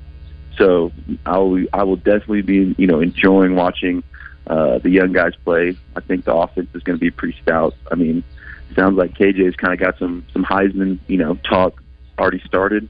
So 0.57 0.93
I 1.27 1.39
will 1.39 1.65
I 1.73 1.83
will 1.83 1.97
definitely 1.97 2.43
be 2.43 2.77
you 2.79 2.87
know 2.87 3.01
enjoying 3.01 3.57
watching 3.57 4.05
uh, 4.47 4.79
the 4.79 4.91
young 4.91 5.13
guys 5.13 5.33
play. 5.45 5.77
I 5.97 6.01
think 6.01 6.25
the 6.25 6.35
offense 6.35 6.69
is 6.73 6.83
going 6.85 6.99
to 6.99 7.01
be 7.01 7.11
pretty 7.11 7.37
stout. 7.43 7.75
I 7.91 7.97
mean, 7.97 8.23
sounds 8.77 8.97
like 8.97 9.15
KJ's 9.15 9.57
kind 9.57 9.73
of 9.73 9.81
got 9.81 9.99
some 9.99 10.25
some 10.33 10.45
Heisman, 10.45 11.01
you 11.09 11.19
know, 11.19 11.35
talk 11.49 11.83
already 12.19 12.41
started. 12.47 12.89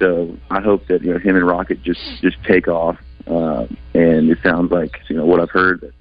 So 0.00 0.36
I 0.50 0.60
hope 0.60 0.88
that 0.88 1.02
you 1.02 1.12
know 1.12 1.20
him 1.20 1.36
and 1.36 1.46
Rocket 1.46 1.82
just 1.82 2.00
just 2.20 2.42
take 2.42 2.66
off. 2.66 2.98
Um, 3.28 3.76
and 3.94 4.28
it 4.28 4.38
sounds 4.42 4.72
like 4.72 4.98
you 5.08 5.16
know 5.16 5.24
what 5.24 5.38
I've 5.38 5.50
heard 5.50 5.82
that 5.82 5.94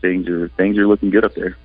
things 0.00 0.28
are 0.28 0.48
things 0.56 0.78
are 0.78 0.86
looking 0.86 1.10
good 1.10 1.24
up 1.24 1.34
there. 1.34 1.56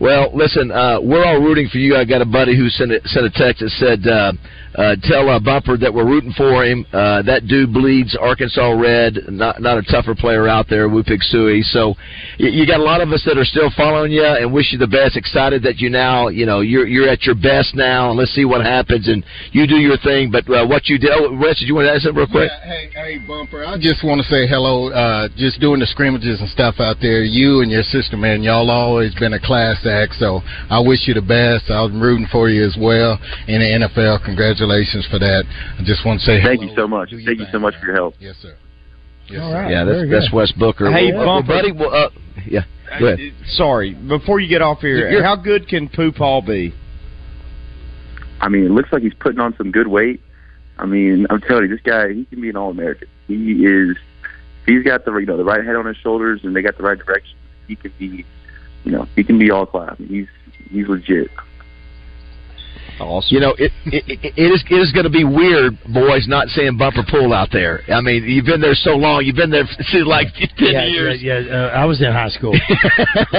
Well, 0.00 0.34
listen, 0.34 0.72
uh, 0.72 0.98
we're 1.00 1.24
all 1.24 1.40
rooting 1.40 1.68
for 1.68 1.78
you. 1.78 1.96
I 1.96 2.04
got 2.04 2.20
a 2.20 2.26
buddy 2.26 2.56
who 2.56 2.68
sent 2.68 2.90
a, 2.90 3.00
sent 3.06 3.26
a 3.26 3.30
text 3.30 3.62
that 3.62 3.70
said, 3.70 4.06
uh, 4.10 4.32
uh, 4.74 4.96
"Tell 5.02 5.28
uh, 5.30 5.38
Bumper 5.38 5.76
that 5.78 5.92
we're 5.92 6.06
rooting 6.06 6.32
for 6.32 6.64
him. 6.64 6.84
Uh, 6.92 7.22
that 7.22 7.46
dude 7.46 7.72
bleeds 7.72 8.16
Arkansas 8.20 8.70
red. 8.72 9.18
Not 9.28 9.62
not 9.62 9.78
a 9.78 9.82
tougher 9.82 10.14
player 10.14 10.48
out 10.48 10.66
there, 10.68 10.88
Woo 10.88 11.04
Pig 11.04 11.20
Sooie. 11.32 11.62
So 11.62 11.94
you, 12.38 12.50
you 12.50 12.66
got 12.66 12.80
a 12.80 12.82
lot 12.82 13.00
of 13.00 13.10
us 13.12 13.22
that 13.26 13.38
are 13.38 13.44
still 13.44 13.70
following 13.76 14.10
you 14.10 14.24
and 14.24 14.52
wish 14.52 14.72
you 14.72 14.78
the 14.78 14.90
best. 14.90 15.16
Excited 15.16 15.62
that 15.62 15.78
you 15.78 15.90
now, 15.90 16.28
you 16.28 16.46
know, 16.46 16.60
you're 16.60 16.86
you're 16.86 17.08
at 17.08 17.22
your 17.22 17.36
best 17.36 17.74
now. 17.74 18.10
And 18.10 18.18
let's 18.18 18.34
see 18.34 18.44
what 18.44 18.64
happens. 18.64 19.06
And 19.08 19.24
you 19.52 19.66
do 19.66 19.76
your 19.76 19.96
thing. 19.98 20.30
But 20.30 20.50
uh, 20.50 20.66
what 20.66 20.88
you 20.88 20.98
did, 20.98 21.10
oh, 21.14 21.38
Wes, 21.38 21.58
did 21.58 21.68
you 21.68 21.76
want 21.76 21.86
to 21.86 21.92
add 21.94 22.02
something 22.02 22.18
real 22.18 22.26
quick? 22.26 22.50
Yeah, 22.50 22.66
hey, 22.66 22.90
hey, 22.90 23.18
Bumper. 23.26 23.64
I 23.64 23.78
just 23.78 24.02
want 24.02 24.20
to 24.20 24.26
say 24.26 24.46
hello. 24.46 24.90
Uh, 24.90 25.28
just 25.36 25.60
doing 25.60 25.78
the 25.78 25.86
scrimmages 25.86 26.40
and 26.40 26.50
stuff 26.50 26.76
out 26.80 26.96
there. 27.00 27.22
You 27.22 27.62
and 27.62 27.70
your 27.70 27.84
sister, 27.84 28.16
man, 28.16 28.42
y'all 28.42 28.70
always 28.70 29.14
been 29.14 29.34
a 29.34 29.40
class 29.40 29.86
act. 29.86 30.14
So 30.18 30.40
I 30.68 30.80
wish 30.80 31.06
you 31.06 31.14
the 31.14 31.22
best. 31.22 31.70
I'm 31.70 32.02
rooting 32.02 32.26
for 32.32 32.50
you 32.50 32.66
as 32.66 32.74
well 32.74 33.18
in 33.46 33.62
the 33.62 33.86
NFL. 33.86 34.24
Congratulations 34.24 34.63
for 35.10 35.18
that. 35.18 35.44
I 35.78 35.82
just 35.84 36.04
want 36.06 36.20
to 36.20 36.26
say 36.26 36.42
Thank 36.42 36.60
hello. 36.60 36.70
you 36.72 36.76
so 36.76 36.88
much. 36.88 37.10
Thank 37.10 37.38
you 37.40 37.46
so 37.52 37.58
much 37.58 37.74
for 37.80 37.86
your 37.86 37.94
help. 37.94 38.14
Yes, 38.18 38.36
sir. 38.40 38.56
Yes, 39.28 39.40
All 39.42 39.52
right. 39.54 39.70
yeah, 39.70 39.84
very 39.84 40.08
that's 40.08 40.24
that's 40.24 40.30
good. 40.30 40.36
Wes 40.36 40.52
Booker. 40.52 40.90
Hey, 40.92 41.12
well, 41.12 41.24
Bumper. 41.40 41.48
buddy. 41.48 41.72
Well, 41.72 41.94
uh, 41.94 42.10
yeah, 42.46 42.64
go 42.98 43.06
ahead. 43.06 43.32
Sorry, 43.46 43.94
before 43.94 44.38
you 44.40 44.48
get 44.48 44.60
off 44.62 44.80
here, 44.80 45.10
You're- 45.10 45.22
how 45.24 45.36
good 45.36 45.66
can 45.68 45.88
Pooh 45.88 46.12
Paul 46.12 46.42
be? 46.42 46.74
I 48.40 48.48
mean, 48.48 48.64
it 48.66 48.70
looks 48.70 48.92
like 48.92 49.02
he's 49.02 49.14
putting 49.14 49.40
on 49.40 49.56
some 49.56 49.70
good 49.70 49.88
weight. 49.88 50.20
I 50.78 50.86
mean, 50.86 51.26
I'm 51.30 51.40
telling 51.40 51.64
you, 51.64 51.68
this 51.68 51.80
guy, 51.84 52.12
he 52.12 52.24
can 52.26 52.40
be 52.40 52.50
an 52.50 52.56
All 52.56 52.70
American. 52.70 53.08
He 53.28 53.64
is. 53.64 53.96
He's 54.66 54.82
got 54.82 55.04
the 55.04 55.14
you 55.16 55.26
know 55.26 55.36
the 55.36 55.44
right 55.44 55.64
head 55.64 55.76
on 55.76 55.86
his 55.86 55.96
shoulders, 55.98 56.40
and 56.42 56.54
they 56.54 56.62
got 56.62 56.76
the 56.76 56.82
right 56.82 56.98
direction. 56.98 57.36
He 57.68 57.76
can 57.76 57.92
be, 57.98 58.24
you 58.84 58.92
know, 58.92 59.06
he 59.16 59.24
can 59.24 59.38
be 59.38 59.50
all 59.50 59.66
class. 59.66 59.96
He's 59.98 60.26
he's 60.70 60.86
legit. 60.88 61.30
Awesome. 63.00 63.34
You 63.34 63.40
know, 63.40 63.54
it 63.58 63.72
it, 63.86 64.34
it 64.36 64.50
is 64.52 64.62
it 64.70 64.74
is 64.74 64.92
going 64.92 65.04
to 65.04 65.10
be 65.10 65.24
weird, 65.24 65.74
boys, 65.92 66.28
not 66.28 66.48
seeing 66.48 66.78
bumper 66.78 67.02
pool 67.10 67.32
out 67.32 67.48
there. 67.50 67.82
I 67.90 68.00
mean, 68.00 68.22
you've 68.24 68.46
been 68.46 68.60
there 68.60 68.74
so 68.74 68.94
long. 68.94 69.24
You've 69.24 69.36
been 69.36 69.50
there 69.50 69.66
for 69.92 70.04
like 70.04 70.28
ten 70.34 70.48
yeah, 70.58 70.86
years. 70.86 71.22
Yeah, 71.22 71.40
yeah 71.40 71.74
uh, 71.74 71.80
I 71.80 71.84
was 71.86 72.00
in 72.00 72.12
high 72.12 72.28
school. 72.30 72.54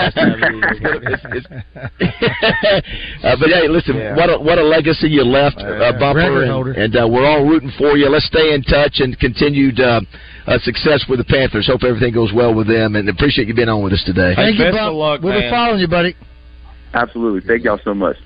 uh, 3.24 3.36
but 3.40 3.50
hey, 3.50 3.68
listen, 3.68 3.96
Yeah. 3.96 4.16
what 4.16 4.30
a, 4.30 4.38
what 4.38 4.58
a 4.60 4.64
legacy 4.64 5.08
you 5.08 5.24
left, 5.24 5.58
uh, 5.58 5.94
Bumper, 6.00 6.44
and, 6.44 6.52
holder. 6.52 6.74
and 6.74 6.96
uh, 6.96 7.08
we're 7.08 7.26
all 7.26 7.46
rooting 7.46 7.72
for 7.78 7.98
you. 7.98 8.10
Let's 8.10 8.28
stay 8.28 8.54
in 8.54 8.62
touch 8.64 9.00
and 9.00 9.18
continued 9.20 9.80
uh, 9.80 10.02
uh, 10.48 10.60
success 10.60 11.06
with 11.08 11.20
the 11.20 11.26
Panthers. 11.26 11.68
Hope 11.68 11.84
everything 11.84 12.14
goes 12.14 12.34
well 12.34 12.54
with 12.54 12.68
them, 12.68 12.96
and 12.96 13.08
appreciate 13.08 13.48
you 13.48 13.54
being 13.54 13.70
on 13.70 13.84
with 13.84 13.94
us 13.94 14.04
today. 14.06 14.34
Thank 14.36 14.60
you, 14.60 14.72
Bump. 14.72 15.24
We'll 15.24 15.40
be 15.40 15.50
following 15.50 15.80
you, 15.80 15.88
buddy. 15.88 16.16
Absolutely. 16.94 17.42
Thank 17.46 17.64
y'all 17.64 17.80
so 17.84 17.94
much. 17.94 18.18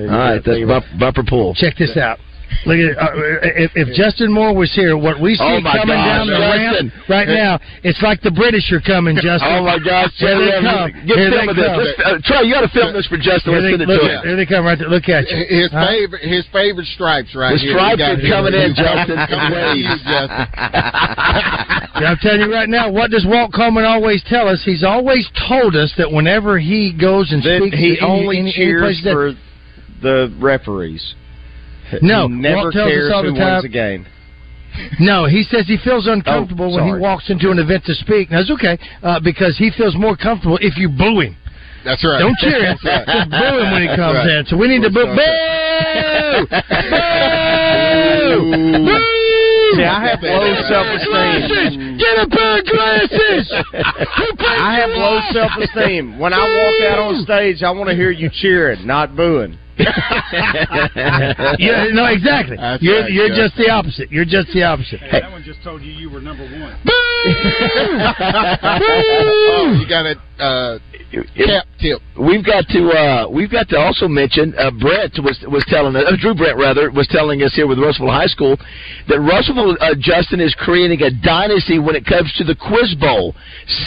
All 0.00 0.06
right, 0.06 0.42
that's 0.44 0.64
bump, 0.66 0.84
bumper 0.98 1.24
pool. 1.26 1.54
Check 1.54 1.76
this 1.78 1.96
out. 1.96 2.18
Look 2.64 2.78
at 2.78 2.94
uh, 2.94 3.10
if, 3.58 3.74
if 3.74 3.88
Justin 3.98 4.30
Moore 4.30 4.54
was 4.54 4.70
here, 4.70 4.94
what 4.96 5.18
we 5.18 5.34
see 5.34 5.42
Oh, 5.42 5.58
coming 5.66 5.98
gosh, 5.98 6.06
down 6.14 6.26
the 6.30 6.38
Justin. 6.38 6.88
ramp 6.94 7.08
right 7.10 7.26
now, 7.28 7.58
it's 7.82 7.98
like 8.06 8.22
the 8.22 8.30
British 8.30 8.70
are 8.70 8.80
coming, 8.80 9.16
Justin. 9.18 9.50
Oh 9.50 9.66
my 9.66 9.82
gosh, 9.82 10.14
Here 10.14 10.38
they 10.38 10.54
come. 10.62 10.94
Get 11.10 11.18
Here 11.18 11.30
film 11.34 11.46
they 11.46 11.50
of 11.50 11.56
this. 11.58 11.66
come. 11.66 11.82
Let's, 11.82 11.98
uh, 12.06 12.18
Trey, 12.22 12.46
you 12.46 12.54
got 12.54 12.62
to 12.62 12.70
film 12.70 12.94
this 12.94 13.06
for 13.10 13.18
Justin. 13.18 13.50
Here 13.50 13.60
Let's 13.60 13.66
they, 13.66 13.82
send 13.82 13.82
it 13.82 13.88
look, 13.90 13.98
to 13.98 14.14
him. 14.14 14.20
here 14.30 14.36
they 14.38 14.46
come 14.46 14.62
right 14.62 14.78
there. 14.78 14.88
Look 14.88 15.10
at 15.10 15.26
you. 15.26 15.42
His 15.42 15.70
Huh? 15.74 15.90
favorite, 15.90 16.22
his 16.22 16.44
favorite 16.54 16.86
stripes 16.94 17.34
right 17.34 17.50
The 17.50 17.58
here. 17.66 17.74
stripes 17.74 17.98
We 17.98 18.06
got 18.06 18.14
are 18.14 18.22
here. 18.22 18.30
coming 18.30 18.54
in, 18.54 18.70
Justin. 18.78 19.18
Come 19.26 19.42
on, 19.50 19.74
Justin. 20.06 20.46
Yeah, 21.96 22.12
I'm 22.12 22.18
telling 22.20 22.40
you 22.44 22.52
right 22.52 22.68
now, 22.68 22.90
what 22.90 23.10
does 23.10 23.24
Walt 23.26 23.52
Coleman 23.54 23.84
always 23.84 24.22
tell 24.28 24.48
us? 24.48 24.60
He's 24.64 24.84
always 24.84 25.26
told 25.48 25.74
us 25.76 25.92
that 25.96 26.12
whenever 26.12 26.58
he 26.58 26.92
goes 26.92 27.32
and 27.32 27.42
That 27.42 27.58
speaks, 27.62 27.76
he 27.78 27.96
to 27.96 28.02
any- 28.02 28.06
only 28.06 28.38
any- 28.38 28.48
any 28.48 28.52
cheers 28.52 28.82
place 28.82 29.04
that- 29.04 29.12
for 29.12 29.32
the 30.02 30.34
referees. 30.38 31.14
No, 32.02 32.26
he 32.28 32.34
never 32.34 32.56
Walt 32.56 32.72
tells 32.72 32.86
us 32.88 32.92
cares 32.92 33.12
all 33.14 33.22
the 33.22 33.28
who 33.30 33.36
time- 33.36 33.52
wins 33.54 33.64
a 33.64 33.68
game. 33.68 34.06
No, 35.00 35.24
he 35.24 35.42
says 35.44 35.66
he 35.66 35.78
feels 35.82 36.06
uncomfortable 36.06 36.70
Oh, 36.72 36.76
when 36.76 36.84
he 36.94 37.00
walks 37.00 37.30
into 37.30 37.50
an 37.50 37.58
event 37.58 37.84
to 37.86 37.94
speak. 37.94 38.30
Now, 38.30 38.40
it's 38.40 38.50
okay 38.50 38.76
uh, 39.02 39.20
because 39.20 39.56
he 39.56 39.70
feels 39.70 39.96
more 39.96 40.16
comfortable 40.16 40.58
if 40.60 40.76
you 40.76 40.90
boo 40.90 41.20
him. 41.20 41.34
That's 41.82 42.04
right. 42.04 42.18
Don't 42.18 42.36
cheer 42.38 42.60
him. 42.60 42.76
Right. 42.84 43.06
Just 43.06 43.30
boo 43.30 43.58
him 43.62 43.72
when 43.72 43.82
he 43.82 43.88
comes 43.96 44.16
right. 44.18 44.28
in. 44.40 44.44
So 44.46 44.56
we 44.58 44.68
need 44.68 44.82
to 44.82 44.90
boo. 44.90 45.06
Boo! 45.06 46.46
Boo! 48.36 48.84
Boo! 48.84 49.12
See, 49.76 49.84
I 49.84 50.08
have 50.08 50.22
low 50.22 50.54
self-esteem. 50.68 51.98
Get 51.98 52.18
a 52.18 52.28
pair 52.28 52.58
of 52.60 52.64
glasses. 52.66 53.52
I 54.60 54.76
have 54.80 54.90
low 54.90 55.20
self-esteem. 55.32 56.18
When 56.18 56.32
I 56.32 56.38
walk 56.38 56.80
out 56.92 56.98
on 56.98 57.22
stage, 57.24 57.62
I 57.62 57.70
want 57.70 57.88
to 57.90 57.96
hear 57.96 58.10
you 58.10 58.30
cheering, 58.32 58.86
not 58.86 59.16
booing. 59.16 59.58
yeah, 61.58 61.88
no, 61.92 62.06
exactly. 62.06 62.56
That's 62.56 62.82
you're 62.82 63.02
right, 63.02 63.12
you're 63.12 63.28
yeah. 63.28 63.44
just 63.44 63.56
the 63.56 63.68
opposite. 63.68 64.10
You're 64.10 64.24
just 64.24 64.48
the 64.54 64.62
opposite. 64.62 65.00
Hey, 65.00 65.20
That 65.20 65.30
one 65.30 65.44
just 65.44 65.62
told 65.62 65.82
you 65.82 65.92
you 65.92 66.08
were 66.08 66.20
number 66.20 66.44
one. 66.44 66.80
oh, 68.72 69.76
you 69.78 69.86
got 69.86 70.06
a 70.06 70.16
uh, 70.40 70.78
cap 71.36 71.66
tip. 71.80 72.00
We've 72.16 72.44
got 72.44 72.64
to 72.72 72.80
uh, 72.88 73.28
we've 73.28 73.50
got 73.50 73.68
to 73.70 73.76
also 73.76 74.08
mention 74.08 74.54
uh, 74.56 74.70
Brett 74.70 75.12
was 75.20 75.36
was 75.48 75.64
telling 75.68 75.94
us, 75.96 76.04
uh, 76.08 76.16
Drew 76.20 76.34
Brett 76.34 76.56
rather 76.56 76.90
was 76.90 77.06
telling 77.08 77.42
us 77.42 77.52
here 77.54 77.66
with 77.66 77.78
Russellville 77.78 78.12
High 78.14 78.32
School 78.32 78.56
that 79.08 79.20
Russellville 79.20 79.76
uh, 79.80 79.94
Justin 80.00 80.40
is 80.40 80.54
creating 80.58 81.02
a 81.02 81.10
dynasty 81.10 81.78
when 81.78 81.96
it 81.96 82.06
comes 82.06 82.32
to 82.38 82.44
the 82.44 82.56
Quiz 82.56 82.94
Bowl. 82.96 83.34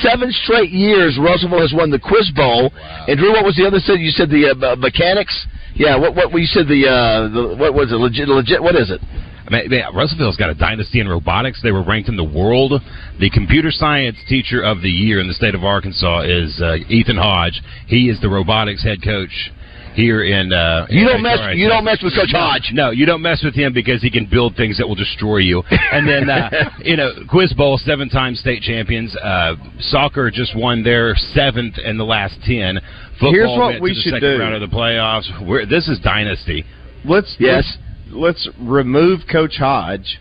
Seven 0.02 0.32
straight 0.46 0.70
years 0.70 1.18
Russellville 1.22 1.62
has 1.62 1.74
won 1.74 1.90
the 1.90 2.00
Quiz 2.00 2.30
Bowl. 2.36 2.72
And 3.08 3.18
Drew, 3.18 3.32
what 3.32 3.46
was 3.46 3.56
the 3.56 3.66
other? 3.66 3.80
Said 3.80 4.00
you 4.00 4.12
said 4.12 4.30
the 4.30 4.54
uh, 4.54 4.76
mechanics. 4.78 5.34
Yeah, 5.80 5.96
what 5.96 6.14
what 6.14 6.34
you 6.34 6.46
said 6.46 6.68
the 6.68 6.84
uh, 6.92 7.30
the 7.32 7.56
what 7.56 7.74
was 7.74 7.90
it 7.94 7.96
legit 7.96 8.28
legit? 8.28 8.62
What 8.62 8.76
is 8.76 8.92
it? 8.92 9.00
I 9.48 9.50
mean, 9.50 9.70
man, 9.70 9.96
Russellville's 9.96 10.36
got 10.36 10.50
a 10.50 10.54
dynasty 10.54 11.00
in 11.00 11.08
robotics. 11.08 11.62
They 11.64 11.72
were 11.72 11.84
ranked 11.84 12.10
in 12.10 12.18
the 12.18 12.24
world. 12.24 12.74
The 13.20 13.30
computer 13.30 13.72
science 13.72 14.18
teacher 14.28 14.62
of 14.62 14.82
the 14.82 14.90
year 14.90 15.22
in 15.22 15.30
the 15.30 15.34
state 15.34 15.56
of 15.56 15.64
Arkansas 15.64 16.24
is 16.24 16.60
uh, 16.62 16.76
Ethan 16.90 17.16
Hodge. 17.16 17.62
He 17.88 18.10
is 18.10 18.20
the 18.20 18.28
robotics 18.28 18.84
head 18.84 19.02
coach 19.02 19.52
here 20.00 20.24
in. 20.24 20.54
Uh, 20.54 20.88
You 20.90 21.06
don't 21.06 21.22
mess- 21.22 21.56
you 21.56 21.68
don't 21.68 21.84
mess 21.84 22.02
with 22.02 22.16
Coach 22.16 22.32
Hodge. 22.32 22.72
No, 22.74 22.92
you 22.92 23.06
don't 23.06 23.22
mess 23.22 23.44
with 23.44 23.54
him 23.54 23.74
because 23.74 24.02
he 24.02 24.10
can 24.10 24.26
build 24.26 24.56
things 24.56 24.78
that 24.78 24.88
will 24.88 24.96
destroy 24.96 25.38
you. 25.38 25.62
And 25.92 26.08
then, 26.08 26.30
uh, 26.30 26.50
you 26.84 26.96
know, 26.96 27.12
Quiz 27.30 27.54
Bowl, 27.54 27.78
seven-time 27.78 28.36
state 28.36 28.62
champions. 28.64 29.16
Uh, 29.18 29.56
soccer 29.80 30.32
just 30.32 30.56
won 30.56 30.84
their 30.84 31.16
seventh 31.34 31.78
in 31.78 31.98
the 31.98 32.06
last 32.06 32.36
ten. 32.46 32.80
Football 33.20 33.32
Here's 33.34 33.50
what 33.50 33.82
we 33.82 33.94
should 33.94 34.14
second 34.14 34.38
do. 34.38 34.40
round 34.40 34.56
of 34.56 34.62
the 34.70 34.76
playoffs. 34.76 35.28
We're, 35.46 35.66
this 35.66 35.88
is 35.90 36.00
dynasty. 36.00 36.64
Let's 37.06 37.36
Yes. 37.40 37.66
Let's, 38.12 38.48
let's 38.48 38.58
remove 38.60 39.22
Coach 39.32 39.58
Hodge, 39.58 40.18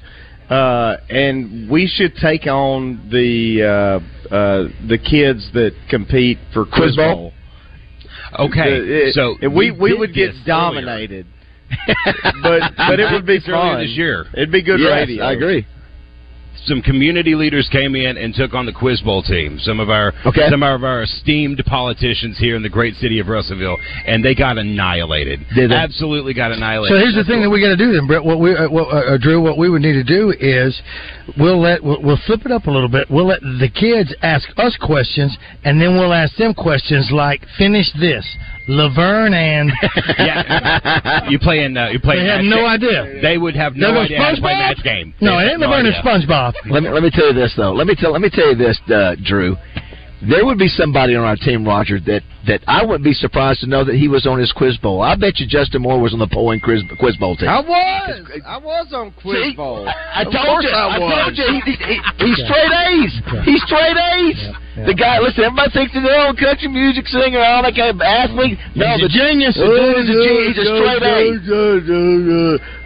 uh, 0.50 0.96
and 1.08 1.70
we 1.70 1.86
should 1.86 2.14
take 2.16 2.46
on 2.46 3.08
the 3.10 3.62
uh, 3.62 4.34
uh, 4.34 4.68
the 4.88 4.98
kids 4.98 5.48
that 5.54 5.72
compete 5.88 6.38
for 6.52 6.64
Quiz 6.66 6.96
Bowl? 6.96 7.32
Okay, 8.38 8.70
it- 9.08 9.14
so 9.14 9.36
we 9.42 9.48
we 9.48 9.70
we 9.72 9.94
would 9.94 10.12
get 10.14 10.30
dominated, 10.46 11.26
but 12.42 12.60
but 12.76 13.00
it 13.00 13.12
would 13.12 13.26
be 13.26 13.40
fun 13.40 13.80
this 13.80 13.90
year. 13.96 14.26
It'd 14.34 14.52
be 14.52 14.62
good 14.62 14.80
Yes, 14.80 14.90
radio. 14.90 15.24
I 15.24 15.32
agree. 15.32 15.66
Some 16.66 16.82
community 16.82 17.34
leaders 17.34 17.68
came 17.70 17.94
in 17.94 18.16
and 18.18 18.34
took 18.34 18.52
on 18.54 18.66
the 18.66 18.72
Quiz 18.72 19.00
Bowl 19.00 19.22
team. 19.22 19.59
Some 19.61 19.80
of 19.80 19.90
our 19.90 20.12
Okay. 20.26 20.48
some 20.50 20.62
of 20.62 20.84
our 20.84 21.02
esteemed 21.02 21.62
politicians 21.66 22.36
here 22.38 22.56
in 22.56 22.62
the 22.62 22.68
great 22.68 22.94
city 22.96 23.18
of 23.20 23.28
Russellville, 23.28 23.76
and 24.06 24.24
they 24.24 24.34
got 24.34 24.59
annihilated. 24.59 25.40
Did 25.54 25.70
they? 25.70 25.74
Absolutely 25.74 26.34
got 26.34 26.52
annihilated. 26.52 26.94
So 26.94 26.98
here's 27.00 27.14
the 27.14 27.24
thing 27.24 27.42
that 27.42 27.50
we 27.50 27.61
got 27.61 27.68
to 27.68 27.76
do 27.76 27.92
then, 27.92 28.06
Brett. 28.06 28.24
What 28.24 28.40
we, 28.40 28.54
uh, 28.56 28.68
what, 28.68 28.88
uh, 28.88 29.14
uh, 29.14 29.18
Drew, 29.18 29.40
what 29.40 29.56
we 29.56 29.70
would 29.70 29.82
need 29.82 29.94
to 29.94 30.04
do 30.04 30.34
is 30.38 30.80
we'll 31.38 31.61
let 31.61 31.82
we'll, 31.82 32.02
we'll 32.02 32.20
flip 32.26 32.44
it 32.44 32.52
up 32.52 32.66
a 32.66 32.70
little 32.70 32.88
bit. 32.88 33.11
We'll 33.11 33.26
let 33.28 33.40
the 33.40 33.70
kids 33.72 34.14
ask 34.22 34.48
us 34.59 34.76
questions, 34.80 35.36
and 35.64 35.80
then 35.80 35.94
we'll 35.94 36.12
ask 36.12 36.36
them 36.36 36.54
questions 36.54 37.11
like, 37.12 37.42
"Finish 37.56 37.92
this." 38.00 38.26
Laverne 38.68 39.32
and 39.34 39.72
yeah, 40.18 41.28
you 41.28 41.38
playing? 41.38 41.76
Uh, 41.76 41.88
you 41.88 41.98
playing? 42.00 42.24
They 42.24 42.30
have 42.30 42.44
no 42.44 42.56
game. 42.56 42.66
idea. 42.66 43.20
They 43.22 43.38
would 43.38 43.56
have 43.56 43.74
no 43.76 43.92
go, 43.92 44.00
idea 44.02 44.18
how 44.20 44.30
to 44.34 44.40
play 44.40 44.52
"SpongeBob?" 44.54 44.58
match 44.76 44.84
game. 44.84 45.14
No, 45.20 45.38
They 45.38 45.44
it 45.44 45.44
have 45.44 45.50
ain't 45.52 45.60
Laverne 45.60 45.86
and 45.86 45.94
idea. 45.96 46.02
SpongeBob. 46.04 46.52
Let 46.70 46.82
me 46.82 46.90
let 46.90 47.02
me 47.02 47.10
tell 47.10 47.26
you 47.28 47.32
this 47.32 47.54
though. 47.56 47.72
Let 47.72 47.86
me 47.86 47.94
tell 47.98 48.12
let 48.12 48.20
me 48.20 48.30
tell 48.30 48.48
you 48.48 48.54
this, 48.56 48.78
uh, 48.92 49.16
Drew. 49.24 49.56
there 50.28 50.44
would 50.44 50.58
be 50.58 50.68
somebody 50.68 51.16
on 51.16 51.24
our 51.24 51.36
team, 51.36 51.66
Roger, 51.66 51.98
that 52.00 52.22
that 52.49 52.64
I 52.66 52.84
wouldn't 52.84 53.05
be 53.05 53.12
surprised 53.12 53.61
to 53.61 53.66
know 53.68 53.84
that 53.84 53.94
he 53.94 54.09
was 54.09 54.26
on 54.26 54.38
his 54.40 54.51
quiz 54.53 54.76
bowl. 54.78 55.03
I 55.03 55.14
bet 55.14 55.38
you 55.38 55.46
Justin 55.46 55.82
Moore 55.82 56.01
was 56.01 56.12
on 56.12 56.18
the 56.18 56.26
polling 56.26 56.61
quiz, 56.61 56.82
quiz 56.99 57.16
bowl 57.16 57.36
team. 57.36 57.49
I 57.49 57.61
was. 57.61 58.24
I 58.44 58.59
was 58.59 58.88
on 58.92 59.12
Quiz 59.20 59.53
See, 59.53 59.57
Bowl. 59.57 59.86
I 59.86 60.24
Of 60.24 60.32
told 60.32 60.64
you. 60.64 60.72
I, 60.72 60.96
I, 60.96 60.99
told 60.99 61.36
you. 61.36 61.44
He, 61.44 61.61
he, 61.68 61.76
he, 61.76 61.96
he's 62.24 62.40
straight 62.49 62.72
A's. 62.72 63.12
He's 63.44 63.62
straight 63.68 63.96
A's. 63.96 64.40
The 64.88 64.94
guy, 64.94 65.18
listen, 65.18 65.44
everybody 65.44 65.70
thinks 65.74 65.92
he's 65.92 66.07
old 66.07 66.38
country 66.38 66.68
music 66.68 67.05
singer, 67.11 67.42
all 67.42 67.66
that 67.66 67.74
kind 67.74 67.92
of 67.92 68.01
athlete. 68.01 68.57
No, 68.78 68.86
oh, 68.86 68.94
He's 68.96 69.05
a 69.05 69.09
the 69.09 69.12
genius. 69.12 69.55
The 69.59 69.66
dude 69.66 69.99
is 70.01 70.09
a 70.09 70.16
genius. 70.22 70.57
He's 70.57 70.64
a 70.64 70.78
straight 70.78 71.03
A. 71.05 71.18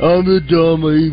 I'm 0.03 0.25
a 0.27 0.41
dummy. 0.43 1.13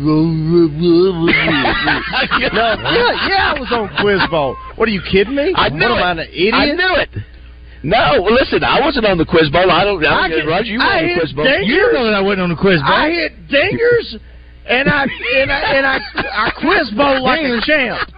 no, 2.50 2.66
yeah, 2.90 3.12
yeah, 3.28 3.54
I 3.54 3.60
was 3.60 3.70
on 3.70 3.92
Quiz 4.00 4.24
Bowl. 4.30 4.56
What 4.76 4.88
are 4.88 4.92
you 4.92 5.02
kidding 5.04 5.36
me? 5.36 5.52
I 5.54 5.68
knew 5.68 5.86
what 5.86 6.00
it. 6.00 6.02
am 6.02 6.18
I, 6.18 6.22
an 6.22 6.28
idiot? 6.32 6.54
I 6.54 6.66
knew 6.72 6.94
it. 6.96 7.10
No, 7.82 8.20
well, 8.22 8.34
listen, 8.34 8.62
I 8.62 8.80
wasn't 8.80 9.06
on 9.06 9.16
the 9.16 9.24
quiz 9.24 9.48
bowl. 9.50 9.70
I 9.70 9.84
don't. 9.84 10.04
I, 10.04 10.24
I 10.24 10.28
get- 10.28 10.46
Roger, 10.46 10.66
you 10.72 10.78
were 10.78 10.84
I 10.84 11.00
on 11.02 11.08
the 11.08 11.14
quiz 11.20 11.32
bowl. 11.32 11.44
dingers. 11.46 11.66
You 11.66 11.92
know 11.92 12.04
that 12.04 12.14
I 12.14 12.20
wasn't 12.20 12.42
on 12.42 12.48
the 12.50 12.56
quiz 12.60 12.80
bowl. 12.82 12.92
I 12.92 13.10
hit 13.10 13.32
dingers, 13.48 14.20
and 14.68 14.88
I 14.88 15.04
and 15.40 15.50
I 15.52 15.60
and 15.76 15.86
I, 15.86 15.98
I 16.46 16.50
quiz 16.60 16.90
bowl 16.96 17.22
like 17.24 17.40
a 17.40 17.60
champ. 17.64 18.10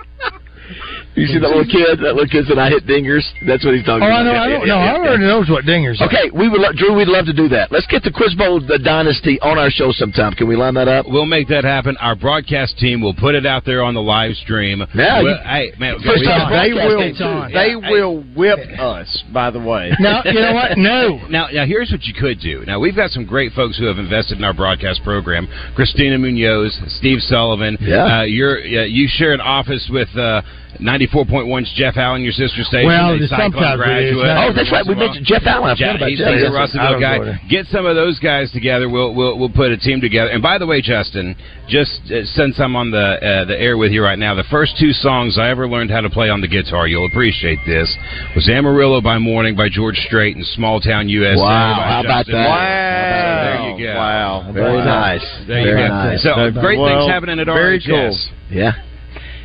You 1.14 1.26
see 1.28 1.38
that 1.38 1.48
little 1.52 1.68
kid? 1.68 2.00
That 2.00 2.16
little 2.16 2.26
kid 2.32 2.46
said 2.48 2.56
I 2.58 2.70
hit 2.70 2.86
dingers. 2.86 3.20
That's 3.46 3.64
what 3.64 3.74
he's 3.74 3.84
talking 3.84 4.04
Oh, 4.04 4.08
about. 4.08 4.20
I 4.20 4.24
know. 4.24 4.32
I 4.32 4.48
don't 4.48 4.66
know. 4.68 4.78
I 4.80 4.96
already 4.96 5.24
knows 5.28 5.50
what 5.50 5.64
dingers 5.64 6.00
are. 6.00 6.06
Okay, 6.08 6.30
we 6.32 6.48
would, 6.48 6.60
lo- 6.60 6.72
Drew. 6.72 6.94
We'd 6.96 7.08
love 7.08 7.26
to 7.26 7.34
do 7.36 7.48
that. 7.52 7.70
Let's 7.70 7.86
get 7.86 8.02
the 8.02 8.10
Quiz 8.10 8.34
Bowl 8.34 8.60
the 8.64 8.78
Dynasty 8.78 9.38
on 9.40 9.58
our 9.58 9.68
show 9.70 9.92
sometime. 9.92 10.32
Can 10.32 10.48
we 10.48 10.56
line 10.56 10.72
that 10.74 10.88
up? 10.88 11.04
We'll 11.06 11.26
make 11.28 11.48
that 11.48 11.64
happen. 11.64 11.96
Our 12.00 12.16
broadcast 12.16 12.78
team 12.78 13.02
will 13.02 13.12
put 13.14 13.34
it 13.34 13.44
out 13.44 13.64
there 13.66 13.82
on 13.82 13.92
the 13.92 14.00
live 14.00 14.34
stream. 14.36 14.80
Yeah, 14.94 15.20
Well, 15.22 15.36
you- 15.36 15.42
hey, 15.44 15.72
man, 15.78 15.94
First 16.00 16.20
we- 16.20 16.26
time 16.26 16.48
They 16.50 16.72
will. 16.72 16.98
day. 16.98 17.12
They 17.52 17.70
Yeah, 17.76 17.90
will 17.90 18.24
whip 18.34 18.58
us. 18.80 19.22
By 19.32 19.50
the 19.50 19.60
way. 19.60 19.92
No, 20.00 20.22
you 20.24 20.40
know 20.40 20.54
what? 20.54 20.78
No. 20.78 21.20
Now, 21.28 21.48
now 21.52 21.66
here's 21.66 21.90
what 21.92 22.04
you 22.04 22.14
could 22.14 22.40
do. 22.40 22.64
Now 22.66 22.80
we've 22.80 22.96
got 22.96 23.10
some 23.10 23.26
great 23.26 23.52
folks 23.52 23.76
who 23.78 23.84
have 23.84 23.98
invested 23.98 24.38
in 24.38 24.44
our 24.44 24.54
broadcast 24.54 25.04
program. 25.04 25.46
Christina 25.76 26.18
Munoz, 26.18 26.72
Steve 26.98 27.20
Sullivan. 27.20 27.76
Yeah. 27.80 28.20
Uh, 28.20 28.22
you're 28.22 28.58
uh, 28.58 28.84
you 28.88 29.06
share 29.08 29.32
an 29.32 29.40
office 29.42 29.86
with 29.92 30.08
uh, 30.16 30.40
94.1's 30.80 31.72
Jeff 31.76 31.96
Allen, 31.96 32.22
your 32.22 32.32
sister 32.32 32.62
station. 32.64 32.86
Well, 32.88 33.18
the- 33.18 33.26
Cyclone 33.28 33.52
sometimes 33.52 33.76
graduate. 33.76 34.30
Oh, 34.36 34.52
that's 34.54 34.72
right. 34.72 34.86
We 34.86 34.92
in 34.94 34.98
mentioned 34.98 35.26
Jeff 35.26 35.42
Allen. 35.46 35.70
I 35.70 35.74
forgot 35.74 35.78
Yeah, 35.78 35.96
about 35.96 36.08
he's 36.08 36.18
Jeff. 36.18 36.28
a 36.28 36.38
Yes, 36.40 36.52
Russellville 36.52 37.00
guy. 37.00 37.18
go. 37.18 37.34
Get 37.48 37.66
some 37.66 37.86
of 37.86 37.94
those 37.96 38.18
guys 38.18 38.50
together. 38.52 38.88
We'll 38.88 39.14
we'll 39.14 39.38
we'll 39.38 39.50
put 39.52 39.70
a 39.70 39.76
team 39.76 40.00
together. 40.00 40.30
And 40.30 40.42
by 40.42 40.58
the 40.58 40.66
way, 40.66 40.80
Justin, 40.80 41.36
just 41.68 42.00
uh, 42.10 42.24
since 42.24 42.58
I'm 42.60 42.74
on 42.76 42.90
the 42.90 42.98
uh, 43.20 43.44
the 43.44 43.58
air 43.60 43.76
with 43.76 43.92
you 43.92 44.02
right 44.02 44.18
now, 44.18 44.34
the 44.34 44.44
first 44.50 44.76
two 44.78 44.92
songs 44.92 45.38
I 45.38 45.50
ever 45.50 45.68
learned 45.68 45.90
how 45.90 46.00
to 46.00 46.10
play 46.10 46.30
on 46.30 46.40
the 46.40 46.48
guitar, 46.48 46.86
you'll 46.88 47.06
appreciate 47.06 47.58
this, 47.66 47.88
was 48.34 48.48
Amarillo 48.48 49.00
by 49.00 49.18
Morning 49.18 49.54
by 49.56 49.68
George 49.68 49.96
Strait 50.06 50.36
and 50.36 50.46
Small 50.46 50.80
Town 50.80 51.08
USA. 51.08 51.40
Wow, 51.40 51.76
by 51.76 51.82
how 51.88 52.00
about 52.00 52.26
that? 52.26 52.32
Moore. 52.32 53.76
There 53.76 53.78
you 53.78 53.86
go. 53.86 53.94
Wow. 53.96 54.50
Very 54.52 54.78
nice. 54.78 55.24
There 55.46 55.58
you 55.60 55.64
Very 55.66 55.88
go. 55.88 55.94
nice. 55.94 56.22
So 56.22 56.50
great 56.60 56.78
Well, 56.78 57.00
things 57.00 57.10
happening 57.12 57.38
at 57.40 57.46
very 57.46 57.78
RHS. 57.80 57.86
cool. 57.88 58.18
Yeah. 58.50 58.72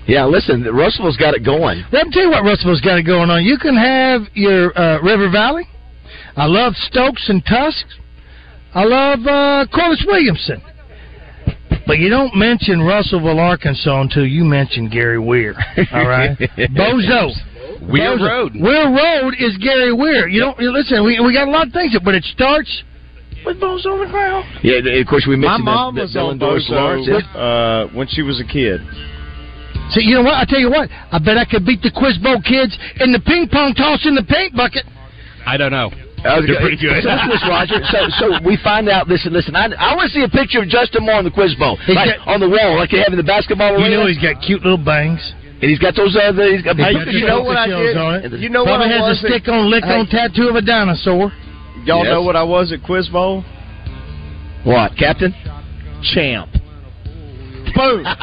Yeah, 0.07 0.25
listen, 0.25 0.63
Russellville's 0.63 1.17
got 1.17 1.33
it 1.33 1.43
going. 1.43 1.83
Let 1.91 2.07
me 2.07 2.13
tell 2.13 2.23
you 2.23 2.29
what 2.29 2.43
Russellville's 2.43 2.81
got 2.81 2.97
it 2.97 3.03
going 3.03 3.29
on. 3.29 3.43
You 3.43 3.57
can 3.57 3.75
have 3.75 4.21
your 4.33 4.77
uh, 4.77 5.01
River 5.01 5.29
Valley. 5.29 5.67
I 6.35 6.45
love 6.45 6.73
Stokes 6.75 7.27
and 7.29 7.43
Tusks. 7.45 7.93
I 8.73 8.83
love 8.83 9.19
uh, 9.25 9.65
Corliss 9.73 10.03
Williamson. 10.07 10.61
But 11.85 11.99
you 11.99 12.09
don't 12.09 12.35
mention 12.35 12.81
Russellville, 12.81 13.39
Arkansas 13.39 14.01
until 14.01 14.25
you 14.25 14.43
mention 14.43 14.89
Gary 14.89 15.19
Weir. 15.19 15.55
All 15.93 16.07
right, 16.07 16.37
Bozo. 16.75 17.31
Weir 17.89 18.17
Bozo. 18.17 18.27
Road. 18.27 18.51
Weir 18.59 18.89
Road 18.91 19.35
is 19.39 19.57
Gary 19.57 19.93
Weir. 19.93 20.27
You 20.27 20.41
don't 20.41 20.59
you 20.59 20.71
listen. 20.71 21.03
We 21.05 21.19
we 21.19 21.33
got 21.33 21.47
a 21.47 21.51
lot 21.51 21.67
of 21.67 21.73
things, 21.73 21.95
but 22.03 22.13
it 22.13 22.23
starts 22.25 22.83
with 23.45 23.59
Bozo 23.59 23.93
on 23.93 24.05
the 24.05 24.11
ground. 24.11 24.45
Yeah, 24.63 24.79
of 24.79 25.07
course 25.07 25.25
we 25.27 25.35
mentioned 25.37 25.63
My 25.63 25.91
mentioned 25.91 25.95
mom 25.95 25.95
that, 25.95 26.01
was 26.01 26.13
that 26.13 26.19
on 26.19 26.35
Dylan 26.35 26.39
Doris 26.39 26.67
Lawrence. 26.69 27.07
Bozo 27.07 27.89
uh, 27.89 27.95
when 27.95 28.07
she 28.07 28.21
was 28.21 28.41
a 28.41 28.45
kid. 28.45 28.81
So 29.89 29.99
you 30.03 30.15
know 30.15 30.23
what? 30.23 30.35
I 30.35 30.45
tell 30.45 30.59
you 30.59 30.69
what. 30.69 30.89
I 30.91 31.17
bet 31.19 31.37
I 31.37 31.45
could 31.45 31.65
beat 31.65 31.81
the 31.81 31.91
Quiz 31.91 32.17
Bowl 32.19 32.41
kids 32.43 32.75
in 32.99 33.11
the 33.11 33.19
ping 33.23 33.47
pong 33.47 33.73
toss 33.73 34.05
in 34.05 34.15
the 34.15 34.23
paint 34.23 34.55
bucket. 34.55 34.83
I 35.45 35.55
don't 35.55 35.71
know. 35.71 35.91
I 36.27 36.41
was 36.41 36.49
They're 36.49 36.59
pretty 36.59 36.75
good. 36.81 36.97
So, 37.05 37.13
listen, 37.29 37.47
Roger. 37.47 37.79
So, 37.87 37.99
so 38.19 38.25
we 38.43 38.57
find 38.59 38.89
out. 38.89 39.07
Listen, 39.07 39.31
listen. 39.31 39.55
I, 39.55 39.69
I 39.79 39.95
want 39.95 40.11
to 40.11 40.13
see 40.17 40.25
a 40.25 40.27
picture 40.27 40.59
of 40.59 40.67
Justin 40.67 41.05
Moore 41.05 41.21
on 41.21 41.23
the 41.23 41.31
quiz 41.31 41.55
bowl, 41.55 41.77
like 41.87 42.19
got- 42.19 42.27
on 42.27 42.39
the 42.41 42.49
wall, 42.49 42.75
like 42.75 42.89
they 42.91 42.99
have 42.99 43.13
in 43.15 43.21
the 43.21 43.23
basketball 43.23 43.77
You 43.77 43.85
arena. 43.85 44.01
know 44.03 44.07
he's 44.11 44.19
got 44.19 44.41
cute 44.43 44.59
little 44.65 44.81
bangs. 44.81 45.21
and 45.61 45.69
he's 45.71 45.79
got 45.79 45.95
those 45.95 46.17
uh, 46.17 46.27
other. 46.33 46.51
He's 46.51 46.65
got. 46.65 46.75
Hey, 46.75 46.91
He's 46.99 47.05
got 47.05 47.13
you 47.13 47.25
know 47.29 47.43
what 47.45 47.55
I 47.55 47.67
did? 47.69 48.41
You 48.41 48.49
know 48.49 48.65
what 48.65 48.81
Probably 48.81 48.91
I 48.97 49.07
has 49.07 49.23
a 49.23 49.27
stick 49.29 49.47
on 49.47 49.69
lick 49.71 49.85
on 49.85 50.07
tattoo 50.11 50.49
of 50.49 50.55
a 50.57 50.61
dinosaur. 50.65 51.31
Y'all 51.85 52.03
Yes. 52.03 52.11
know 52.11 52.23
what 52.23 52.35
I 52.35 52.43
was 52.43 52.73
at 52.73 52.83
Quiz 52.83 53.07
Bowl? 53.07 53.45
What, 54.65 54.97
Captain? 54.97 55.31
Champ. 56.13 56.49
Boom. 57.77 58.05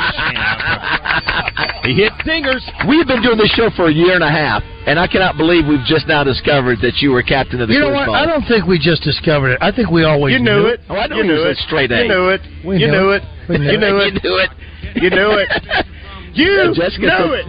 He 1.84 1.92
hit 1.92 2.12
stingers. 2.22 2.64
We've 2.88 3.06
been 3.06 3.20
doing 3.20 3.36
this 3.36 3.52
show 3.52 3.68
for 3.76 3.88
a 3.88 3.92
year 3.92 4.14
and 4.14 4.24
a 4.24 4.30
half, 4.30 4.62
and 4.86 4.98
I 4.98 5.06
cannot 5.06 5.36
believe 5.36 5.66
we've 5.68 5.84
just 5.84 6.08
now 6.08 6.24
discovered 6.24 6.78
that 6.80 7.02
you 7.02 7.10
were 7.10 7.22
captain 7.22 7.60
of 7.60 7.68
the 7.68 7.74
You 7.74 7.80
know 7.80 7.90
what? 7.92 8.06
bowl. 8.06 8.14
I 8.14 8.24
don't 8.24 8.40
think 8.48 8.64
we 8.64 8.78
just 8.78 9.02
discovered 9.02 9.50
it. 9.50 9.58
I 9.60 9.70
think 9.70 9.90
we 9.90 10.02
always 10.02 10.32
You 10.32 10.38
knew 10.38 10.64
it. 10.64 10.80
Oh, 10.88 10.96
I 10.96 11.06
knew 11.08 11.16
you 11.16 11.22
he 11.24 11.28
knew 11.28 11.42
it. 11.44 11.58
straight 11.58 11.92
A. 11.92 12.04
You 12.04 12.08
knew 12.08 12.28
it. 12.30 12.40
We 12.64 12.78
you 12.78 12.86
knew 12.88 12.92
knew 13.00 13.10
it. 13.10 13.22
it. 13.22 13.28
We 13.50 13.58
knew 13.58 13.70
You 13.70 13.78
knew 13.78 13.86
you 14.00 14.12
knew 14.22 14.36
it. 14.40 14.50
You 14.96 15.10
knew 15.10 15.30
it. 15.36 15.48
You 16.34 16.74
Jessica 16.74 17.06
knew 17.06 17.34
it. 17.34 17.46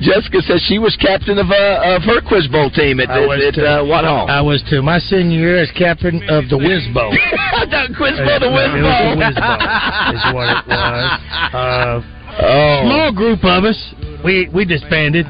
Jessica 0.00 0.40
says 0.42 0.62
she 0.68 0.78
was 0.78 0.96
captain 1.00 1.38
of 1.38 1.50
uh, 1.50 1.96
of 1.96 2.02
her 2.04 2.20
quiz 2.20 2.46
bowl 2.48 2.70
team 2.70 3.00
at, 3.00 3.10
I 3.10 3.24
at, 3.24 3.58
at 3.58 3.58
uh, 3.58 3.84
Watt 3.84 4.04
Hall. 4.04 4.28
I 4.28 4.40
was 4.40 4.62
too. 4.68 4.82
My 4.82 4.98
senior 4.98 5.38
year 5.38 5.62
as 5.62 5.70
captain 5.72 6.22
of 6.28 6.48
the 6.48 6.58
Whiz 6.58 6.84
Bowl. 6.92 7.10
quiz 7.96 8.16
bowl, 8.20 8.38
the 8.40 8.50
whiz 8.52 8.72
bowl. 8.76 9.12
It 9.12 9.18
was 9.18 9.34
the 9.34 9.40
Whiz 9.40 9.40
Bowl 9.40 10.14
is 10.14 10.24
what 10.34 10.48
it 10.52 10.66
was. 10.68 11.20
Uh, 11.54 12.00
Oh, 12.36 12.82
small 12.82 13.12
group 13.14 13.44
of 13.44 13.62
us. 13.62 13.78
We 14.24 14.48
we 14.52 14.64
disbanded 14.64 15.24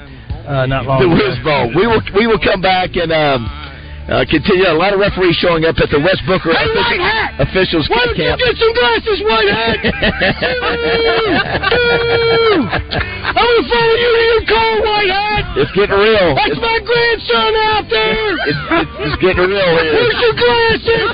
uh, 0.49 0.64
not 0.64 0.87
long 0.87 1.01
the 1.01 1.07
ago. 1.07 1.20
whiz 1.20 1.37
bowl. 1.45 1.68
We 1.76 1.87
will 1.87 2.01
we 2.16 2.26
will 2.26 2.41
come 2.41 2.62
back 2.62 2.97
and 2.97 3.12
um, 3.12 3.45
uh, 4.09 4.24
continue. 4.28 4.68
A 4.68 4.76
lot 4.76 4.92
of 4.92 5.00
referees 5.00 5.36
showing 5.40 5.64
up 5.64 5.76
at 5.80 5.88
the 5.90 5.98
Wes 6.00 6.20
Booker 6.26 6.52
Hey, 6.52 6.64
official- 6.68 7.05
Hat! 7.05 7.40
officials 7.40 7.88
Why 7.88 8.05
don't 8.05 8.16
you 8.16 8.24
camp. 8.24 8.38
get 8.40 8.57
some 8.61 8.72
glasses, 8.76 9.18
White 9.24 9.48
Hat? 9.48 9.78
Ooh! 11.74 12.68
I'm 13.24 13.34
gonna 13.34 13.68
follow 13.68 13.96
you 13.96 14.11
to 14.12 14.22
your 14.28 14.44
car, 14.44 14.72
White 14.84 15.11
Hat. 15.11 15.42
It's 15.57 15.72
getting 15.72 15.96
real. 15.96 16.34
That's 16.34 16.50
It's, 16.52 16.61
my 16.61 16.78
grandson 16.84 17.52
out 17.72 17.86
there. 17.88 18.34
it's, 18.44 18.59
it's, 18.70 18.90
it's 19.09 19.16
getting 19.22 19.48
real 19.48 19.72
here. 19.80 19.94
Where's 19.94 20.18
your 20.20 20.34
glasses? 20.36 21.11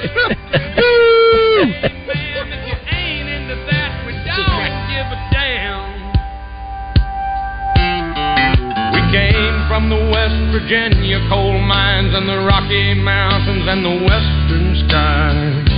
from 9.71 9.89
the 9.89 9.95
West 9.95 10.51
Virginia 10.51 11.25
coal 11.29 11.57
mines 11.57 12.13
and 12.13 12.29
the 12.29 12.39
Rocky 12.39 12.93
Mountains 12.93 13.69
and 13.69 13.85
the 13.85 14.05
western 14.05 14.75
sky. 14.89 15.70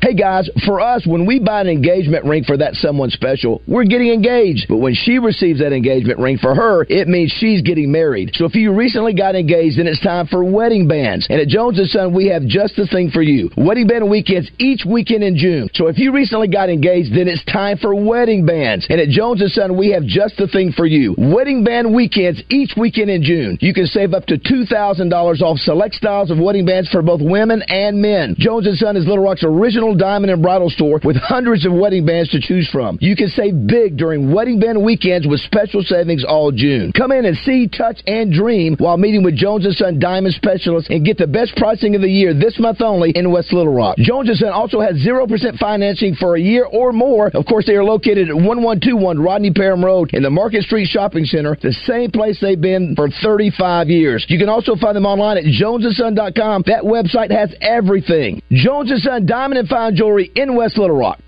Hey 0.00 0.14
guys, 0.14 0.48
for 0.64 0.80
us, 0.80 1.04
when 1.04 1.26
we 1.26 1.40
buy 1.40 1.60
an 1.60 1.66
engagement 1.66 2.24
ring 2.24 2.44
for 2.44 2.56
that 2.56 2.74
someone 2.74 3.10
special, 3.10 3.60
we're 3.66 3.82
getting 3.82 4.12
engaged. 4.12 4.66
But 4.68 4.76
when 4.76 4.94
she 4.94 5.18
receives 5.18 5.58
that 5.58 5.72
engagement 5.72 6.20
ring 6.20 6.38
for 6.38 6.54
her, 6.54 6.86
it 6.88 7.08
means 7.08 7.34
she's 7.36 7.62
getting 7.62 7.90
married. 7.90 8.30
So 8.34 8.44
if 8.44 8.54
you 8.54 8.72
recently 8.72 9.12
got 9.12 9.34
engaged, 9.34 9.76
then 9.76 9.88
it's 9.88 10.00
time 10.00 10.28
for 10.28 10.44
wedding 10.44 10.86
bands. 10.86 11.26
And 11.28 11.40
at 11.40 11.48
Jones 11.48 11.80
& 11.90 11.92
Son, 11.92 12.14
we 12.14 12.28
have 12.28 12.46
just 12.46 12.76
the 12.76 12.86
thing 12.86 13.10
for 13.10 13.22
you. 13.22 13.50
Wedding 13.56 13.88
band 13.88 14.08
weekends 14.08 14.48
each 14.58 14.84
weekend 14.86 15.24
in 15.24 15.36
June. 15.36 15.68
So 15.74 15.88
if 15.88 15.98
you 15.98 16.12
recently 16.14 16.46
got 16.46 16.70
engaged, 16.70 17.10
then 17.12 17.26
it's 17.26 17.44
time 17.46 17.76
for 17.76 17.92
wedding 17.92 18.46
bands. 18.46 18.86
And 18.88 19.00
at 19.00 19.08
Jones 19.08 19.42
& 19.52 19.52
Son, 19.52 19.76
we 19.76 19.90
have 19.90 20.04
just 20.04 20.36
the 20.36 20.46
thing 20.46 20.70
for 20.70 20.86
you. 20.86 21.16
Wedding 21.18 21.64
band 21.64 21.92
weekends 21.92 22.40
each 22.50 22.74
weekend 22.76 23.10
in 23.10 23.24
June. 23.24 23.58
You 23.60 23.74
can 23.74 23.86
save 23.86 24.14
up 24.14 24.26
to 24.26 24.38
$2,000 24.38 25.42
off 25.42 25.58
select 25.58 25.96
styles 25.96 26.30
of 26.30 26.38
wedding 26.38 26.66
bands 26.66 26.88
for 26.88 27.02
both 27.02 27.20
women 27.20 27.62
and 27.66 28.00
men. 28.00 28.36
Jones 28.38 28.68
& 28.72 28.74
Son 28.78 28.96
is 28.96 29.04
Little 29.04 29.24
Rock's 29.24 29.42
original 29.42 29.87
diamond 29.94 30.30
and 30.30 30.42
bridal 30.42 30.70
store 30.70 31.00
with 31.04 31.16
hundreds 31.16 31.64
of 31.66 31.72
wedding 31.72 32.04
bands 32.04 32.30
to 32.30 32.40
choose 32.40 32.68
from. 32.70 32.98
You 33.00 33.16
can 33.16 33.28
save 33.28 33.66
big 33.66 33.96
during 33.96 34.32
wedding 34.32 34.58
band 34.60 34.82
weekends 34.82 35.26
with 35.26 35.40
special 35.40 35.82
savings 35.82 36.24
all 36.24 36.52
June. 36.52 36.92
Come 36.92 37.12
in 37.12 37.24
and 37.24 37.36
see, 37.38 37.68
touch, 37.68 38.00
and 38.06 38.32
dream 38.32 38.76
while 38.78 38.96
meeting 38.96 39.22
with 39.22 39.36
Jones 39.36 39.66
& 39.76 39.78
Son 39.78 39.98
diamond 39.98 40.34
specialists 40.34 40.90
and 40.90 41.04
get 41.04 41.18
the 41.18 41.26
best 41.26 41.56
pricing 41.56 41.94
of 41.94 42.02
the 42.02 42.08
year 42.08 42.34
this 42.34 42.58
month 42.58 42.80
only 42.80 43.10
in 43.10 43.30
West 43.30 43.52
Little 43.52 43.72
Rock. 43.72 43.96
Jones 43.98 44.30
& 44.38 44.40
Son 44.40 44.50
also 44.50 44.80
has 44.80 44.96
0% 44.96 45.58
financing 45.58 46.14
for 46.14 46.36
a 46.36 46.40
year 46.40 46.64
or 46.64 46.92
more. 46.92 47.28
Of 47.34 47.46
course, 47.46 47.66
they 47.66 47.74
are 47.74 47.84
located 47.84 48.28
at 48.28 48.34
1121 48.34 49.18
Rodney 49.20 49.52
Parham 49.52 49.84
Road 49.84 50.10
in 50.12 50.22
the 50.22 50.30
Market 50.30 50.62
Street 50.64 50.86
Shopping 50.86 51.24
Center, 51.24 51.56
the 51.60 51.72
same 51.72 52.10
place 52.10 52.38
they've 52.40 52.60
been 52.60 52.94
for 52.96 53.08
35 53.22 53.88
years. 53.88 54.24
You 54.28 54.38
can 54.38 54.48
also 54.48 54.76
find 54.76 54.96
them 54.96 55.06
online 55.06 55.38
at 55.38 55.44
jonesandson.com. 55.44 56.64
That 56.66 56.82
website 56.82 57.30
has 57.30 57.54
everything. 57.60 58.42
Jones 58.50 58.92
& 59.02 59.02
Son 59.02 59.26
Diamond 59.26 59.58
and 59.58 59.68
Fine 59.78 59.94
Jewelry 59.94 60.32
in 60.34 60.56
West 60.56 60.76
Little 60.76 60.96
Rock. 60.96 61.20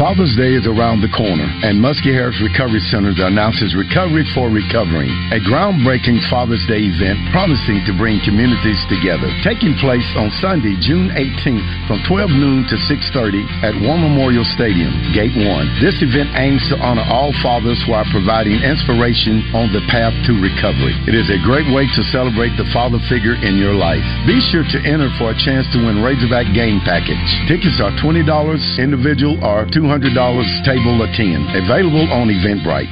Father's 0.00 0.32
Day 0.40 0.56
is 0.56 0.64
around 0.64 1.04
the 1.04 1.12
corner, 1.12 1.44
and 1.44 1.76
Muskie 1.76 2.16
Harris 2.16 2.40
Recovery 2.40 2.80
Center 2.88 3.12
announces 3.12 3.76
Recovery 3.76 4.24
for 4.32 4.48
Recovering, 4.48 5.12
a 5.28 5.40
groundbreaking 5.44 6.16
Father's 6.32 6.64
Day 6.64 6.88
event 6.88 7.20
promising 7.28 7.84
to 7.84 7.92
bring 8.00 8.16
communities 8.24 8.80
together. 8.88 9.28
Taking 9.44 9.76
place 9.76 10.06
on 10.16 10.32
Sunday, 10.40 10.80
June 10.80 11.12
18th 11.12 11.68
from 11.84 12.00
12 12.08 12.32
noon 12.32 12.64
to 12.72 12.76
6.30 12.88 13.44
at 13.60 13.76
War 13.84 14.00
Memorial 14.00 14.48
Stadium, 14.56 14.96
Gate 15.12 15.36
1. 15.36 15.84
This 15.84 16.00
event 16.00 16.32
aims 16.40 16.64
to 16.72 16.80
honor 16.80 17.04
all 17.04 17.36
fathers 17.44 17.84
while 17.84 18.08
providing 18.08 18.64
inspiration 18.64 19.44
on 19.52 19.76
the 19.76 19.84
path 19.92 20.16
to 20.24 20.32
recovery. 20.40 20.96
It 21.04 21.12
is 21.12 21.28
a 21.28 21.36
great 21.44 21.68
way 21.68 21.84
to 21.84 22.02
celebrate 22.08 22.56
the 22.56 22.68
father 22.72 22.96
figure 23.12 23.36
in 23.36 23.60
your 23.60 23.76
life. 23.76 24.04
Be 24.24 24.40
sure 24.40 24.64
to 24.64 24.78
enter 24.88 25.12
for 25.20 25.36
a 25.36 25.36
chance 25.36 25.68
to 25.76 25.84
win 25.84 26.00
Razorback 26.00 26.48
game 26.56 26.80
package. 26.80 27.28
Tickets 27.44 27.76
are 27.76 27.92
$20 28.00 28.24
individual 28.80 29.36
or 29.44 29.68
$200 29.82 30.64
table 30.64 31.02
of 31.02 31.10
10. 31.16 31.64
Available 31.64 32.06
on 32.12 32.28
Eventbrite. 32.28 32.86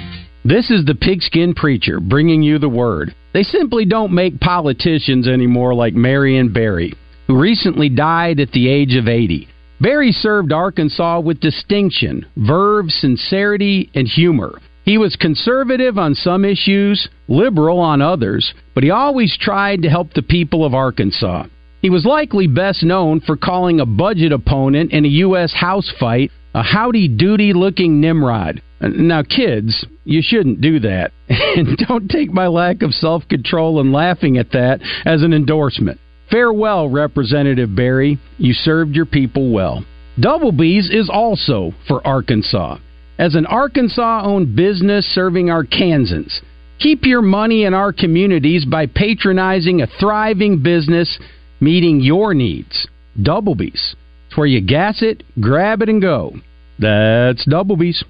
This 0.45 0.70
is 0.70 0.84
the 0.84 0.97
Pigskin 0.97 1.55
Preacher 1.55 2.01
bringing 2.01 2.43
you 2.43 2.59
the 2.59 2.68
word. 2.68 3.14
They 3.32 3.45
simply 3.45 3.84
don't 3.84 4.12
make 4.12 4.41
politicians 4.41 5.28
anymore 5.28 5.72
like 5.72 5.95
Marion 5.95 6.53
Berry, 6.53 6.95
who 7.28 7.38
recently 7.38 7.88
died 7.88 8.41
at 8.41 8.51
the 8.51 8.68
age 8.68 8.97
of 8.97 9.07
80. 9.07 9.47
Berry 9.80 10.11
served 10.11 10.53
Arkansas 10.53 11.20
with 11.20 11.38
distinction, 11.38 12.26
verve, 12.36 12.91
sincerity, 12.91 13.88
and 13.95 14.09
humor. 14.09 14.61
He 14.84 14.99
was 14.99 15.14
conservative 15.14 15.97
on 15.97 16.16
some 16.16 16.45
issues, 16.45 17.09
liberal 17.28 17.78
on 17.78 18.03
others, 18.03 18.53
but 18.74 18.82
he 18.82 18.91
always 18.91 19.38
tried 19.38 19.82
to 19.82 19.91
help 19.91 20.12
the 20.12 20.22
people 20.22 20.64
of 20.64 20.74
Arkansas. 20.74 21.45
He 21.82 21.91
was 21.91 22.05
likely 22.05 22.49
best 22.49 22.82
known 22.82 23.20
for 23.20 23.36
calling 23.36 23.78
a 23.78 23.86
budget 23.86 24.32
opponent 24.32 24.93
in 24.93 25.05
a 25.05 25.09
U.S. 25.09 25.53
House 25.53 25.91
fight 26.01 26.32
a 26.55 26.62
howdy 26.62 27.09
doody 27.09 27.53
looking 27.53 28.01
Nimrod. 28.01 28.62
Now, 28.80 29.22
kids, 29.22 29.86
you 30.05 30.22
shouldn't 30.22 30.61
do 30.61 30.80
that. 30.80 31.12
And 31.57 31.76
don't 31.76 32.09
take 32.09 32.32
my 32.32 32.46
lack 32.46 32.82
of 32.82 32.92
self 32.92 33.26
control 33.28 33.80
and 33.80 33.92
laughing 33.92 34.38
at 34.38 34.53
that 34.53 34.80
as 35.05 35.22
an 35.22 35.32
endorsement. 35.32 36.01
Farewell, 36.30 36.88
Representative 36.88 37.74
Berry. 37.74 38.18
You 38.38 38.53
served 38.53 38.94
your 38.94 39.07
people 39.07 39.53
well. 39.53 39.84
Double 40.18 40.53
B's 40.53 40.90
is 40.90 41.11
also 41.12 41.72
for 41.88 42.07
Arkansas. 42.07 42.78
As 43.18 43.34
an 43.34 43.46
Arkansas 43.46 44.22
owned 44.24 44.57
business 44.57 45.05
serving 45.07 45.46
Arkansans, 45.46 46.40
keep 46.78 47.05
your 47.05 47.22
money 47.22 47.64
in 47.64 47.74
our 47.74 47.92
communities 47.92 48.64
by 48.64 48.86
patronizing 48.86 49.82
a 49.82 49.88
thriving 49.98 50.62
business 50.62 51.18
meeting 51.61 52.01
your 52.01 52.32
needs. 52.32 52.88
Double 53.20 53.55
B's. 53.55 53.94
It's 54.30 54.36
where 54.36 54.46
you 54.46 54.60
gas 54.60 55.02
it, 55.02 55.24
grab 55.40 55.82
it, 55.82 55.88
and 55.88 56.00
go. 56.00 56.36
That's 56.80 57.44
Double 57.44 57.76
B's. 57.76 58.02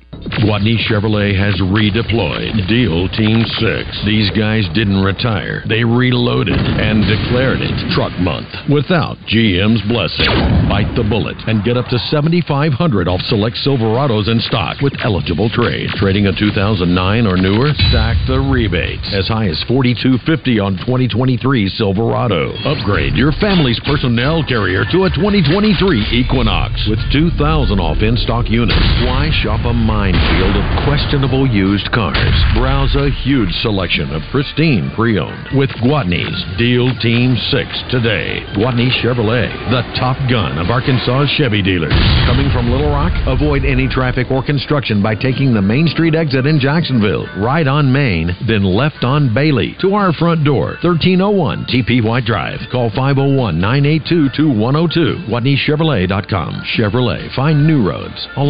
Gwatney 0.47 0.79
Chevrolet 0.87 1.35
has 1.35 1.59
redeployed. 1.59 2.69
Deal 2.69 3.09
Team 3.17 3.43
6. 3.43 4.07
These 4.07 4.31
guys 4.37 4.69
didn't 4.79 5.03
retire. 5.03 5.65
They 5.67 5.83
reloaded 5.83 6.55
and 6.55 7.03
declared 7.03 7.65
it 7.65 7.73
Truck 7.97 8.13
Month 8.21 8.47
without 8.71 9.17
GM's 9.27 9.83
blessing. 9.89 10.31
Bite 10.71 10.93
the 10.95 11.03
bullet 11.03 11.35
and 11.49 11.65
get 11.65 11.77
up 11.77 11.89
to 11.89 11.99
7500 12.13 13.09
off 13.09 13.21
select 13.27 13.57
Silverados 13.67 14.29
in 14.29 14.39
stock 14.45 14.79
with 14.85 14.95
eligible 15.03 15.51
trade. 15.51 15.89
Trading 15.97 16.29
a 16.29 16.37
2009 16.37 17.27
or 17.27 17.37
newer? 17.41 17.73
Stack 17.91 18.21
the 18.29 18.39
rebates. 18.39 19.11
As 19.17 19.27
high 19.27 19.49
as 19.49 19.59
4250 19.67 20.61
on 20.61 20.77
2023 20.85 21.69
Silverado. 21.75 22.55
Upgrade 22.69 23.17
your 23.17 23.33
family's 23.41 23.81
personnel 23.83 24.45
carrier 24.47 24.85
to 24.93 25.09
a 25.09 25.11
2023 25.17 26.23
Equinox 26.23 26.87
with 26.87 27.01
2000 27.11 27.81
off 27.81 27.99
in-stock 28.05 28.47
units. 28.47 28.60
Why 28.69 29.33
shop 29.41 29.65
a 29.65 29.73
minefield 29.73 30.57
of 30.57 30.65
questionable 30.85 31.47
used 31.49 31.91
cars? 31.93 32.35
Browse 32.53 32.95
a 32.95 33.09
huge 33.25 33.51
selection 33.63 34.13
of 34.13 34.21
pristine 34.31 34.91
pre-owned 34.95 35.57
with 35.57 35.71
Gwatney's 35.81 36.45
Deal 36.59 36.93
Team 37.01 37.37
6 37.37 37.83
today. 37.89 38.45
Guadney 38.53 38.91
Chevrolet, 39.01 39.49
the 39.71 39.81
top 39.97 40.19
gun 40.29 40.59
of 40.59 40.69
Arkansas 40.69 41.25
Chevy 41.39 41.63
dealers. 41.63 41.95
Coming 42.27 42.51
from 42.53 42.71
Little 42.71 42.91
Rock, 42.91 43.13
avoid 43.27 43.65
any 43.65 43.89
traffic 43.89 44.31
or 44.31 44.43
construction 44.45 45.01
by 45.03 45.15
taking 45.15 45.55
the 45.55 45.63
Main 45.63 45.89
Street 45.89 46.15
exit 46.15 46.45
in 46.45 46.61
Jacksonville. 46.61 47.27
Right 47.41 47.67
on 47.67 47.91
Main, 47.91 48.37
then 48.47 48.63
left 48.63 49.05
on 49.05 49.33
Bailey 49.33 49.75
to 49.81 49.95
our 49.95 50.13
front 50.13 50.45
door, 50.45 50.77
1301 50.83 51.65
TP 51.65 52.05
White 52.05 52.27
Drive. 52.27 52.61
Call 52.71 52.91
501-982-2102. 52.91 55.29
GwatneyChevrolet.com. 55.31 56.63
Chevrolet. 56.77 57.35
Find 57.35 57.67
new 57.67 57.89
roads. 57.89 58.29
All 58.37 58.50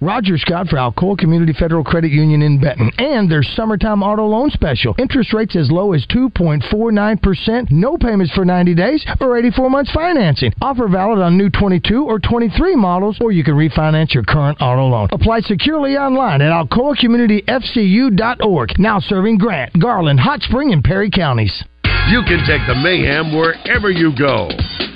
Roger 0.00 0.38
Scott 0.38 0.68
for 0.68 0.76
Alcoa 0.76 1.18
Community 1.18 1.52
Federal 1.52 1.82
Credit 1.82 2.12
Union 2.12 2.40
in 2.40 2.60
Benton 2.60 2.92
and 2.98 3.28
their 3.28 3.42
summertime 3.42 4.00
auto 4.00 4.26
loan 4.26 4.48
special. 4.50 4.94
Interest 4.96 5.32
rates 5.32 5.56
as 5.56 5.72
low 5.72 5.92
as 5.92 6.06
2.49%, 6.06 7.72
no 7.72 7.98
payments 7.98 8.32
for 8.32 8.44
90 8.44 8.76
days, 8.76 9.04
or 9.20 9.36
84 9.36 9.68
months 9.68 9.90
financing. 9.90 10.52
Offer 10.62 10.86
valid 10.86 11.18
on 11.18 11.36
new 11.36 11.50
22 11.50 12.04
or 12.04 12.20
23 12.20 12.76
models, 12.76 13.18
or 13.20 13.32
you 13.32 13.42
can 13.42 13.54
refinance 13.54 14.14
your 14.14 14.22
current 14.22 14.58
auto 14.60 14.86
loan. 14.86 15.08
Apply 15.10 15.40
securely 15.40 15.96
online 15.96 16.42
at 16.42 16.52
alcoacommunityfcu.org. 16.52 18.78
Now 18.78 19.00
serving 19.00 19.38
Grant, 19.38 19.76
Garland, 19.80 20.20
Hot 20.20 20.42
Spring, 20.42 20.72
and 20.72 20.84
Perry 20.84 21.10
counties. 21.10 21.64
You 22.08 22.22
can 22.24 22.40
take 22.48 22.64
the 22.66 22.74
mayhem 22.74 23.36
wherever 23.36 23.90
you 23.90 24.16
go. 24.16 24.48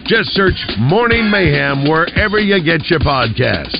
Just 0.09 0.31
search 0.33 0.57
Morning 0.79 1.31
Mayhem 1.31 1.85
wherever 1.85 2.41
you 2.41 2.57
get 2.65 2.89
your 2.89 3.01
podcast. 3.01 3.77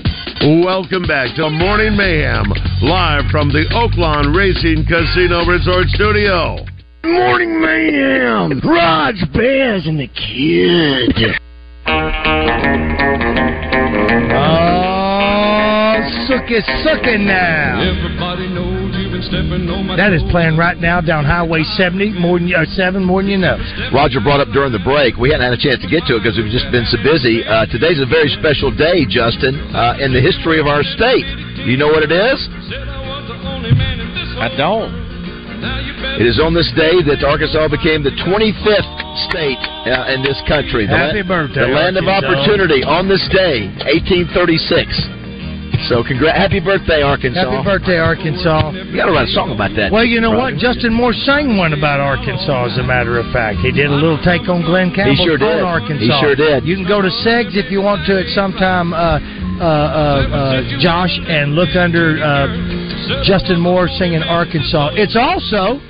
Welcome 0.63 1.05
back 1.09 1.35
to 1.37 1.49
Morning 1.49 1.97
Mayhem, 1.97 2.53
live 2.83 3.25
from 3.31 3.49
the 3.49 3.65
Oaklawn 3.73 4.37
Racing 4.37 4.85
Casino 4.85 5.47
Resort 5.47 5.89
Studio. 5.97 6.61
Morning 7.05 7.59
Mayhem! 7.59 8.61
Raj 8.69 9.17
Bears 9.33 9.87
and 9.87 9.99
the 9.99 10.09
kid. 10.09 11.41
Oh, 14.29 15.97
suck 16.29 16.51
it, 16.51 16.65
suck 16.85 17.01
it 17.09 17.21
now. 17.21 17.81
Everybody 17.81 18.49
knows 18.53 18.72
That 19.97 20.13
is 20.13 20.23
playing 20.31 20.57
right 20.57 20.79
now 20.79 21.01
down 21.01 21.25
Highway 21.25 21.63
70, 21.79 22.19
more 22.19 22.39
than 22.39 22.49
you, 22.49 22.57
or 22.57 22.67
7, 22.67 23.03
more 23.05 23.23
than 23.23 23.31
you 23.31 23.39
know. 23.39 23.59
Roger 23.95 24.21
brought 24.21 24.41
up 24.41 24.49
during 24.51 24.73
the 24.73 24.83
break. 24.83 25.17
We 25.17 25.31
hadn't 25.31 25.47
had 25.47 25.55
a 25.55 25.61
chance 25.63 25.79
to 25.83 25.91
get 25.91 26.03
to 26.11 26.17
it 26.17 26.27
because 26.27 26.39
we've 26.39 26.51
just 26.51 26.71
been 26.75 26.87
so 26.91 26.99
busy. 27.05 27.45
Uh, 27.45 27.67
today's 27.71 28.01
a 28.03 28.07
very 28.09 28.29
special 28.39 28.71
day, 28.75 29.05
Justin, 29.07 29.59
uh, 29.75 29.99
in 30.03 30.13
the 30.13 30.21
history 30.21 30.59
of 30.59 30.67
our 30.67 30.83
state. 30.99 31.27
You 31.63 31.77
know 31.79 31.89
what 31.93 32.03
it 32.03 32.11
is? 32.11 32.39
I 34.43 34.49
don't. 34.57 34.91
It 36.19 36.27
is 36.27 36.43
on 36.43 36.53
this 36.53 36.67
day 36.75 36.99
that 37.07 37.23
Arkansas 37.23 37.71
became 37.71 38.03
the 38.03 38.11
25th 38.27 38.93
state 39.31 39.63
uh, 39.87 40.11
in 40.11 40.21
this 40.27 40.37
country. 40.51 40.85
The 40.87 40.99
Happy 40.99 41.23
la- 41.23 41.47
birthday, 41.47 41.63
The 41.63 41.71
land 41.71 41.95
of 41.97 42.05
Arkansas. 42.11 42.27
opportunity 42.43 42.83
on 42.83 43.07
this 43.07 43.23
day, 43.31 43.71
1836. 43.87 45.22
So, 45.91 46.03
congrats! 46.07 46.39
happy 46.39 46.61
birthday, 46.61 47.03
Arkansas. 47.03 47.43
Happy 47.43 47.63
birthday, 47.65 47.99
Arkansas. 47.99 48.71
You 48.71 48.95
got 48.97 49.07
to 49.07 49.13
write 49.13 49.29
a 49.29 49.35
song 49.35 49.51
about 49.51 49.75
that. 49.77 49.91
Well, 49.91 50.05
you 50.07 50.21
know 50.23 50.31
brother. 50.31 50.55
what? 50.55 50.63
Justin 50.63 50.95
Moore 50.95 51.13
sang 51.13 51.59
one 51.59 51.73
about 51.75 51.99
Arkansas, 52.01 52.71
as 52.73 52.79
a 52.79 52.87
matter 52.87 53.19
of 53.19 53.27
fact. 53.35 53.59
He 53.61 53.73
did 53.73 53.91
a 53.91 53.95
little 53.95 54.19
take 54.23 54.47
on 54.49 54.63
Glen 54.63 54.95
Campbell's 54.95 55.19
sure 55.27 55.35
on 55.37 55.43
did. 55.43 55.61
Arkansas. 55.63 56.07
He 56.07 56.11
sure 56.23 56.37
did. 56.39 56.65
You 56.65 56.77
can 56.79 56.87
go 56.87 57.03
to 57.03 57.11
Segs 57.27 57.59
if 57.59 57.71
you 57.71 57.83
want 57.83 58.07
to 58.07 58.15
at 58.15 58.31
some 58.31 58.53
time, 58.55 58.95
uh, 58.95 59.19
uh, 59.59 59.63
uh, 59.63 59.67
uh, 60.63 60.81
Josh, 60.81 61.13
and 61.27 61.55
look 61.59 61.75
under 61.75 62.17
uh, 62.23 62.47
Justin 63.27 63.59
Moore 63.61 63.89
singing 63.99 64.23
Arkansas. 64.23 64.95
It's 64.95 65.19
also 65.19 65.83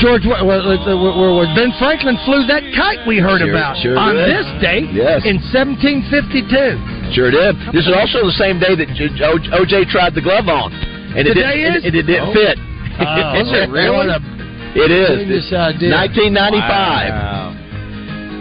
George, 0.00 0.22
well, 0.24 0.46
well, 0.46 1.54
Ben 1.58 1.72
Franklin 1.78 2.16
flew 2.24 2.46
that 2.46 2.62
kite 2.76 3.02
we 3.06 3.18
heard 3.18 3.40
Sure- 3.40 3.50
about 3.50 3.76
sure 3.82 3.98
on 3.98 4.14
did. 4.14 4.30
this 4.30 4.46
date 4.62 4.88
Yes. 4.94 5.24
in 5.26 5.40
1752. 5.50 6.97
Sure 7.12 7.30
did. 7.30 7.56
This 7.72 7.86
is 7.86 7.94
also 7.94 8.24
the 8.26 8.36
same 8.36 8.58
day 8.60 8.74
that 8.76 8.88
OJ 8.92 9.88
tried 9.90 10.14
the 10.14 10.20
glove 10.22 10.48
on, 10.48 10.72
and 11.16 11.26
it 11.26 11.34
didn't. 11.34 11.84
it 11.84 11.90
didn't 12.06 12.28
Oh. 12.28 12.32
fit. 12.32 12.56
Oh, 13.00 13.38
is 13.40 13.48
it 13.52 13.70
really? 13.70 14.08
It 14.76 14.90
is. 14.92 15.08
Goodness, 15.24 15.52
I 15.52 15.72
did. 15.72 15.90
1995. 15.90 17.48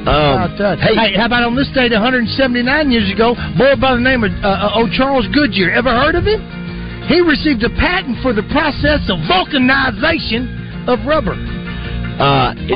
Um, 0.07 0.55
About 0.55 0.80
hey, 0.80 1.15
how 1.20 1.26
about 1.28 1.43
on 1.43 1.55
this 1.55 1.68
date 1.76 1.91
179 1.91 2.63
years 2.91 3.11
ago, 3.11 3.36
boy 3.59 3.76
by 3.76 3.91
the 3.95 3.99
name 3.99 4.24
of 4.24 4.32
uh, 4.39 4.47
uh, 4.47 4.80
oh 4.80 4.88
Charles 4.95 5.28
Goodyear. 5.36 5.72
Ever 5.76 5.91
heard 5.91 6.15
of 6.15 6.24
him? 6.24 6.39
He 7.11 7.20
received 7.20 7.63
a 7.63 7.70
patent 7.76 8.15
for 8.24 8.32
the 8.32 8.43
process 8.51 9.03
of 9.11 9.20
vulcanization 9.28 10.88
of 10.88 11.03
rubber. 11.07 11.36
Uh, 12.18 12.53
it- 12.57 12.74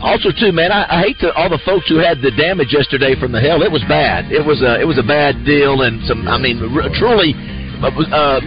also, 0.00 0.30
too, 0.32 0.52
man, 0.52 0.72
I, 0.72 0.86
I 0.88 1.00
hate 1.02 1.18
to, 1.20 1.32
all 1.34 1.48
the 1.50 1.60
folks 1.64 1.88
who 1.88 1.98
had 1.98 2.22
the 2.22 2.30
damage 2.30 2.72
yesterday 2.72 3.14
from 3.18 3.32
the 3.32 3.40
hail. 3.40 3.60
It 3.62 3.70
was 3.70 3.82
bad. 3.88 4.32
It 4.32 4.44
was 4.44 4.62
a 4.62 4.80
it 4.80 4.86
was 4.86 4.96
a 4.98 5.02
bad 5.02 5.44
deal, 5.44 5.82
and 5.82 6.00
some. 6.06 6.26
I 6.26 6.38
mean, 6.38 6.56
r- 6.62 6.88
truly, 6.96 7.34
uh, 7.82 7.90
uh, 7.90 8.40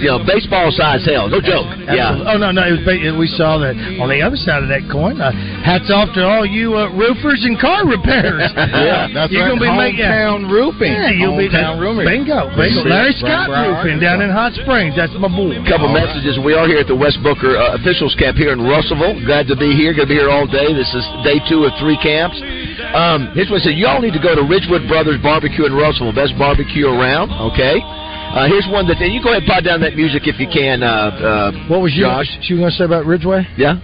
you 0.00 0.08
know, 0.12 0.20
baseball 0.24 0.70
size 0.72 1.04
hell. 1.04 1.28
No 1.28 1.40
joke. 1.40 1.66
Yeah. 1.88 2.16
Oh 2.28 2.36
no, 2.36 2.50
no, 2.52 2.62
it 2.64 2.80
was, 2.80 2.84
ba- 2.84 3.16
we 3.16 3.26
saw 3.36 3.58
that 3.60 3.74
on 4.00 4.08
the 4.08 4.20
other 4.20 4.36
side 4.36 4.62
of 4.62 4.68
that 4.68 4.84
coin. 4.92 5.20
Uh, 5.20 5.32
hats 5.64 5.88
off 5.92 6.12
to 6.16 6.22
all 6.24 6.44
you 6.44 6.76
uh, 6.76 6.88
roofers 6.96 7.42
and 7.44 7.58
car 7.60 7.86
repairers. 7.86 8.48
Yeah, 8.80 9.08
that's 9.12 9.32
You're 9.32 9.44
right. 9.50 9.58
gonna 9.58 9.66
be 9.66 9.72
making 9.76 10.04
Hometown 10.08 10.40
roofing. 10.48 10.92
Yeah, 10.94 11.10
you'll 11.12 11.36
be 11.36 11.48
Hometown 11.50 11.80
roofing. 11.80 12.06
Bingo, 12.06 12.48
bingo. 12.56 12.80
See, 12.80 12.88
Larry 12.88 13.12
Scott 13.18 13.48
Brown, 13.50 13.76
Roofing 13.76 13.98
down 14.00 14.22
in 14.24 14.30
Hot 14.30 14.52
Springs. 14.56 14.94
That's 14.96 15.12
my 15.20 15.28
boy. 15.28 15.58
couple 15.68 15.90
messages. 15.92 16.38
We 16.40 16.54
are 16.56 16.64
here 16.70 16.80
at 16.80 16.88
the 16.88 16.96
Wes 16.96 17.16
Booker 17.20 17.56
uh, 17.58 17.76
officials 17.76 18.14
camp 18.16 18.36
here 18.40 18.52
in 18.56 18.60
Russellville. 18.62 19.20
Glad 19.26 19.46
to 19.52 19.56
be 19.56 19.72
here. 19.76 19.92
Going 19.92 20.08
to 20.08 20.12
be 20.12 20.18
here 20.18 20.30
all 20.32 20.46
day. 20.46 20.72
This 20.72 20.88
is 20.96 21.04
day 21.26 21.38
two 21.50 21.66
of 21.68 21.72
three 21.82 21.98
camps. 22.00 22.38
Um, 22.94 23.30
here's 23.36 23.50
what 23.52 23.60
I 23.62 23.70
said. 23.70 23.76
Y'all 23.78 24.00
need 24.00 24.14
to 24.16 24.22
go 24.22 24.32
to 24.34 24.42
Ridgewood 24.46 24.86
Brothers 24.88 25.20
Barbecue 25.22 25.66
in 25.66 25.74
Russellville. 25.76 26.14
Best 26.16 26.34
barbecue 26.40 26.88
around. 26.88 27.30
Okay. 27.52 27.78
Uh, 28.30 28.46
here's 28.46 28.66
one 28.70 28.86
that 28.86 29.02
and 29.02 29.12
you 29.12 29.20
go 29.22 29.30
ahead 29.30 29.42
and 29.42 29.50
pot 29.50 29.64
down 29.64 29.80
that 29.80 29.96
music 29.96 30.22
if 30.30 30.38
you 30.38 30.46
can. 30.46 30.84
Uh, 30.84 30.86
uh, 30.86 31.52
what 31.66 31.82
was 31.82 31.92
you? 31.94 32.04
Josh? 32.04 32.30
She 32.42 32.54
was 32.54 32.60
going 32.60 32.70
to 32.70 32.78
say 32.78 32.84
about 32.84 33.04
Ridgeway? 33.04 33.42
Yeah. 33.58 33.82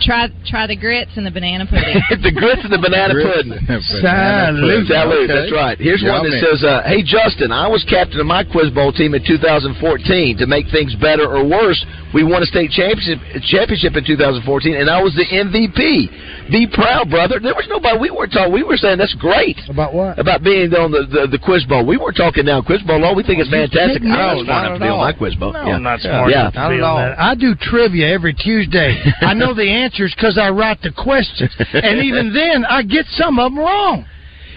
Try 0.00 0.28
try 0.46 0.66
the 0.66 0.76
grits 0.76 1.10
and 1.16 1.24
the 1.26 1.30
banana 1.30 1.66
pudding. 1.66 1.96
the 2.22 2.32
grits 2.32 2.62
and 2.64 2.72
the 2.72 2.78
banana 2.82 3.14
pudding. 3.14 3.56
Salute. 3.82 4.86
Salute. 4.86 5.30
Okay. 5.30 5.32
That's 5.32 5.52
right. 5.52 5.78
Here's 5.78 6.02
one 6.02 6.22
that 6.24 6.36
Yummy. 6.36 6.40
says, 6.40 6.64
uh, 6.64 6.82
"Hey 6.86 7.02
Justin, 7.02 7.52
I 7.52 7.66
was 7.68 7.84
captain 7.88 8.20
of 8.20 8.26
my 8.26 8.44
Quiz 8.44 8.70
Bowl 8.70 8.92
team 8.92 9.14
in 9.14 9.22
2014. 9.24 10.38
To 10.38 10.46
make 10.46 10.68
things 10.70 10.94
better 10.96 11.24
or 11.26 11.44
worse, 11.46 11.78
we 12.14 12.22
won 12.24 12.42
a 12.42 12.46
state 12.46 12.70
championship 12.70 13.18
championship 13.48 13.96
in 13.96 14.04
2014, 14.04 14.76
and 14.76 14.90
I 14.90 15.02
was 15.02 15.14
the 15.14 15.24
MVP. 15.26 16.50
Be 16.50 16.66
proud, 16.70 17.10
brother. 17.10 17.40
There 17.42 17.54
was 17.54 17.66
nobody. 17.68 17.98
We 17.98 18.10
weren't 18.10 18.32
talking. 18.32 18.52
We 18.52 18.62
were 18.62 18.76
saying 18.76 18.98
that's 18.98 19.14
great 19.14 19.58
about 19.68 19.94
what 19.94 20.18
about 20.18 20.42
being 20.44 20.72
on 20.74 20.92
the 20.92 21.02
the, 21.10 21.26
the 21.26 21.38
Quiz 21.42 21.64
Bowl. 21.64 21.84
We 21.84 21.96
weren't 21.96 22.16
talking 22.16 22.44
now 22.46 22.62
Quiz 22.62 22.82
Bowl. 22.82 23.02
Oh, 23.04 23.14
we 23.14 23.22
think 23.22 23.40
it's 23.40 23.50
fantastic. 23.50 24.02
kidding? 24.02 24.10
I 24.12 24.34
was 24.34 24.46
No, 24.46 24.52
smart 24.52 24.62
not 24.62 24.66
enough 24.66 24.78
to 24.78 24.84
at 24.84 24.86
be 24.86 24.92
on 24.92 24.98
all. 24.98 25.04
my 25.06 25.12
Quiz 25.12 25.34
Bowl. 25.34 25.52
No, 25.52 25.66
yeah. 25.66 25.74
I'm 25.74 25.82
not 25.82 26.00
smart 26.00 26.30
Yeah. 26.30 26.40
enough 26.50 26.54
to 26.54 26.68
be 26.70 26.80
on 26.82 26.96
that. 27.02 27.18
I 27.18 27.34
do 27.34 27.54
trivia 27.58 28.06
every 28.14 28.34
Tuesday. 28.34 28.94
I 29.22 29.34
know 29.34 29.54
the 29.54 29.66
answers 29.86 30.14
because 30.16 30.38
I 30.38 30.50
write 30.50 30.82
the 30.82 30.90
questions, 30.92 31.54
and 31.72 32.02
even 32.02 32.34
then, 32.34 32.64
I 32.64 32.82
get 32.82 33.06
some 33.14 33.38
of 33.38 33.52
them 33.52 33.58
wrong. 33.58 34.06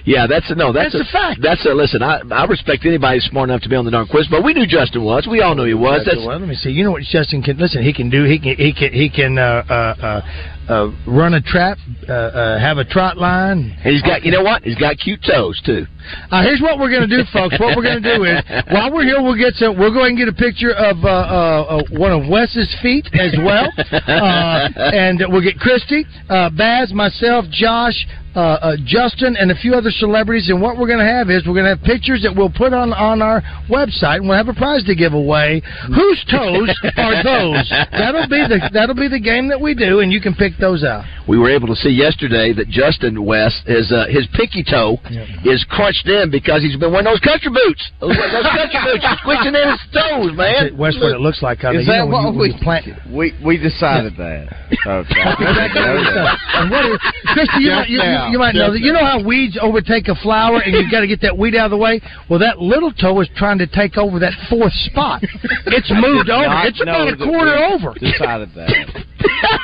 Yeah, 0.06 0.26
that's 0.28 0.50
a, 0.50 0.56
no, 0.56 0.74
that's, 0.74 0.94
That's 0.94 1.08
a 1.08 1.12
fact. 1.12 1.40
That's 1.42 1.66
a 1.66 1.70
listen. 1.70 2.02
I 2.02 2.22
I 2.32 2.46
respect 2.46 2.86
anybody 2.86 3.20
smart 3.20 3.50
enough 3.50 3.62
to 3.62 3.70
be 3.70 3.76
on 3.76 3.86
the 3.86 3.92
darn 3.92 4.08
quiz, 4.08 4.28
but 4.32 4.44
we 4.44 4.54
knew 4.54 4.66
Justin 4.66 5.04
was. 5.04 5.28
We 5.30 5.42
all 5.42 5.54
knew 5.56 5.66
he 5.66 5.74
was. 5.74 6.02
That's 6.06 6.18
well, 6.18 6.40
let 6.40 6.48
me 6.48 6.56
see. 6.56 6.72
You 6.72 6.84
know 6.84 6.92
what 6.92 7.04
Justin 7.04 7.44
can 7.44 7.58
listen. 7.58 7.84
He 7.84 7.94
can 7.94 8.10
do. 8.10 8.24
He 8.24 8.40
can. 8.40 8.56
He 8.56 8.74
can. 8.74 8.94
He 8.94 9.10
can 9.10 9.38
uh, 9.38 9.64
uh, 9.70 10.22
uh, 10.70 10.92
run 11.08 11.34
a 11.34 11.42
trap. 11.42 11.78
Uh, 12.08 12.14
uh, 12.14 12.60
have 12.60 12.78
a 12.78 12.86
trot 12.86 13.18
line. 13.18 13.76
He's 13.82 14.02
got. 14.04 14.24
You 14.24 14.32
know 14.32 14.44
what? 14.44 14.64
He's 14.64 14.78
got 14.78 14.98
cute 14.98 15.20
toes 15.26 15.60
too. 15.66 15.86
Uh, 16.32 16.44
here's 16.44 16.62
what 16.62 16.80
we're 16.80 16.90
going 16.90 17.08
to 17.08 17.18
do, 17.18 17.24
folks. 17.34 17.60
What 17.60 17.76
we're 17.76 17.84
going 17.84 18.02
to 18.02 18.16
do 18.16 18.24
is, 18.24 18.42
while 18.72 18.94
we're 18.94 19.04
here, 19.04 19.22
we'll 19.22 19.38
get 19.38 19.56
some. 19.56 19.78
We'll 19.78 19.92
go 19.92 20.00
ahead 20.00 20.10
and 20.10 20.18
get 20.18 20.28
a 20.28 20.34
picture 20.34 20.72
of 20.72 21.04
uh, 21.04 21.10
uh, 21.10 21.82
uh, 21.82 21.84
one 21.98 22.12
of 22.12 22.30
Wes's 22.30 22.74
feet 22.82 23.08
as 23.14 23.36
well, 23.38 23.68
uh, 23.78 24.70
and 24.78 25.22
we'll 25.30 25.44
get 25.44 25.60
Christy, 25.60 26.06
uh, 26.30 26.50
Baz, 26.52 26.94
myself, 26.94 27.46
Josh. 27.50 28.06
Uh, 28.36 28.40
uh, 28.40 28.76
Justin 28.86 29.36
and 29.36 29.50
a 29.52 29.56
few 29.56 29.74
other 29.74 29.90
celebrities, 29.90 30.50
and 30.50 30.62
what 30.62 30.78
we're 30.78 30.88
going 30.88 31.02
to 31.02 31.12
have 31.12 31.30
is 31.30 31.42
we're 31.48 31.58
going 31.58 31.66
to 31.66 31.74
have 31.76 31.82
pictures 31.84 32.22
that 32.22 32.30
we'll 32.36 32.52
put 32.54 32.74
on 32.74 32.94
on 32.94 33.22
our 33.24 33.42
website, 33.70 34.18
and 34.22 34.30
we'll 34.30 34.38
have 34.38 34.48
a 34.48 34.54
prize 34.54 34.84
to 34.86 34.94
give 34.94 35.14
away. 35.14 35.62
Whose 35.90 36.22
toes 36.30 36.70
are 36.98 37.24
those? 37.26 37.66
That'll 37.92 38.30
be 38.30 38.46
the 38.46 38.70
that'll 38.72 38.96
be 38.96 39.08
the 39.10 39.20
game 39.20 39.50
that 39.50 39.60
we 39.60 39.74
do, 39.74 40.00
and 40.02 40.12
you 40.14 40.22
can 40.22 40.36
pick 40.36 40.54
those 40.62 40.84
out. 40.84 41.06
We 41.28 41.38
were 41.38 41.50
able 41.50 41.68
to 41.68 41.76
see 41.76 41.90
yesterday 41.90 42.54
that 42.54 42.70
Justin 42.70 43.26
West 43.26 43.66
his 43.66 43.92
uh, 43.92 44.06
his 44.10 44.28
pinky 44.38 44.64
toe 44.64 45.02
is 45.44 45.66
crunched 45.70 46.06
in 46.08 46.30
because 46.30 46.62
he's 46.62 46.78
been 46.78 46.92
wearing 46.94 47.06
those 47.10 47.20
country 47.22 47.50
boots. 47.50 47.82
Those, 48.00 48.14
those 48.14 48.46
country 48.54 48.80
boots 48.86 49.06
are 49.10 49.18
squishing 49.26 49.54
in 49.58 49.66
his 49.74 49.82
toes, 49.90 50.38
man. 50.38 50.78
West, 50.78 51.02
what 51.02 51.12
it 51.18 51.22
looks 51.22 51.42
like 51.42 51.66
out 51.66 51.74
there. 51.74 51.82
Is 51.82 51.88
You 51.88 51.94
that 51.94 52.06
know 52.06 52.14
when 52.14 52.24
what 52.30 52.34
you- 52.34 52.40
when 52.40 52.50
we 52.50 52.54
you 52.54 52.62
plant 52.62 52.86
we 53.10 53.34
we 53.44 53.58
decided 53.58 54.14
that? 54.18 54.54
Okay. 54.86 55.22
and 55.22 56.72
what 56.72 56.86
is, 56.86 56.98
Christy, 57.34 57.64
you, 57.66 57.72
might, 57.72 57.90
you, 57.90 58.00
you, 58.28 58.34
you 58.34 58.40
might 58.40 58.56
know 58.56 58.72
that. 58.72 58.80
You 58.80 58.94
know 58.94 59.06
how 59.06 59.24
weeds 59.24 59.58
overtake 59.62 60.08
a 60.08 60.16
flower, 60.16 60.62
and 60.62 60.74
you've 60.74 60.92
got 60.92 61.02
to 61.02 61.08
get 61.08 61.22
that 61.22 61.38
weed 61.38 61.56
out 61.56 61.66
of 61.66 61.72
the 61.72 61.78
way. 61.78 62.02
Well, 62.30 62.40
that 62.40 62.60
little 62.60 62.92
toe 62.92 63.20
is 63.22 63.30
trying 63.36 63.58
to 63.60 63.68
take 63.68 63.98
over 63.98 64.20
that 64.20 64.34
fourth 64.50 64.74
spot. 64.74 65.24
It's 65.72 65.92
moved 65.92 66.30
over. 66.30 66.66
It's 66.66 66.82
about 66.82 67.08
a 67.08 67.16
quarter 67.16 67.56
over. 67.56 67.94
Decided 68.00 68.50
that. 68.56 68.70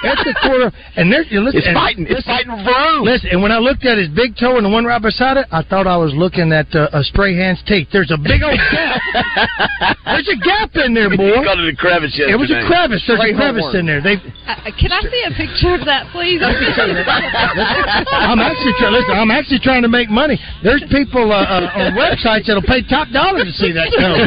It's 0.04 0.26
a 0.26 0.34
quarter, 0.48 0.70
and 0.96 1.12
there's 1.12 1.28
you 1.30 1.42
listen. 1.42 1.60
It's 1.60 1.68
and 1.68 1.76
fighting. 1.76 2.06
It's 2.06 2.22
listen, 2.26 2.32
fighting 2.32 2.52
for 2.64 2.74
room. 2.74 3.04
Listen, 3.06 3.30
and 3.34 3.42
when 3.42 3.52
I 3.52 3.58
looked 3.58 3.86
at 3.86 3.98
his 3.98 4.10
big 4.10 4.38
toe 4.38 4.58
and 4.58 4.66
the 4.66 4.70
one 4.70 4.86
right 4.86 5.02
beside 5.02 5.38
it, 5.38 5.48
I 5.52 5.64
thought 5.64 5.88
I 5.88 5.98
was 5.98 6.14
looking 6.14 6.52
at 6.54 6.70
uh, 6.76 6.90
a 6.94 7.04
stray 7.04 7.36
hand's 7.36 7.62
teeth. 7.66 7.88
There's 7.92 8.12
a 8.12 8.18
big 8.18 8.44
old 8.44 8.58
gap. 8.58 9.02
There's 10.06 10.30
a 10.30 10.38
gap 10.42 10.72
in 10.78 10.94
there, 10.94 11.10
boy. 11.10 11.42
You 11.42 11.44
called 11.44 11.60
it 11.60 11.74
a 11.74 11.78
crevice 11.78 12.14
yesterday. 12.14 12.34
It 12.34 12.40
was 12.40 12.52
a 12.52 12.62
crevice. 12.70 13.04
There's 13.08 13.22
a 13.22 13.34
crevice 13.34 13.72
in 13.74 13.86
there. 13.86 14.02
They 14.02 14.16
Uh, 14.46 14.70
can 14.78 14.92
I 14.94 15.02
see 15.02 15.24
a 15.26 15.34
picture 15.34 15.74
of 15.74 15.86
that, 15.90 16.08
please? 16.14 16.42
I'm 16.42 18.40
actually 18.40 18.74
trying. 18.78 18.94
Listen, 18.94 19.16
I'm 19.18 19.32
actually 19.32 19.60
trying 19.60 19.82
to 19.84 19.92
make 19.92 20.10
money. 20.10 20.38
There's 20.64 20.84
people 20.92 21.32
uh, 21.32 21.42
uh, 21.46 21.82
on 21.82 21.94
websites 21.98 22.46
that'll 22.48 22.66
pay 22.66 22.82
top 22.86 23.10
dollar 23.10 23.44
to 23.44 23.54
see 23.54 23.72
that 23.74 23.90
toe. 23.94 24.18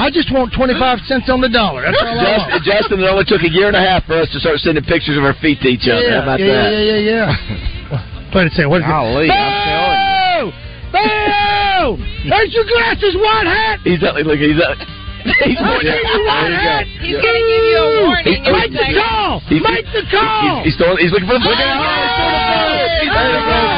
I 0.00 0.10
just 0.12 0.32
want 0.32 0.52
twenty 0.52 0.74
five 0.78 1.00
cents 1.08 1.28
on 1.28 1.40
the 1.40 1.48
dollar. 1.48 1.82
That's 1.88 2.00
all 2.00 2.08
I 2.08 2.38
want. 2.38 2.64
Justin, 2.64 2.72
Justin, 2.72 3.00
it 3.00 3.08
only 3.10 3.24
took 3.26 3.42
a 3.42 3.50
year 3.50 3.68
and 3.68 3.76
a 3.76 3.82
half 3.82 4.04
for 4.06 4.16
us 4.20 4.28
to 4.32 4.38
start 4.46 4.58
sending 4.62 4.84
pictures 4.86 5.18
of 5.18 5.24
our 5.26 5.34
feet 5.42 5.58
to 5.62 5.68
each 5.68 5.90
other. 5.90 6.06
Yeah, 6.06 6.22
How 6.22 6.38
about 6.38 6.38
yeah, 6.38 6.46
that? 6.54 6.70
yeah, 6.70 7.02
yeah, 7.02 7.34
yeah. 7.34 8.02
But 8.32 8.46
it's 8.52 8.58
what 8.62 8.82
is 8.82 8.86
it? 8.86 8.90
Golly, 8.90 9.30
I'm 9.30 10.50
Boo! 10.50 10.54
Boo! 10.94 12.04
There's 12.30 12.52
your 12.54 12.66
glasses, 12.68 13.14
white 13.16 13.46
hat. 13.48 13.80
He's 13.86 14.02
up. 14.02 14.14
Look, 14.22 14.38
he's 14.38 14.58
up. 14.60 14.76
He's 15.46 15.56
I'll 15.58 15.82
you 15.82 15.94
white 16.26 16.52
hat. 16.54 16.84
He's 17.00 17.16
going 17.18 17.34
to 17.38 17.44
give 17.46 17.64
you 17.66 17.78
a 17.80 17.90
warning. 18.06 18.38
He's- 18.38 18.46
Make 18.46 18.70
the 18.76 18.86
call. 18.94 19.40
He's- 19.50 19.62
Make 19.62 19.86
the 19.94 20.04
call. 20.10 20.62
He's, 20.62 20.76
looking 20.78 20.98
for 21.00 21.02
the 21.02 21.02
ball. 21.02 21.02
he's, 21.02 21.02
throwing, 21.02 21.02
he's 21.02 21.12
looking 21.14 21.28
for 21.30 21.38
the. 21.38 21.46
Look 21.46 21.58
at 21.58 21.66
him. 21.66 21.80
There 22.86 23.02
you 23.02 23.10
go, 23.10 23.24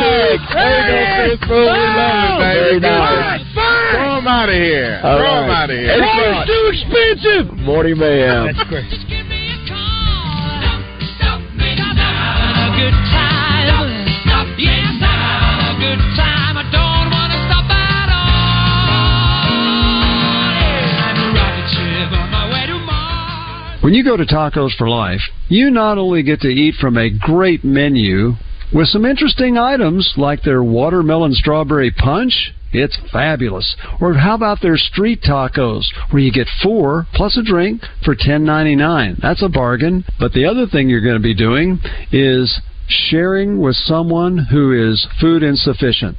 Chris. 0.01 0.41
There 0.53 1.29
you 1.29 1.37
go, 1.37 1.47
Chris. 1.47 1.49
We 1.49 1.87
love 1.97 2.29
it, 2.29 2.45
baby. 2.45 2.81
Very 2.81 2.81
Throw 2.81 2.99
nice. 2.99 4.19
him 4.19 4.27
out 4.27 4.49
of 4.49 4.59
here. 4.59 5.01
All 5.05 5.17
Throw 5.17 5.33
him 5.39 5.49
right. 5.49 5.63
out 5.63 5.71
of 5.71 5.77
here. 5.79 5.91
Eddie 5.93 6.03
Water's 6.03 6.35
Clark. 6.35 6.47
too 6.49 6.65
expensive. 6.73 7.45
Morning 7.63 7.97
Mayhem. 7.97 8.43
That's 8.53 8.65
great. 8.69 9.38
When 23.89 23.95
you 23.95 24.05
go 24.05 24.19
to 24.19 24.27
Tacos 24.27 24.77
for 24.77 24.87
Life, 24.87 25.23
you 25.49 25.71
not 25.71 25.97
only 25.97 26.23
get 26.23 26.43
to 26.43 26.49
eat 26.49 26.75
from 26.75 26.99
a 26.99 27.09
great 27.09 27.65
menu 27.65 28.33
with 28.75 28.89
some 28.89 29.07
interesting 29.07 29.57
items 29.57 30.13
like 30.19 30.43
their 30.43 30.63
watermelon 30.63 31.33
strawberry 31.33 31.91
punch. 31.91 32.53
It's 32.71 32.99
fabulous. 33.11 33.77
Or 33.99 34.13
how 34.13 34.35
about 34.35 34.61
their 34.61 34.77
street 34.77 35.23
tacos 35.23 35.87
where 36.11 36.21
you 36.21 36.31
get 36.31 36.49
four 36.63 37.07
plus 37.15 37.39
a 37.39 37.43
drink 37.43 37.81
for 38.05 38.15
ten 38.15 38.45
ninety 38.45 38.77
nine? 38.77 39.17
That's 39.23 39.43
a 39.43 39.49
bargain. 39.49 40.05
But 40.21 40.35
the 40.35 40.45
other 40.45 40.67
thing 40.67 40.91
you're 40.91 41.01
going 41.01 41.17
to 41.17 41.21
be 41.23 41.35
doing 41.35 41.81
is 42.13 42.61
sharing 42.89 43.61
with 43.61 43.77
someone 43.77 44.39
who 44.51 44.73
is 44.73 45.07
food 45.21 45.43
insufficient. 45.43 46.17